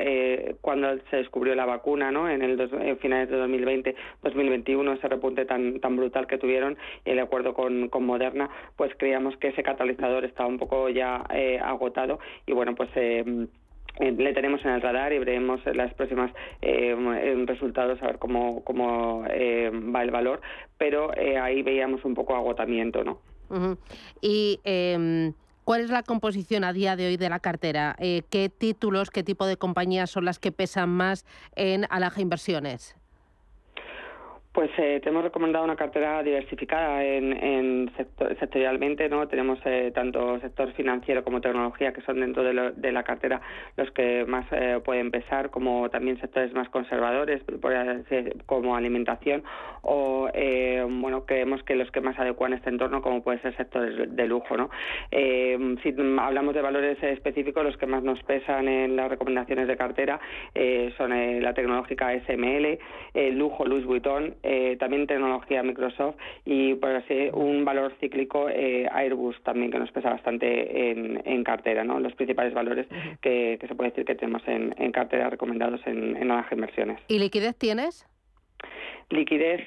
cuando 0.60 0.98
se 1.10 1.16
descubrió 1.16 1.56
la 1.56 1.64
vacuna, 1.64 2.12
¿no? 2.12 2.30
En 2.30 2.42
el 2.42 2.56
dos, 2.56 2.70
finales 3.00 3.28
de 3.28 3.36
2020, 3.38 3.96
2021, 4.22 4.92
ese 4.92 5.08
repunte 5.08 5.44
tan, 5.46 5.80
tan 5.80 5.96
brutal 5.96 6.28
que 6.28 6.38
tuvieron 6.38 6.76
el 7.04 7.18
acuerdo 7.18 7.54
con, 7.54 7.88
con 7.88 8.04
Moderna, 8.04 8.50
pues 8.76 8.92
creíamos 8.96 9.36
que 9.36 9.48
ese 9.48 9.62
catalizador 9.62 10.24
estaba 10.24 10.48
un 10.48 10.58
poco 10.58 10.88
ya 10.88 11.24
eh, 11.30 11.58
agotado 11.62 12.18
y 12.46 12.52
bueno, 12.52 12.74
pues... 12.74 12.90
Eh, 12.96 13.46
eh, 14.00 14.10
le 14.10 14.32
tenemos 14.32 14.64
en 14.64 14.70
el 14.70 14.80
radar 14.80 15.12
y 15.12 15.18
veremos 15.18 15.60
las 15.74 15.92
próximas 15.92 16.32
resultados 17.46 18.02
a 18.02 18.06
ver 18.06 18.18
cómo, 18.18 18.64
cómo 18.64 19.20
va 19.20 20.02
el 20.02 20.10
valor, 20.10 20.40
pero 20.78 21.10
ahí 21.38 21.60
veíamos 21.60 22.02
un 22.06 22.14
poco 22.14 22.34
agotamiento, 22.34 23.04
¿no? 23.04 23.18
Y 24.22 24.60
em, 24.64 25.34
¿Cuál 25.64 25.82
es 25.82 25.90
la 25.90 26.02
composición 26.02 26.64
a 26.64 26.72
día 26.72 26.96
de 26.96 27.06
hoy 27.06 27.18
de 27.18 27.28
la 27.28 27.38
cartera? 27.38 27.94
¿Qué 27.98 28.48
títulos, 28.48 29.10
qué 29.10 29.22
tipo 29.22 29.44
de 29.44 29.58
compañías 29.58 30.08
son 30.08 30.24
las 30.24 30.38
que 30.38 30.52
pesan 30.52 30.88
más 30.88 31.26
en 31.54 31.84
Alaja 31.90 32.22
Inversiones? 32.22 32.96
Pues 34.52 34.70
eh, 34.76 35.00
te 35.02 35.08
hemos 35.08 35.24
recomendado 35.24 35.64
una 35.64 35.76
cartera 35.76 36.22
diversificada 36.22 37.02
en, 37.02 37.32
en 37.32 37.90
sectorialmente, 38.38 39.08
¿no? 39.08 39.26
Tenemos 39.26 39.58
eh, 39.64 39.92
tanto 39.94 40.38
sector 40.40 40.70
financiero 40.74 41.24
como 41.24 41.40
tecnología 41.40 41.94
que 41.94 42.02
son 42.02 42.20
dentro 42.20 42.42
de, 42.42 42.92
la 42.92 43.02
cartera 43.02 43.40
los 43.78 43.90
que 43.92 44.26
más 44.26 44.44
eh, 44.50 44.78
pueden 44.84 45.10
pesar, 45.10 45.48
como 45.48 45.88
también 45.88 46.20
sectores 46.20 46.52
más 46.52 46.68
conservadores, 46.68 47.40
como 48.44 48.76
alimentación 48.76 49.42
o 49.80 50.28
eh, 50.34 50.86
bueno 50.86 51.24
creemos 51.24 51.62
que 51.62 51.74
los 51.74 51.90
que 51.90 52.02
más 52.02 52.18
adecuan 52.18 52.52
este 52.52 52.68
entorno, 52.68 53.00
como 53.00 53.22
puede 53.22 53.40
ser 53.40 53.56
sectores 53.56 54.14
de 54.14 54.26
lujo, 54.26 54.56
¿no? 54.58 54.68
si 55.10 55.94
hablamos 56.20 56.54
de 56.54 56.60
valores 56.60 57.02
específicos, 57.02 57.64
los 57.64 57.78
que 57.78 57.86
más 57.86 58.02
nos 58.02 58.22
pesan 58.24 58.68
en 58.68 58.96
las 58.96 59.08
recomendaciones 59.08 59.66
de 59.66 59.76
cartera 59.76 60.20
son 60.98 61.42
la 61.42 61.54
tecnológica 61.54 62.12
SML, 62.26 62.78
el 63.14 63.38
lujo 63.38 63.64
Louis 63.64 63.86
Vuitton 63.86 64.34
eh, 64.42 64.76
también 64.78 65.06
tecnología 65.06 65.62
Microsoft 65.62 66.16
y 66.44 66.74
por 66.74 66.90
así 66.90 67.28
un 67.32 67.64
valor 67.64 67.94
cíclico 68.00 68.48
eh, 68.48 68.88
Airbus 68.92 69.40
también 69.42 69.70
que 69.70 69.78
nos 69.78 69.90
pesa 69.90 70.10
bastante 70.10 70.90
en, 70.90 71.44
cartera, 71.44 71.82
¿no? 71.82 71.98
Los 71.98 72.14
principales 72.14 72.54
valores 72.54 72.86
que, 73.20 73.58
se 73.60 73.74
puede 73.74 73.90
decir 73.90 74.04
que 74.04 74.14
tenemos 74.14 74.42
en, 74.46 74.92
cartera 74.92 75.28
recomendados 75.28 75.80
en, 75.86 76.16
en 76.16 76.28
las 76.28 76.50
inversiones. 76.52 77.00
¿Y 77.08 77.18
liquidez 77.18 77.56
tienes? 77.56 78.06
Liquidez, 79.12 79.60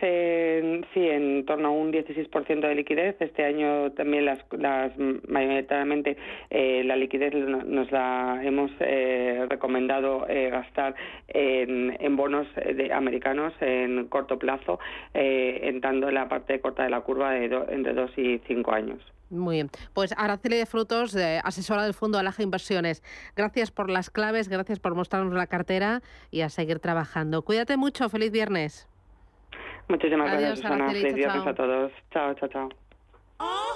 sí, 0.93 1.07
en 1.07 1.45
torno 1.45 1.67
a 1.67 1.71
un 1.71 1.93
16% 1.93 2.67
de 2.67 2.73
liquidez. 2.73 3.15
Este 3.19 3.45
año 3.45 3.91
también 3.91 4.25
las, 4.25 4.39
las 4.57 4.91
mayoritariamente 4.97 6.17
eh, 6.49 6.83
la 6.83 6.95
liquidez 6.95 7.31
nos 7.35 7.91
la 7.91 8.41
hemos 8.43 8.71
eh, 8.79 9.45
recomendado 9.47 10.27
eh, 10.27 10.49
gastar 10.49 10.95
en, 11.27 11.95
en 11.99 12.15
bonos 12.15 12.47
de, 12.55 12.91
americanos 12.91 13.53
en 13.61 14.07
corto 14.07 14.39
plazo, 14.39 14.79
entrando 15.13 16.09
en 16.09 16.15
la 16.15 16.27
parte 16.27 16.59
corta 16.59 16.83
de 16.83 16.89
la 16.89 17.01
curva 17.01 17.33
de 17.33 17.45
entre 17.69 17.93
2 17.93 18.17
y 18.17 18.41
5 18.47 18.71
años. 18.71 18.99
Muy 19.29 19.57
bien. 19.57 19.69
Pues 19.93 20.15
Araceli 20.17 20.57
de 20.57 20.65
Frutos, 20.65 21.15
asesora 21.43 21.83
del 21.83 21.93
Fondo 21.93 22.17
Alaja 22.17 22.41
Inversiones. 22.41 23.03
Gracias 23.35 23.69
por 23.69 23.91
las 23.91 24.09
claves, 24.09 24.49
gracias 24.49 24.79
por 24.79 24.95
mostrarnos 24.95 25.35
la 25.35 25.45
cartera 25.45 26.01
y 26.31 26.41
a 26.41 26.49
seguir 26.49 26.79
trabajando. 26.79 27.43
Cuídate 27.43 27.77
mucho. 27.77 28.09
Feliz 28.09 28.31
viernes. 28.31 28.87
Muchísimas 29.87 30.31
gracias, 30.31 30.59
Susana. 30.59 30.89
Feliz 30.89 31.13
viernes 31.13 31.47
a 31.47 31.53
todos. 31.53 31.91
Chao, 32.11 32.33
chao, 32.33 32.49
chao. 32.49 33.75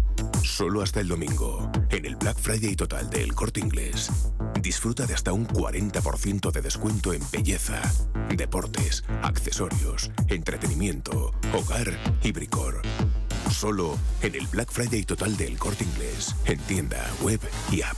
Solo 0.43 0.81
hasta 0.81 0.99
el 0.99 1.07
domingo, 1.07 1.71
en 1.89 2.05
el 2.05 2.15
Black 2.15 2.37
Friday 2.37 2.75
total 2.75 3.09
de 3.09 3.23
El 3.23 3.33
Corte 3.33 3.59
Inglés. 3.59 4.09
Disfruta 4.61 5.05
de 5.05 5.13
hasta 5.13 5.33
un 5.33 5.47
40% 5.47 6.51
de 6.51 6.61
descuento 6.61 7.13
en 7.13 7.21
belleza, 7.31 7.81
deportes, 8.35 9.03
accesorios, 9.21 10.11
entretenimiento, 10.27 11.33
hogar 11.53 11.97
y 12.23 12.31
bricor. 12.31 12.81
Solo 13.49 13.97
en 14.21 14.35
el 14.35 14.47
Black 14.47 14.71
Friday 14.71 15.03
total 15.03 15.35
de 15.37 15.47
El 15.47 15.57
Corte 15.57 15.83
Inglés, 15.83 16.35
en 16.45 16.59
tienda, 16.59 17.05
web 17.21 17.39
y 17.71 17.81
app. 17.81 17.97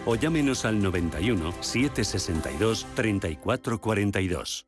o 0.05 0.15
llámenos 0.15 0.65
al 0.65 0.81
91 0.81 1.53
762 1.61 2.87
3442. 2.95 4.65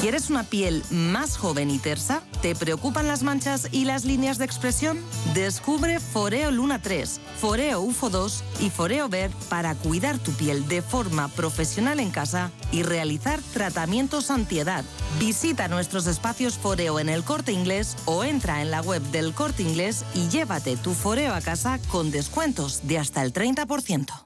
¿Quieres 0.00 0.28
una 0.28 0.44
piel 0.44 0.82
más 0.90 1.38
joven 1.38 1.70
y 1.70 1.78
tersa? 1.78 2.22
¿Te 2.42 2.54
preocupan 2.54 3.08
las 3.08 3.22
manchas 3.22 3.68
y 3.72 3.86
las 3.86 4.04
líneas 4.04 4.36
de 4.36 4.44
expresión? 4.44 4.98
Descubre 5.32 6.00
Foreo 6.00 6.50
Luna 6.50 6.82
3, 6.82 7.18
Foreo 7.40 7.80
UFO 7.80 8.10
2 8.10 8.44
y 8.60 8.68
Foreo 8.68 9.08
Ver 9.08 9.30
para 9.48 9.74
cuidar 9.74 10.18
tu 10.18 10.32
piel 10.32 10.68
de 10.68 10.82
forma 10.82 11.28
profesional 11.28 11.98
en 11.98 12.10
casa 12.10 12.50
y 12.72 12.82
realizar 12.82 13.40
tratamientos 13.54 14.30
antiedad. 14.30 14.84
Visita 15.18 15.66
nuestros 15.66 16.06
espacios 16.06 16.58
Foreo 16.58 17.00
en 17.00 17.08
el 17.08 17.24
Corte 17.24 17.52
Inglés 17.52 17.96
o 18.04 18.22
entra 18.22 18.60
en 18.60 18.70
la 18.70 18.82
web 18.82 19.02
del 19.12 19.32
Corte 19.32 19.62
Inglés 19.62 20.04
y 20.14 20.28
llévate 20.28 20.76
tu 20.76 20.92
Foreo 20.92 21.32
a 21.32 21.40
casa 21.40 21.80
con 21.88 22.10
descuentos 22.10 22.86
de 22.86 22.98
hasta 22.98 23.22
el 23.22 23.32
30%. 23.32 24.25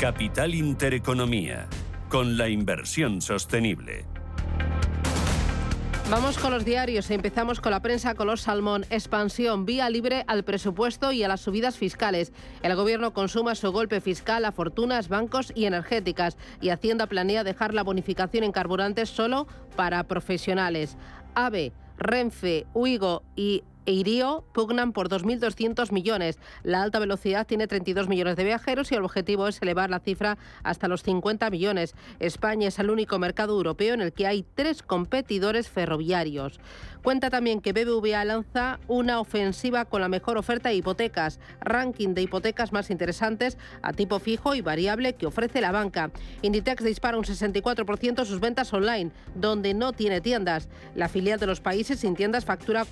Capital 0.00 0.54
Intereconomía, 0.54 1.66
con 2.08 2.38
la 2.38 2.48
inversión 2.48 3.20
sostenible. 3.20 4.04
Vamos 6.08 6.38
con 6.38 6.52
los 6.52 6.64
diarios. 6.64 7.10
Empezamos 7.10 7.60
con 7.60 7.72
la 7.72 7.82
prensa 7.82 8.14
color 8.14 8.38
salmón. 8.38 8.86
Expansión, 8.90 9.66
vía 9.66 9.90
libre 9.90 10.22
al 10.28 10.44
presupuesto 10.44 11.10
y 11.10 11.24
a 11.24 11.28
las 11.28 11.40
subidas 11.40 11.76
fiscales. 11.76 12.32
El 12.62 12.76
gobierno 12.76 13.12
consuma 13.12 13.56
su 13.56 13.72
golpe 13.72 14.00
fiscal 14.00 14.44
a 14.44 14.52
fortunas, 14.52 15.08
bancos 15.08 15.52
y 15.56 15.64
energéticas. 15.64 16.36
Y 16.60 16.68
Hacienda 16.68 17.08
planea 17.08 17.42
dejar 17.42 17.74
la 17.74 17.82
bonificación 17.82 18.44
en 18.44 18.52
carburantes 18.52 19.08
solo 19.08 19.48
para 19.74 20.04
profesionales. 20.04 20.96
AVE, 21.34 21.72
Renfe, 21.98 22.66
Uigo 22.72 23.24
y 23.34 23.64
Eirio 23.88 24.44
pugnan 24.52 24.92
por 24.92 25.08
2.200 25.08 25.92
millones. 25.92 26.38
La 26.62 26.82
alta 26.82 26.98
velocidad 26.98 27.46
tiene 27.46 27.66
32 27.66 28.06
millones 28.06 28.36
de 28.36 28.44
viajeros 28.44 28.92
y 28.92 28.96
el 28.96 29.02
objetivo 29.02 29.48
es 29.48 29.62
elevar 29.62 29.88
la 29.88 29.98
cifra 29.98 30.36
hasta 30.62 30.88
los 30.88 31.02
50 31.02 31.48
millones. 31.48 31.94
España 32.20 32.68
es 32.68 32.78
el 32.78 32.90
único 32.90 33.18
mercado 33.18 33.54
europeo 33.54 33.94
en 33.94 34.02
el 34.02 34.12
que 34.12 34.26
hay 34.26 34.44
tres 34.54 34.82
competidores 34.82 35.70
ferroviarios. 35.70 36.60
Cuenta 37.02 37.30
también 37.30 37.62
que 37.62 37.72
BBVA 37.72 38.24
lanza 38.24 38.80
una 38.88 39.20
ofensiva 39.20 39.86
con 39.86 40.02
la 40.02 40.08
mejor 40.08 40.36
oferta 40.36 40.68
de 40.68 40.74
hipotecas, 40.74 41.40
ranking 41.60 42.12
de 42.12 42.22
hipotecas 42.22 42.72
más 42.72 42.90
interesantes 42.90 43.56
a 43.80 43.94
tipo 43.94 44.18
fijo 44.18 44.54
y 44.54 44.60
variable 44.60 45.14
que 45.14 45.26
ofrece 45.26 45.62
la 45.62 45.72
banca. 45.72 46.10
Inditex 46.42 46.84
dispara 46.84 47.16
un 47.16 47.24
64% 47.24 48.24
sus 48.26 48.40
ventas 48.40 48.72
online, 48.74 49.12
donde 49.34 49.72
no 49.72 49.92
tiene 49.92 50.20
tiendas. 50.20 50.68
La 50.94 51.08
filial 51.08 51.40
de 51.40 51.46
los 51.46 51.60
países 51.60 52.00
sin 52.00 52.14
tiendas 52.14 52.44
factura 52.44 52.84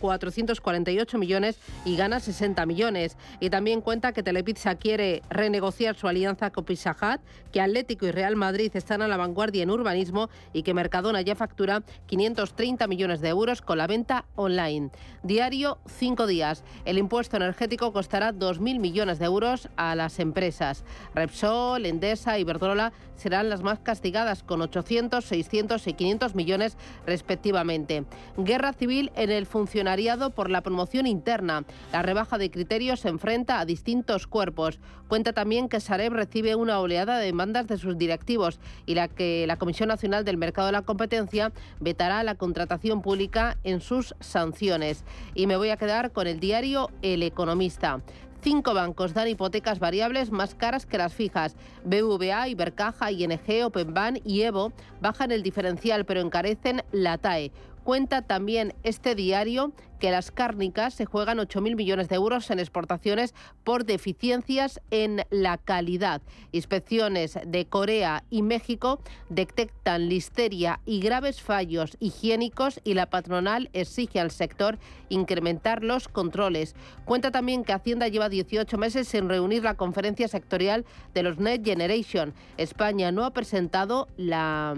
448 0.86 1.18
millones 1.18 1.58
y 1.84 1.96
gana 1.96 2.20
60 2.20 2.64
millones. 2.66 3.16
Y 3.40 3.50
también 3.50 3.80
cuenta 3.80 4.12
que 4.12 4.22
Telepizza 4.22 4.76
quiere 4.76 5.22
renegociar 5.28 5.96
su 5.96 6.06
alianza 6.06 6.50
con 6.50 6.64
Pizza 6.64 6.92
Hut, 6.92 7.20
que 7.52 7.60
Atlético 7.60 8.06
y 8.06 8.12
Real 8.12 8.36
Madrid 8.36 8.70
están 8.74 9.02
a 9.02 9.08
la 9.08 9.16
vanguardia 9.16 9.62
en 9.62 9.70
urbanismo 9.70 10.28
y 10.52 10.62
que 10.62 10.74
Mercadona 10.74 11.20
ya 11.20 11.34
factura 11.34 11.82
530 12.06 12.86
millones 12.86 13.20
de 13.20 13.28
euros 13.28 13.62
con 13.62 13.78
la 13.78 13.86
venta 13.86 14.26
online. 14.36 14.90
Diario, 15.22 15.78
cinco 15.86 16.26
días. 16.26 16.62
El 16.84 16.98
impuesto 16.98 17.36
energético 17.36 17.92
costará 17.92 18.32
2.000 18.32 18.78
millones 18.78 19.18
de 19.18 19.24
euros 19.24 19.68
a 19.76 19.94
las 19.94 20.18
empresas. 20.20 20.84
Repsol, 21.14 21.86
Endesa 21.86 22.38
y 22.38 22.42
Iberdrola 22.42 22.92
serán 23.16 23.48
las 23.48 23.62
más 23.62 23.80
castigadas 23.80 24.42
con 24.42 24.60
800, 24.60 25.24
600 25.24 25.86
y 25.86 25.94
500 25.94 26.34
millones 26.34 26.76
respectivamente. 27.06 28.04
Guerra 28.36 28.72
civil 28.72 29.10
en 29.16 29.30
el 29.30 29.46
funcionariado 29.46 30.30
por 30.30 30.50
la 30.50 30.60
promoción 30.60 30.75
interna. 31.06 31.64
La 31.92 32.02
rebaja 32.02 32.38
de 32.38 32.50
criterios 32.50 33.00
se 33.00 33.08
enfrenta 33.08 33.60
a 33.60 33.64
distintos 33.64 34.26
cuerpos. 34.26 34.78
Cuenta 35.08 35.32
también 35.32 35.68
que 35.68 35.80
Sareb 35.80 36.12
recibe 36.12 36.54
una 36.54 36.80
oleada 36.80 37.18
de 37.18 37.26
demandas 37.26 37.66
de 37.66 37.78
sus 37.78 37.96
directivos 37.96 38.60
y 38.86 38.94
la 38.94 39.08
que 39.08 39.46
la 39.46 39.56
Comisión 39.56 39.88
Nacional 39.88 40.24
del 40.24 40.36
Mercado 40.36 40.66
de 40.66 40.72
la 40.72 40.82
Competencia 40.82 41.52
vetará 41.80 42.22
la 42.22 42.34
contratación 42.34 43.02
pública 43.02 43.58
en 43.64 43.80
sus 43.80 44.14
sanciones. 44.20 45.04
Y 45.34 45.46
me 45.46 45.56
voy 45.56 45.70
a 45.70 45.76
quedar 45.76 46.12
con 46.12 46.26
el 46.26 46.40
diario 46.40 46.90
El 47.02 47.22
Economista. 47.22 48.00
Cinco 48.42 48.74
bancos 48.74 49.12
dan 49.12 49.26
hipotecas 49.26 49.80
variables 49.80 50.30
más 50.30 50.54
caras 50.54 50.86
que 50.86 50.98
las 50.98 51.12
fijas. 51.12 51.56
BVA, 51.84 52.48
Ibercaja, 52.48 53.10
ING, 53.10 53.64
Openbank 53.64 54.20
y 54.24 54.42
Evo 54.42 54.72
bajan 55.00 55.32
el 55.32 55.42
diferencial 55.42 56.04
pero 56.04 56.20
encarecen 56.20 56.82
la 56.92 57.18
TAE. 57.18 57.50
Cuenta 57.82 58.22
también 58.22 58.74
este 58.82 59.14
diario 59.14 59.72
que 59.98 60.10
las 60.10 60.30
cárnicas 60.30 60.94
se 60.94 61.04
juegan 61.04 61.38
8.000 61.38 61.76
millones 61.76 62.08
de 62.08 62.16
euros 62.16 62.50
en 62.50 62.58
exportaciones 62.58 63.34
por 63.64 63.84
deficiencias 63.84 64.80
en 64.90 65.24
la 65.30 65.58
calidad. 65.58 66.22
Inspecciones 66.52 67.38
de 67.46 67.66
Corea 67.66 68.24
y 68.30 68.42
México 68.42 69.00
detectan 69.28 70.08
listeria 70.08 70.80
y 70.84 71.00
graves 71.00 71.42
fallos 71.42 71.96
higiénicos 72.00 72.80
y 72.84 72.94
la 72.94 73.06
patronal 73.06 73.70
exige 73.72 74.20
al 74.20 74.30
sector 74.30 74.78
incrementar 75.08 75.82
los 75.82 76.08
controles. 76.08 76.74
Cuenta 77.04 77.30
también 77.30 77.64
que 77.64 77.72
Hacienda 77.72 78.08
lleva 78.08 78.28
18 78.28 78.78
meses 78.78 79.08
sin 79.08 79.28
reunir 79.28 79.62
la 79.62 79.74
conferencia 79.74 80.28
sectorial 80.28 80.84
de 81.14 81.22
los 81.22 81.38
Net 81.38 81.64
Generation. 81.64 82.34
España 82.56 83.12
no 83.12 83.24
ha 83.24 83.32
presentado 83.32 84.08
la, 84.16 84.74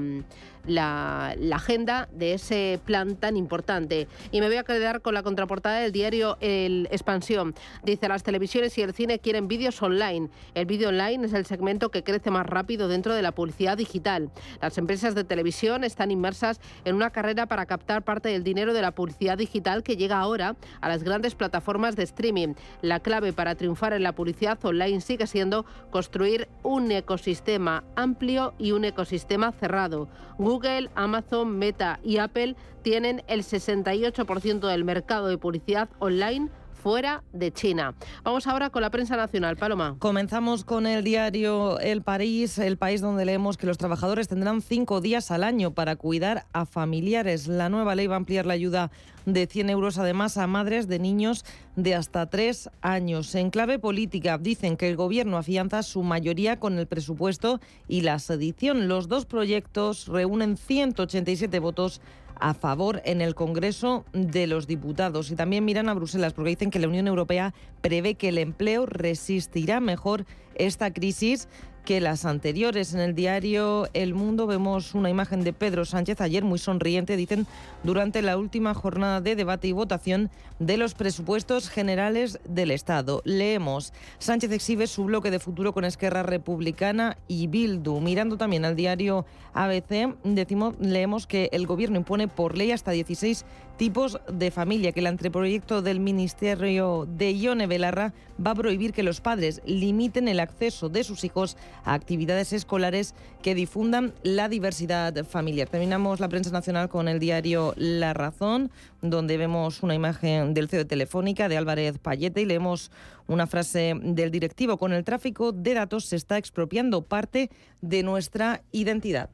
la, 0.66 1.34
la 1.38 1.56
agenda 1.56 2.08
de 2.12 2.34
ese 2.34 2.80
plan 2.84 3.16
tan 3.16 3.36
importante. 3.36 4.08
Y 4.30 4.40
me 4.40 4.48
voy 4.48 4.56
a 4.56 4.64
quedar 4.64 5.00
con 5.00 5.07
la 5.12 5.22
contraportada 5.22 5.80
del 5.80 5.92
diario 5.92 6.36
El 6.40 6.88
Expansión. 6.90 7.54
Dice, 7.82 8.08
las 8.08 8.22
televisiones 8.22 8.76
y 8.78 8.82
el 8.82 8.92
cine 8.92 9.18
quieren 9.18 9.48
vídeos 9.48 9.80
online. 9.82 10.28
El 10.54 10.66
vídeo 10.66 10.88
online 10.88 11.26
es 11.26 11.32
el 11.32 11.46
segmento 11.46 11.90
que 11.90 12.02
crece 12.02 12.30
más 12.30 12.46
rápido 12.46 12.88
dentro 12.88 13.14
de 13.14 13.22
la 13.22 13.32
publicidad 13.32 13.76
digital. 13.76 14.30
Las 14.60 14.78
empresas 14.78 15.14
de 15.14 15.24
televisión 15.24 15.84
están 15.84 16.10
inmersas 16.10 16.60
en 16.84 16.94
una 16.94 17.10
carrera 17.10 17.46
para 17.46 17.66
captar 17.66 18.02
parte 18.02 18.28
del 18.28 18.44
dinero 18.44 18.74
de 18.74 18.82
la 18.82 18.92
publicidad 18.92 19.38
digital 19.38 19.82
que 19.82 19.96
llega 19.96 20.18
ahora 20.18 20.56
a 20.80 20.88
las 20.88 21.02
grandes 21.02 21.34
plataformas 21.34 21.96
de 21.96 22.04
streaming. 22.04 22.54
La 22.82 23.00
clave 23.00 23.32
para 23.32 23.54
triunfar 23.54 23.92
en 23.92 24.02
la 24.02 24.14
publicidad 24.14 24.58
online 24.64 25.00
sigue 25.00 25.26
siendo 25.26 25.64
construir 25.90 26.48
un 26.62 26.90
ecosistema 26.90 27.84
amplio 27.96 28.54
y 28.58 28.72
un 28.72 28.84
ecosistema 28.84 29.52
cerrado. 29.52 30.08
Google, 30.38 30.88
Amazon, 30.94 31.58
Meta 31.58 31.98
y 32.02 32.18
Apple 32.18 32.56
tienen 32.88 33.22
el 33.28 33.42
68% 33.42 34.66
del 34.66 34.82
mercado 34.82 35.26
de 35.26 35.36
publicidad 35.36 35.90
online 35.98 36.48
fuera 36.72 37.22
de 37.34 37.52
China. 37.52 37.94
Vamos 38.24 38.46
ahora 38.46 38.70
con 38.70 38.80
la 38.80 38.88
prensa 38.88 39.14
nacional. 39.14 39.58
Paloma. 39.58 39.96
Comenzamos 39.98 40.64
con 40.64 40.86
el 40.86 41.04
diario 41.04 41.78
El 41.80 42.00
País, 42.00 42.56
el 42.56 42.78
país 42.78 43.02
donde 43.02 43.26
leemos 43.26 43.58
que 43.58 43.66
los 43.66 43.76
trabajadores 43.76 44.28
tendrán 44.28 44.62
cinco 44.62 45.02
días 45.02 45.30
al 45.30 45.44
año 45.44 45.74
para 45.74 45.96
cuidar 45.96 46.46
a 46.54 46.64
familiares. 46.64 47.46
La 47.46 47.68
nueva 47.68 47.94
ley 47.94 48.06
va 48.06 48.14
a 48.14 48.16
ampliar 48.16 48.46
la 48.46 48.54
ayuda 48.54 48.90
de 49.26 49.46
100 49.46 49.68
euros 49.68 49.98
además 49.98 50.38
a 50.38 50.46
madres 50.46 50.88
de 50.88 50.98
niños 50.98 51.44
de 51.76 51.94
hasta 51.94 52.24
tres 52.30 52.70
años. 52.80 53.34
En 53.34 53.50
clave 53.50 53.78
política 53.78 54.38
dicen 54.38 54.78
que 54.78 54.88
el 54.88 54.96
gobierno 54.96 55.36
afianza 55.36 55.82
su 55.82 56.02
mayoría 56.02 56.58
con 56.58 56.78
el 56.78 56.86
presupuesto 56.86 57.60
y 57.86 58.00
la 58.00 58.18
sedición. 58.18 58.88
Los 58.88 59.08
dos 59.08 59.26
proyectos 59.26 60.06
reúnen 60.06 60.56
187 60.56 61.58
votos 61.58 62.00
a 62.40 62.54
favor 62.54 63.02
en 63.04 63.20
el 63.20 63.34
Congreso 63.34 64.04
de 64.12 64.46
los 64.46 64.66
Diputados. 64.66 65.30
Y 65.30 65.36
también 65.36 65.64
miran 65.64 65.88
a 65.88 65.94
Bruselas 65.94 66.32
porque 66.32 66.50
dicen 66.50 66.70
que 66.70 66.78
la 66.78 66.88
Unión 66.88 67.06
Europea 67.06 67.54
prevé 67.80 68.14
que 68.14 68.28
el 68.28 68.38
empleo 68.38 68.86
resistirá 68.86 69.80
mejor 69.80 70.26
esta 70.54 70.92
crisis 70.92 71.48
que 71.88 72.02
las 72.02 72.26
anteriores. 72.26 72.92
En 72.92 73.00
el 73.00 73.14
diario 73.14 73.88
El 73.94 74.12
Mundo 74.12 74.46
vemos 74.46 74.94
una 74.94 75.08
imagen 75.08 75.42
de 75.42 75.54
Pedro 75.54 75.86
Sánchez 75.86 76.20
ayer 76.20 76.44
muy 76.44 76.58
sonriente, 76.58 77.16
dicen, 77.16 77.46
durante 77.82 78.20
la 78.20 78.36
última 78.36 78.74
jornada 78.74 79.22
de 79.22 79.34
debate 79.34 79.68
y 79.68 79.72
votación 79.72 80.28
de 80.58 80.76
los 80.76 80.92
presupuestos 80.92 81.70
generales 81.70 82.40
del 82.46 82.72
Estado. 82.72 83.22
Leemos, 83.24 83.94
Sánchez 84.18 84.52
exhibe 84.52 84.86
su 84.86 85.04
bloque 85.04 85.30
de 85.30 85.38
futuro 85.38 85.72
con 85.72 85.86
Esquerra 85.86 86.22
Republicana 86.22 87.16
y 87.26 87.46
Bildu. 87.46 88.00
Mirando 88.00 88.36
también 88.36 88.66
al 88.66 88.76
diario 88.76 89.24
ABC, 89.54 90.14
decimos, 90.24 90.74
leemos 90.78 91.26
que 91.26 91.48
el 91.52 91.66
gobierno 91.66 91.96
impone 91.96 92.28
por 92.28 92.58
ley 92.58 92.70
hasta 92.70 92.90
16 92.90 93.46
tipos 93.78 94.18
de 94.30 94.50
familia, 94.50 94.90
que 94.90 95.00
el 95.00 95.06
anteproyecto 95.06 95.82
del 95.82 96.00
Ministerio 96.00 97.06
de 97.08 97.32
Ione 97.32 97.68
Belarra 97.68 98.12
va 98.44 98.50
a 98.50 98.54
prohibir 98.56 98.92
que 98.92 99.04
los 99.04 99.20
padres 99.20 99.62
limiten 99.64 100.26
el 100.26 100.40
acceso 100.40 100.88
de 100.88 101.04
sus 101.04 101.22
hijos 101.22 101.56
a 101.84 101.94
actividades 101.94 102.52
escolares 102.52 103.14
que 103.40 103.54
difundan 103.54 104.12
la 104.24 104.48
diversidad 104.48 105.24
familiar. 105.24 105.68
Terminamos 105.68 106.18
la 106.18 106.28
prensa 106.28 106.50
nacional 106.50 106.88
con 106.88 107.06
el 107.06 107.20
diario 107.20 107.72
La 107.76 108.14
Razón, 108.14 108.72
donde 109.00 109.36
vemos 109.36 109.82
una 109.84 109.94
imagen 109.94 110.54
del 110.54 110.68
CEO 110.68 110.80
de 110.80 110.84
Telefónica 110.84 111.48
de 111.48 111.56
Álvarez 111.56 111.98
Payete 111.98 112.42
y 112.42 112.46
leemos 112.46 112.90
una 113.28 113.46
frase 113.46 113.94
del 114.02 114.32
directivo. 114.32 114.76
Con 114.76 114.92
el 114.92 115.04
tráfico 115.04 115.52
de 115.52 115.74
datos 115.74 116.04
se 116.06 116.16
está 116.16 116.36
expropiando 116.36 117.02
parte 117.02 117.48
de 117.80 118.02
nuestra 118.02 118.62
identidad. 118.72 119.30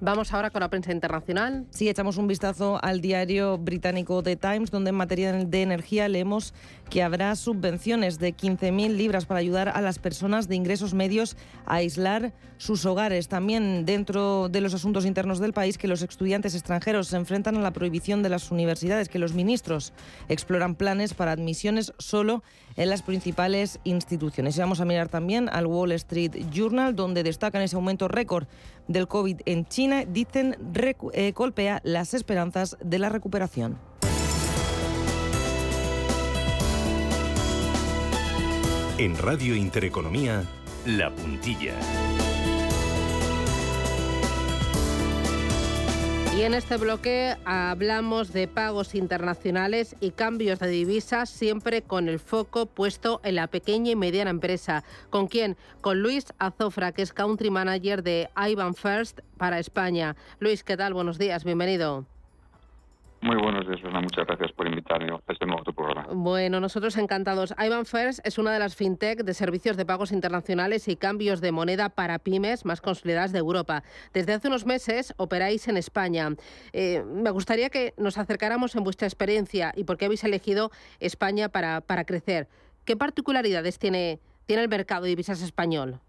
Vamos 0.00 0.34
ahora 0.34 0.50
con 0.50 0.60
la 0.60 0.68
prensa 0.68 0.92
internacional. 0.92 1.64
Sí, 1.70 1.88
echamos 1.88 2.18
un 2.18 2.26
vistazo 2.26 2.78
al 2.82 3.00
diario 3.00 3.56
británico 3.56 4.22
The 4.22 4.36
Times, 4.36 4.70
donde 4.70 4.90
en 4.90 4.94
materia 4.94 5.32
de 5.32 5.62
energía 5.62 6.06
leemos 6.08 6.52
que 6.90 7.02
habrá 7.02 7.34
subvenciones 7.34 8.18
de 8.18 8.36
15.000 8.36 8.94
libras 8.94 9.24
para 9.24 9.40
ayudar 9.40 9.70
a 9.70 9.80
las 9.80 9.98
personas 9.98 10.48
de 10.48 10.54
ingresos 10.54 10.92
medios 10.92 11.38
a 11.64 11.76
aislar 11.76 12.34
sus 12.58 12.84
hogares. 12.84 13.28
También 13.28 13.86
dentro 13.86 14.50
de 14.50 14.60
los 14.60 14.74
asuntos 14.74 15.06
internos 15.06 15.38
del 15.38 15.54
país, 15.54 15.78
que 15.78 15.88
los 15.88 16.02
estudiantes 16.02 16.54
extranjeros 16.54 17.08
se 17.08 17.16
enfrentan 17.16 17.56
a 17.56 17.62
la 17.62 17.72
prohibición 17.72 18.22
de 18.22 18.28
las 18.28 18.50
universidades, 18.50 19.08
que 19.08 19.18
los 19.18 19.32
ministros 19.32 19.94
exploran 20.28 20.74
planes 20.74 21.14
para 21.14 21.32
admisiones 21.32 21.94
solo 21.98 22.42
en 22.76 22.90
las 22.90 23.02
principales 23.02 23.80
instituciones. 23.84 24.56
Y 24.56 24.60
vamos 24.60 24.80
a 24.80 24.84
mirar 24.84 25.08
también 25.08 25.48
al 25.48 25.66
Wall 25.66 25.92
Street 25.92 26.32
Journal, 26.52 26.94
donde 26.94 27.22
destacan 27.22 27.62
ese 27.62 27.76
aumento 27.76 28.08
récord 28.08 28.46
del 28.88 29.08
COVID 29.08 29.40
en 29.46 29.66
China, 29.66 30.04
dicen 30.06 30.56
eh, 31.12 31.32
golpea 31.32 31.80
las 31.84 32.14
esperanzas 32.14 32.76
de 32.82 32.98
la 32.98 33.08
recuperación. 33.08 33.78
En 38.98 39.16
Radio 39.18 39.54
Intereconomía, 39.54 40.42
La 40.86 41.10
Puntilla. 41.10 41.74
Y 46.36 46.42
en 46.42 46.52
este 46.52 46.76
bloque 46.76 47.34
hablamos 47.46 48.34
de 48.34 48.46
pagos 48.46 48.94
internacionales 48.94 49.96
y 50.00 50.10
cambios 50.10 50.58
de 50.58 50.68
divisas, 50.68 51.30
siempre 51.30 51.80
con 51.80 52.10
el 52.10 52.18
foco 52.18 52.66
puesto 52.66 53.22
en 53.24 53.36
la 53.36 53.46
pequeña 53.46 53.92
y 53.92 53.96
mediana 53.96 54.30
empresa. 54.30 54.84
¿Con 55.08 55.28
quién? 55.28 55.56
Con 55.80 56.02
Luis 56.02 56.34
Azofra, 56.38 56.92
que 56.92 57.00
es 57.00 57.14
Country 57.14 57.48
Manager 57.48 58.02
de 58.02 58.28
Ivan 58.36 58.74
First 58.74 59.20
para 59.38 59.58
España. 59.58 60.14
Luis, 60.38 60.62
¿qué 60.62 60.76
tal? 60.76 60.92
Buenos 60.92 61.16
días, 61.16 61.42
bienvenido. 61.42 62.04
Muy 63.22 63.36
buenos 63.36 63.66
días, 63.66 63.80
Muchas 63.82 64.26
gracias 64.26 64.52
por 64.52 64.66
invitarme 64.66 65.10
a 65.10 65.32
este 65.32 65.46
nuevo 65.46 65.64
programa. 65.64 66.06
Bueno, 66.12 66.60
nosotros 66.60 66.96
encantados. 66.96 67.54
Ivan 67.58 67.86
First 67.86 68.20
es 68.24 68.38
una 68.38 68.52
de 68.52 68.58
las 68.58 68.76
fintech 68.76 69.22
de 69.22 69.34
servicios 69.34 69.76
de 69.76 69.86
pagos 69.86 70.12
internacionales 70.12 70.86
y 70.86 70.96
cambios 70.96 71.40
de 71.40 71.50
moneda 71.50 71.88
para 71.88 72.18
pymes 72.18 72.64
más 72.64 72.80
consolidadas 72.80 73.32
de 73.32 73.38
Europa. 73.38 73.82
Desde 74.12 74.34
hace 74.34 74.48
unos 74.48 74.66
meses 74.66 75.14
operáis 75.16 75.66
en 75.66 75.76
España. 75.76 76.28
Eh, 76.72 77.02
me 77.04 77.30
gustaría 77.30 77.70
que 77.70 77.94
nos 77.96 78.18
acercáramos 78.18 78.76
en 78.76 78.84
vuestra 78.84 79.08
experiencia 79.08 79.72
y 79.74 79.84
por 79.84 79.96
qué 79.96 80.04
habéis 80.04 80.22
elegido 80.24 80.70
España 81.00 81.48
para, 81.48 81.80
para 81.80 82.04
crecer. 82.04 82.48
¿Qué 82.84 82.96
particularidades 82.96 83.78
tiene, 83.78 84.20
tiene 84.44 84.62
el 84.62 84.68
mercado 84.68 85.04
de 85.04 85.08
divisas 85.08 85.42
español? 85.42 86.00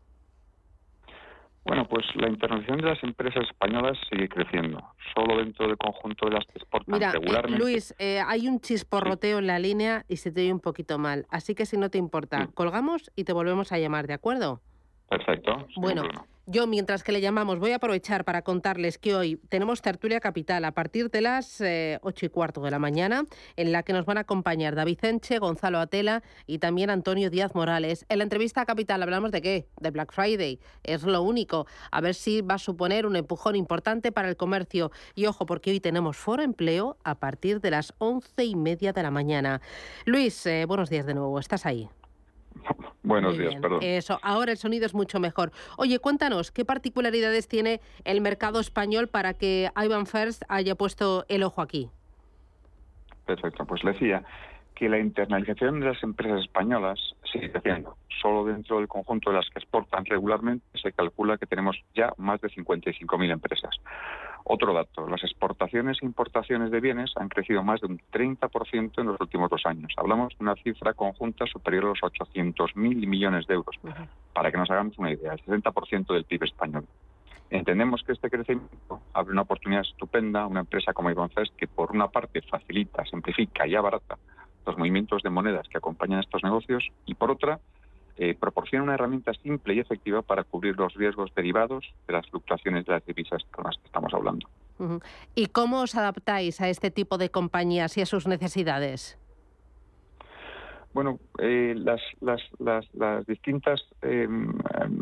Bueno, 1.67 1.85
pues 1.85 2.05
la 2.15 2.29
internacionalización 2.29 2.77
de 2.77 2.87
las 2.87 3.03
empresas 3.03 3.43
españolas 3.43 3.97
sigue 4.09 4.29
creciendo. 4.29 4.81
Solo 5.13 5.37
dentro 5.37 5.67
del 5.67 5.77
conjunto 5.77 6.27
de 6.27 6.35
las 6.35 6.45
que 6.45 6.59
exportan 6.59 6.93
Mira, 6.93 7.09
eh, 7.09 7.13
regularmente. 7.13 7.59
Luis, 7.59 7.93
eh, 7.99 8.21
hay 8.25 8.47
un 8.47 8.61
chisporroteo 8.61 9.39
en 9.39 9.47
la 9.47 9.59
línea 9.59 10.05
y 10.07 10.15
se 10.17 10.31
te 10.31 10.41
oye 10.41 10.53
un 10.53 10.61
poquito 10.61 10.97
mal. 10.97 11.25
Así 11.29 11.55
que 11.55 11.65
si 11.65 11.75
no 11.75 11.89
te 11.89 11.97
importa, 11.97 12.47
colgamos 12.53 13.11
y 13.17 13.25
te 13.25 13.33
volvemos 13.33 13.73
a 13.73 13.79
llamar, 13.79 14.07
¿de 14.07 14.13
acuerdo? 14.13 14.61
Perfecto. 15.09 15.67
Bueno. 15.75 16.03
Yo, 16.49 16.65
mientras 16.65 17.03
que 17.03 17.11
le 17.11 17.19
llamamos, 17.19 17.59
voy 17.59 17.71
a 17.71 17.75
aprovechar 17.75 18.23
para 18.23 18.41
contarles 18.41 18.97
que 18.97 19.13
hoy 19.13 19.35
tenemos 19.49 19.81
tertulia 19.81 20.21
capital 20.21 20.63
a 20.63 20.71
partir 20.71 21.11
de 21.11 21.19
las 21.19 21.59
eh, 21.59 21.99
ocho 22.03 22.25
y 22.25 22.29
cuarto 22.29 22.61
de 22.61 22.71
la 22.71 22.79
mañana, 22.79 23.25
en 23.57 23.73
la 23.73 23.83
que 23.83 23.91
nos 23.91 24.05
van 24.05 24.17
a 24.17 24.21
acompañar 24.21 24.73
David 24.73 24.99
Enche, 25.01 25.39
Gonzalo 25.39 25.77
Atela 25.77 26.23
y 26.45 26.59
también 26.59 26.89
Antonio 26.89 27.29
Díaz 27.29 27.53
Morales. 27.53 28.05
En 28.07 28.19
la 28.19 28.23
entrevista 28.23 28.65
capital 28.65 29.03
hablamos 29.03 29.31
de 29.31 29.41
qué? 29.41 29.67
De 29.81 29.91
Black 29.91 30.13
Friday. 30.13 30.61
Es 30.83 31.03
lo 31.03 31.21
único. 31.21 31.67
A 31.91 31.99
ver 31.99 32.15
si 32.15 32.39
va 32.39 32.55
a 32.55 32.59
suponer 32.59 33.05
un 33.05 33.17
empujón 33.17 33.57
importante 33.57 34.13
para 34.13 34.29
el 34.29 34.37
comercio. 34.37 34.89
Y 35.15 35.25
ojo, 35.25 35.45
porque 35.45 35.71
hoy 35.71 35.81
tenemos 35.81 36.15
foro 36.15 36.43
empleo 36.43 36.95
a 37.03 37.15
partir 37.15 37.59
de 37.59 37.71
las 37.71 37.93
once 37.97 38.45
y 38.45 38.55
media 38.55 38.93
de 38.93 39.03
la 39.03 39.11
mañana. 39.11 39.59
Luis, 40.05 40.45
eh, 40.45 40.63
buenos 40.63 40.89
días 40.89 41.05
de 41.05 41.13
nuevo. 41.13 41.39
¿Estás 41.39 41.65
ahí? 41.65 41.89
Buenos 43.03 43.37
días, 43.37 43.55
perdón. 43.61 43.79
Eso, 43.81 44.19
ahora 44.21 44.51
el 44.51 44.57
sonido 44.57 44.85
es 44.85 44.93
mucho 44.93 45.19
mejor. 45.19 45.51
Oye, 45.77 45.99
cuéntanos, 45.99 46.51
¿qué 46.51 46.65
particularidades 46.65 47.47
tiene 47.47 47.79
el 48.03 48.21
mercado 48.21 48.59
español 48.59 49.07
para 49.07 49.33
que 49.33 49.69
Ivan 49.75 50.05
First 50.05 50.43
haya 50.49 50.75
puesto 50.75 51.25
el 51.29 51.43
ojo 51.43 51.61
aquí? 51.61 51.89
Perfecto, 53.25 53.65
pues 53.65 53.83
le 53.83 53.93
decía 53.93 54.23
que 54.75 54.89
la 54.89 54.99
internalización 54.99 55.79
de 55.79 55.87
las 55.87 56.03
empresas 56.03 56.41
españolas 56.41 56.99
sigue 57.31 57.51
creciendo. 57.51 57.97
Solo 58.21 58.45
dentro 58.45 58.77
del 58.77 58.87
conjunto 58.87 59.31
de 59.31 59.37
las 59.37 59.49
que 59.49 59.59
exportan 59.59 60.05
regularmente 60.05 60.65
se 60.81 60.91
calcula 60.91 61.37
que 61.37 61.47
tenemos 61.47 61.77
ya 61.95 62.13
más 62.17 62.39
de 62.41 62.49
55.000 62.49 63.31
empresas. 63.31 63.71
Otro 64.49 64.73
dato, 64.73 65.05
las 65.09 65.21
exportaciones 65.25 65.97
e 66.01 66.05
importaciones 66.05 66.71
de 66.71 66.79
bienes 66.79 67.11
han 67.17 67.27
crecido 67.27 67.63
más 67.63 67.81
de 67.81 67.87
un 67.87 67.99
30% 68.13 68.91
en 68.97 69.07
los 69.07 69.19
últimos 69.19 69.49
dos 69.49 69.65
años. 69.65 69.91
Hablamos 69.97 70.37
de 70.37 70.43
una 70.45 70.55
cifra 70.55 70.93
conjunta 70.93 71.45
superior 71.47 71.83
a 71.83 71.87
los 71.87 71.99
800.000 71.99 72.73
millones 73.07 73.45
de 73.47 73.55
euros. 73.55 73.75
Para 74.31 74.49
que 74.49 74.57
nos 74.57 74.71
hagamos 74.71 74.97
una 74.99 75.11
idea, 75.11 75.33
el 75.33 75.43
60% 75.43 76.13
del 76.13 76.23
PIB 76.23 76.43
español. 76.45 76.85
Entendemos 77.49 78.03
que 78.03 78.13
este 78.13 78.29
crecimiento 78.29 79.01
abre 79.11 79.33
una 79.33 79.41
oportunidad 79.41 79.81
estupenda 79.81 80.43
a 80.43 80.47
una 80.47 80.61
empresa 80.61 80.93
como 80.93 81.11
Ibanfest 81.11 81.53
que 81.57 81.67
por 81.67 81.91
una 81.91 82.07
parte 82.07 82.41
facilita, 82.41 83.03
simplifica 83.03 83.67
y 83.67 83.75
abarata 83.75 84.17
los 84.65 84.77
movimientos 84.77 85.23
de 85.23 85.29
monedas 85.29 85.67
que 85.67 85.77
acompañan 85.77 86.21
estos 86.21 86.41
negocios 86.43 86.87
y 87.05 87.15
por 87.15 87.31
otra 87.31 87.59
eh, 88.17 88.35
proporciona 88.39 88.83
una 88.83 88.95
herramienta 88.95 89.33
simple 89.33 89.75
y 89.75 89.79
efectiva 89.79 90.21
para 90.21 90.43
cubrir 90.43 90.75
los 90.75 90.93
riesgos 90.95 91.33
derivados 91.35 91.85
de 92.07 92.13
las 92.13 92.27
fluctuaciones 92.29 92.85
de 92.85 92.93
las 92.93 93.05
divisas 93.05 93.43
con 93.51 93.65
las 93.65 93.77
que 93.77 93.85
estamos 93.85 94.13
hablando. 94.13 94.47
¿Y 95.35 95.47
cómo 95.47 95.81
os 95.81 95.95
adaptáis 95.95 96.61
a 96.61 96.69
este 96.69 96.91
tipo 96.91 97.17
de 97.17 97.29
compañías 97.29 97.97
y 97.97 98.01
a 98.01 98.05
sus 98.05 98.27
necesidades? 98.27 99.17
Bueno, 100.93 101.19
eh, 101.37 101.75
las, 101.77 102.01
las, 102.21 102.41
las, 102.59 103.25
distintas 103.27 103.83
em, 104.01 104.49
em, 104.81 105.01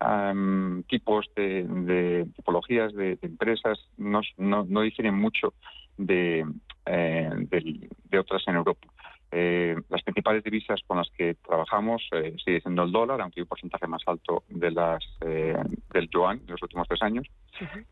em, 0.00 0.82
tipos 0.84 1.26
de, 1.36 2.26
tipologías 2.34 2.92
de, 2.92 3.18
empresas 3.22 3.78
no, 3.96 4.20
no, 4.36 4.64
no, 4.68 4.80
difieren 4.80 5.14
mucho 5.14 5.54
de, 5.96 6.44
eh, 6.86 7.30
de 8.10 8.18
otras 8.18 8.42
en 8.48 8.56
Europa. 8.56 8.88
Eh, 9.32 9.76
las 9.88 10.02
principales 10.02 10.44
divisas 10.44 10.80
con 10.86 10.98
las 10.98 11.10
que 11.10 11.34
trabajamos 11.34 12.08
eh, 12.12 12.36
sigue 12.44 12.60
siendo 12.60 12.84
el 12.84 12.92
dólar, 12.92 13.20
aunque 13.20 13.40
hay 13.40 13.42
un 13.42 13.48
porcentaje 13.48 13.86
más 13.86 14.02
alto 14.06 14.44
de 14.48 14.70
las 14.70 15.04
eh, 15.20 15.56
del 15.92 16.08
yuan 16.08 16.38
en 16.38 16.52
los 16.52 16.62
últimos 16.62 16.86
tres 16.88 17.02
años. 17.02 17.26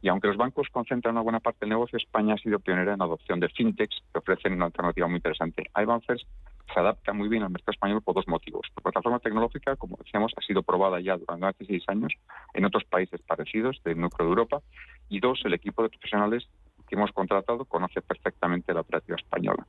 Y 0.00 0.08
aunque 0.08 0.28
los 0.28 0.36
bancos 0.36 0.68
concentran 0.70 1.14
una 1.14 1.22
buena 1.22 1.40
parte 1.40 1.60
del 1.60 1.70
negocio, 1.70 1.96
España 1.96 2.34
ha 2.34 2.38
sido 2.38 2.60
pionera 2.60 2.92
en 2.92 2.98
la 2.98 3.06
adopción 3.06 3.40
de 3.40 3.48
fintechs 3.48 4.02
que 4.12 4.18
ofrecen 4.18 4.52
una 4.52 4.66
alternativa 4.66 5.06
muy 5.06 5.16
interesante. 5.16 5.64
Ivan 5.76 6.02
First 6.02 6.26
se 6.72 6.80
adapta 6.80 7.12
muy 7.12 7.28
bien 7.28 7.42
al 7.42 7.50
mercado 7.50 7.72
español 7.72 8.02
por 8.02 8.14
dos 8.14 8.28
motivos. 8.28 8.66
La 8.76 8.82
plataforma 8.82 9.18
tecnológica, 9.18 9.76
como 9.76 9.96
decíamos, 9.96 10.32
ha 10.36 10.42
sido 10.42 10.62
probada 10.62 11.00
ya 11.00 11.16
durante 11.16 11.46
hace 11.46 11.64
seis 11.66 11.84
años 11.88 12.12
en 12.52 12.64
otros 12.64 12.84
países 12.84 13.20
parecidos 13.22 13.82
del 13.84 14.00
núcleo 14.00 14.26
de 14.26 14.30
Europa. 14.30 14.60
Y 15.08 15.20
dos, 15.20 15.40
el 15.44 15.54
equipo 15.54 15.82
de 15.82 15.90
profesionales 15.90 16.48
que 16.88 16.96
hemos 16.96 17.12
contratado 17.12 17.64
conoce 17.64 18.02
perfectamente 18.02 18.72
la 18.72 18.80
operativa 18.80 19.16
española. 19.16 19.66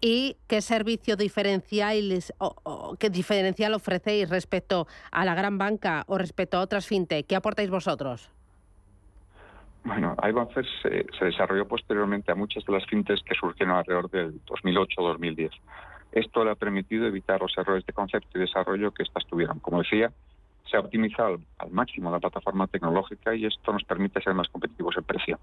¿Y 0.00 0.36
qué 0.46 0.60
servicio 0.60 1.16
diferencial, 1.16 1.96
o, 2.38 2.96
qué 2.98 3.10
diferencial 3.10 3.74
ofrecéis 3.74 4.30
respecto 4.30 4.86
a 5.10 5.24
la 5.24 5.34
gran 5.34 5.58
banca 5.58 6.04
o 6.06 6.18
respecto 6.18 6.56
a 6.56 6.60
otras 6.60 6.86
fintech? 6.86 7.26
¿Qué 7.26 7.36
aportáis 7.36 7.70
vosotros? 7.70 8.30
Bueno, 9.84 10.16
Ivanfer 10.22 10.66
se, 10.82 11.06
se 11.18 11.24
desarrolló 11.24 11.66
posteriormente 11.66 12.32
a 12.32 12.34
muchas 12.34 12.64
de 12.64 12.72
las 12.72 12.86
fintechs 12.86 13.22
que 13.22 13.34
surgieron 13.34 13.76
alrededor 13.76 14.10
del 14.10 14.44
2008-2010. 14.44 15.50
Esto 16.12 16.44
le 16.44 16.50
ha 16.50 16.54
permitido 16.54 17.06
evitar 17.06 17.40
los 17.40 17.56
errores 17.56 17.84
de 17.86 17.92
concepto 17.92 18.38
y 18.38 18.40
desarrollo 18.40 18.92
que 18.92 19.02
estas 19.02 19.26
tuvieron. 19.26 19.60
Como 19.60 19.82
decía, 19.82 20.10
se 20.70 20.76
ha 20.76 20.80
optimizado 20.80 21.40
al 21.58 21.70
máximo 21.70 22.10
la 22.10 22.20
plataforma 22.20 22.66
tecnológica 22.66 23.34
y 23.34 23.46
esto 23.46 23.72
nos 23.72 23.84
permite 23.84 24.20
ser 24.20 24.34
más 24.34 24.48
competitivos 24.48 24.96
en 24.96 25.04
precio. 25.04 25.38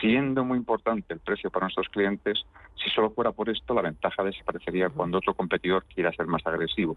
Siendo 0.00 0.44
muy 0.44 0.58
importante 0.58 1.12
el 1.12 1.20
precio 1.20 1.50
para 1.50 1.64
nuestros 1.64 1.88
clientes, 1.88 2.44
si 2.82 2.88
solo 2.90 3.10
fuera 3.10 3.32
por 3.32 3.50
esto, 3.50 3.74
la 3.74 3.82
ventaja 3.82 4.22
desaparecería 4.22 4.88
cuando 4.88 5.18
otro 5.18 5.34
competidor 5.34 5.84
quiera 5.84 6.12
ser 6.12 6.26
más 6.26 6.46
agresivo. 6.46 6.96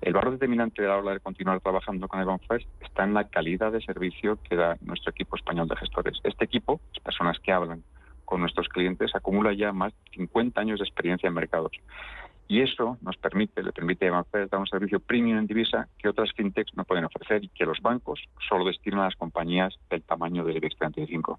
El 0.00 0.14
valor 0.14 0.32
determinante 0.32 0.80
de 0.80 0.88
la 0.88 0.96
hora 0.96 1.12
de 1.12 1.20
continuar 1.20 1.60
trabajando 1.60 2.08
con 2.08 2.20
Evan 2.20 2.40
First 2.40 2.66
está 2.80 3.04
en 3.04 3.12
la 3.12 3.28
calidad 3.28 3.72
de 3.72 3.82
servicio 3.82 4.38
que 4.48 4.56
da 4.56 4.78
nuestro 4.80 5.10
equipo 5.10 5.36
español 5.36 5.68
de 5.68 5.76
gestores. 5.76 6.18
Este 6.24 6.44
equipo, 6.44 6.80
las 6.94 7.02
personas 7.02 7.38
que 7.40 7.52
hablan 7.52 7.82
con 8.24 8.40
nuestros 8.40 8.68
clientes, 8.68 9.14
acumula 9.14 9.52
ya 9.52 9.72
más 9.72 9.92
de 9.92 10.10
50 10.16 10.60
años 10.60 10.78
de 10.78 10.86
experiencia 10.86 11.26
en 11.26 11.34
mercados. 11.34 11.72
Y 12.50 12.62
eso 12.62 12.98
nos 13.00 13.16
permite, 13.16 13.62
le 13.62 13.70
permite 13.70 14.08
avanzar 14.08 14.48
dar 14.48 14.58
un 14.58 14.66
servicio 14.66 14.98
premium 14.98 15.38
en 15.38 15.46
divisa 15.46 15.86
que 15.96 16.08
otras 16.08 16.32
fintechs 16.32 16.74
no 16.74 16.82
pueden 16.84 17.04
ofrecer 17.04 17.44
y 17.44 17.48
que 17.48 17.64
los 17.64 17.80
bancos 17.80 18.20
solo 18.48 18.64
destinan 18.64 19.02
a 19.02 19.04
las 19.04 19.14
compañías 19.14 19.78
del 19.88 20.02
tamaño 20.02 20.44
del 20.44 20.56
IBEX 20.56 20.76
35. 20.78 21.38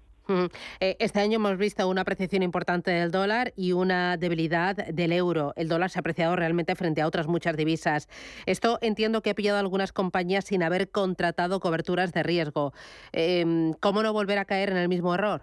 Eh, 0.80 0.96
este 0.98 1.20
año 1.20 1.36
hemos 1.36 1.58
visto 1.58 1.86
una 1.86 2.00
apreciación 2.00 2.42
importante 2.42 2.92
del 2.92 3.10
dólar 3.10 3.52
y 3.56 3.72
una 3.72 4.16
debilidad 4.16 4.74
del 4.74 5.12
euro. 5.12 5.52
El 5.54 5.68
dólar 5.68 5.90
se 5.90 5.98
ha 5.98 6.00
apreciado 6.00 6.34
realmente 6.34 6.74
frente 6.76 7.02
a 7.02 7.06
otras 7.06 7.26
muchas 7.26 7.58
divisas. 7.58 8.08
Esto 8.46 8.78
entiendo 8.80 9.20
que 9.20 9.28
ha 9.28 9.34
pillado 9.34 9.58
a 9.58 9.60
algunas 9.60 9.92
compañías 9.92 10.46
sin 10.46 10.62
haber 10.62 10.90
contratado 10.90 11.60
coberturas 11.60 12.14
de 12.14 12.22
riesgo. 12.22 12.72
Em, 13.12 13.74
¿Cómo 13.74 14.02
no 14.02 14.14
volver 14.14 14.38
a 14.38 14.46
caer 14.46 14.70
en 14.70 14.78
el 14.78 14.88
mismo 14.88 15.14
error? 15.14 15.42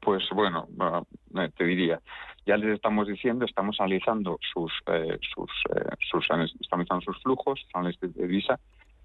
Pues 0.00 0.24
bueno, 0.34 0.66
te 1.56 1.64
diría, 1.64 2.00
ya 2.46 2.56
les 2.56 2.74
estamos 2.74 3.06
diciendo, 3.06 3.44
estamos 3.44 3.80
analizando 3.80 4.38
sus, 4.52 4.72
eh, 4.86 5.18
sus, 5.34 5.50
eh, 5.74 5.96
sus, 6.10 6.24
estamos 6.60 6.86
analizando 6.90 7.00
sus 7.02 7.22
flujos, 7.22 7.66
de 8.00 8.08
divisa, 8.08 8.58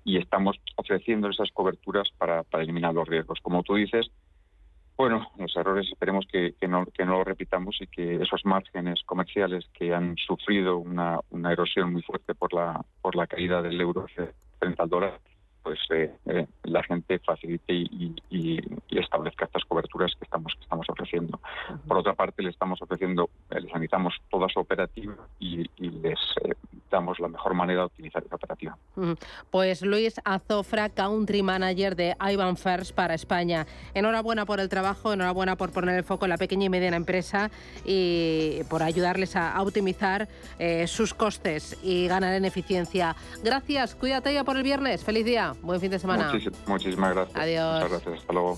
y 0.03 0.17
estamos 0.17 0.57
ofreciendo 0.75 1.29
esas 1.29 1.51
coberturas 1.51 2.09
para, 2.17 2.43
para 2.43 2.63
eliminar 2.63 2.93
los 2.93 3.07
riesgos. 3.07 3.39
Como 3.41 3.61
tú 3.63 3.75
dices, 3.75 4.09
bueno, 4.97 5.29
los 5.37 5.55
errores 5.55 5.87
esperemos 5.87 6.25
que, 6.31 6.55
que, 6.59 6.67
no, 6.67 6.85
que 6.87 7.05
no 7.05 7.19
lo 7.19 7.23
repitamos 7.23 7.79
y 7.81 7.87
que 7.87 8.15
esos 8.15 8.43
márgenes 8.45 9.03
comerciales 9.05 9.69
que 9.73 9.93
han 9.93 10.17
sufrido 10.17 10.77
una, 10.77 11.19
una 11.29 11.51
erosión 11.51 11.93
muy 11.93 12.01
fuerte 12.01 12.33
por 12.33 12.51
la, 12.53 12.83
por 13.01 13.15
la 13.15 13.27
caída 13.27 13.61
del 13.61 13.79
euro 13.79 14.07
frente 14.59 14.81
al 14.81 14.89
dólar, 14.89 15.19
pues 15.61 15.79
eh, 15.91 16.15
eh, 16.25 16.47
la 16.63 16.81
gente 16.81 17.19
facilite 17.19 17.73
y, 17.73 18.15
establezca 18.89 19.45
estas 19.45 19.63
coberturas 19.65 20.13
que 20.15 20.23
estamos 20.23 20.56
parte, 22.17 22.43
le 22.43 22.49
estamos 22.49 22.81
ofreciendo, 22.81 23.29
eh, 23.49 23.61
les 23.61 23.71
analizamos 23.71 24.15
toda 24.29 24.49
su 24.49 24.59
operativa 24.59 25.15
y, 25.39 25.69
les 25.77 26.19
damos 26.91 27.19
la 27.19 27.27
mejor 27.27 27.53
manera 27.53 27.81
de 27.81 27.85
optimizar 27.85 28.23
esa 28.23 28.35
operativa. 28.35 28.77
Pues 29.51 29.81
Luis 29.81 30.19
Azofra, 30.23 30.89
Country 30.89 31.43
Manager 31.43 31.95
de 31.95 32.15
Ivan 32.19 32.57
First 32.57 32.93
para 32.93 33.13
España. 33.13 33.65
Enhorabuena 33.93 34.45
por 34.45 34.59
el 34.59 34.69
trabajo, 34.69 35.13
enhorabuena 35.13 35.55
por 35.55 35.71
poner 35.71 35.97
el 35.97 36.03
foco 36.03 36.25
en 36.25 36.29
la 36.29 36.37
pequeña 36.37 36.65
y 36.65 36.69
mediana 36.69 36.97
empresa 36.97 37.51
y 37.85 38.61
por 38.69 38.83
ayudarles 38.83 39.35
a, 39.35 39.61
optimizar 39.61 40.27
sus 40.85 41.13
costes 41.13 41.77
y 41.83 42.07
ganar 42.07 42.33
en 42.33 42.45
eficiencia. 42.45 43.15
Gracias, 43.43 43.95
cuídate 43.95 44.33
ya 44.33 44.43
por 44.43 44.57
el 44.57 44.63
viernes. 44.63 45.03
Feliz 45.03 45.25
día. 45.25 45.53
Buen 45.61 45.79
fin 45.79 45.91
de 45.91 45.99
semana. 45.99 46.31
muchísimas 46.67 47.13
gracias. 47.13 47.37
Adiós. 47.37 47.73
Muchas 47.75 47.91
gracias. 47.91 48.19
Hasta 48.19 48.33
luego. 48.33 48.57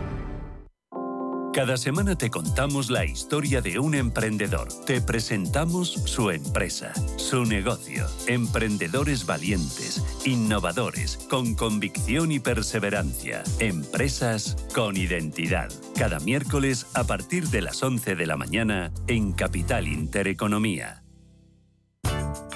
Cada 1.53 1.75
semana 1.75 2.17
te 2.17 2.29
contamos 2.29 2.89
la 2.89 3.03
historia 3.03 3.61
de 3.61 3.77
un 3.77 3.93
emprendedor. 3.93 4.69
Te 4.85 5.01
presentamos 5.01 5.89
su 5.89 6.29
empresa, 6.29 6.93
su 7.17 7.43
negocio. 7.43 8.07
Emprendedores 8.27 9.25
valientes, 9.25 10.01
innovadores, 10.25 11.17
con 11.29 11.55
convicción 11.55 12.31
y 12.31 12.39
perseverancia. 12.39 13.43
Empresas 13.59 14.55
con 14.73 14.95
identidad. 14.95 15.69
Cada 15.97 16.21
miércoles 16.21 16.87
a 16.93 17.03
partir 17.03 17.45
de 17.49 17.61
las 17.63 17.83
11 17.83 18.15
de 18.15 18.25
la 18.25 18.37
mañana 18.37 18.93
en 19.07 19.33
Capital 19.33 19.89
Intereconomía. 19.89 21.03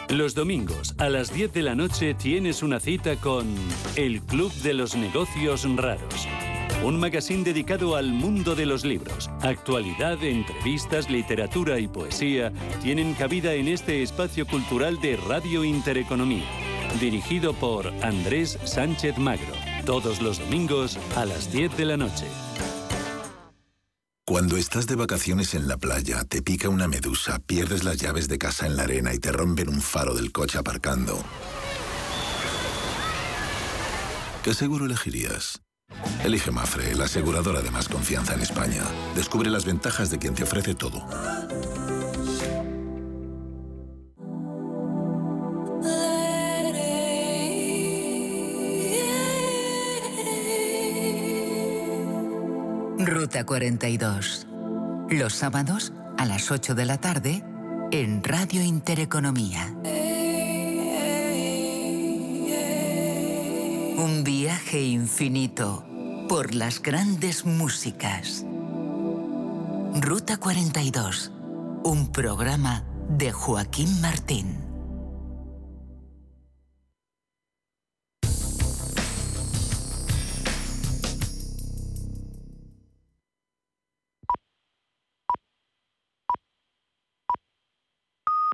Los 0.08 0.36
domingos 0.36 0.96
a 1.00 1.10
las 1.10 1.34
10 1.34 1.52
de 1.52 1.64
la 1.64 1.76
noche 1.76 2.14
tienes 2.14 2.64
una 2.64 2.80
cita 2.80 3.18
con 3.18 3.46
el 3.98 4.22
Club 4.22 4.54
de 4.62 4.74
los 4.74 4.96
Negocios 4.96 5.68
Raros 5.76 6.30
un 6.86 7.00
magazine 7.00 7.44
dedicado 7.44 7.96
al 7.96 8.12
mundo 8.12 8.54
de 8.54 8.68
los 8.68 8.86
libros. 8.86 9.30
Actualidad, 9.42 10.24
entrevistas, 10.24 11.10
literatura 11.10 11.80
y 11.80 11.88
poesía 11.88 12.54
tienen 12.82 13.16
cabida 13.16 13.54
en 13.54 13.68
este 13.68 14.04
espacio 14.04 14.46
cultural 14.46 15.02
de 15.02 15.18
Radio 15.18 15.64
Intereconomía, 15.64 16.46
dirigido 17.00 17.54
por 17.54 17.88
Andrés 18.04 18.60
Sánchez 18.66 19.18
Magro, 19.18 19.54
todos 19.86 20.22
los 20.22 20.38
domingos 20.38 21.00
a 21.16 21.26
las 21.26 21.52
10 21.52 21.76
de 21.76 21.86
la 21.86 21.98
noche. 21.98 22.28
Cuando 24.24 24.58
estás 24.58 24.86
de 24.86 24.96
vacaciones 24.96 25.56
en 25.56 25.68
la 25.68 25.78
playa, 25.78 26.24
te 26.24 26.44
pica 26.44 26.70
una 26.70 26.88
medusa, 26.88 27.40
pierdes 27.40 27.84
las 27.84 27.98
llaves 27.98 28.28
de 28.28 28.38
casa 28.38 28.68
en 28.68 28.76
la 28.76 28.84
arena 28.84 29.14
y 29.14 29.20
te 29.20 29.32
rompen 29.32 29.70
un 29.70 29.82
faro 29.82 30.14
del 30.14 30.32
coche 30.32 30.60
aparcando. 30.60 31.18
¿Qué 34.44 34.54
seguro 34.54 34.86
elegirías? 34.86 35.65
Elige 36.26 36.50
Mafre, 36.50 36.96
la 36.96 37.06
aseguradora 37.06 37.62
de 37.62 37.70
más 37.70 37.88
confianza 37.88 38.34
en 38.34 38.42
España. 38.42 38.82
Descubre 39.16 39.50
las 39.52 39.64
ventajas 39.64 40.10
de 40.10 40.18
quien 40.18 40.34
te 40.34 40.42
ofrece 40.42 40.74
todo. 40.74 41.06
Ruta 52.98 53.46
42. 53.46 54.48
Los 55.12 55.34
sábados 55.34 55.94
a 56.18 56.26
las 56.26 56.50
8 56.50 56.74
de 56.74 56.86
la 56.86 56.98
tarde 56.98 57.44
en 57.92 58.24
Radio 58.24 58.64
Intereconomía. 58.64 59.76
Un 63.98 64.26
viaje 64.26 64.82
infinito 64.82 65.86
por 66.28 66.54
las 66.54 66.82
grandes 66.82 67.46
músicas. 67.46 68.46
Ruta 70.02 70.36
42. 70.36 71.32
Un 71.86 72.12
programa 72.12 72.84
de 73.08 73.32
Joaquín 73.32 74.02
Martín. 74.02 74.65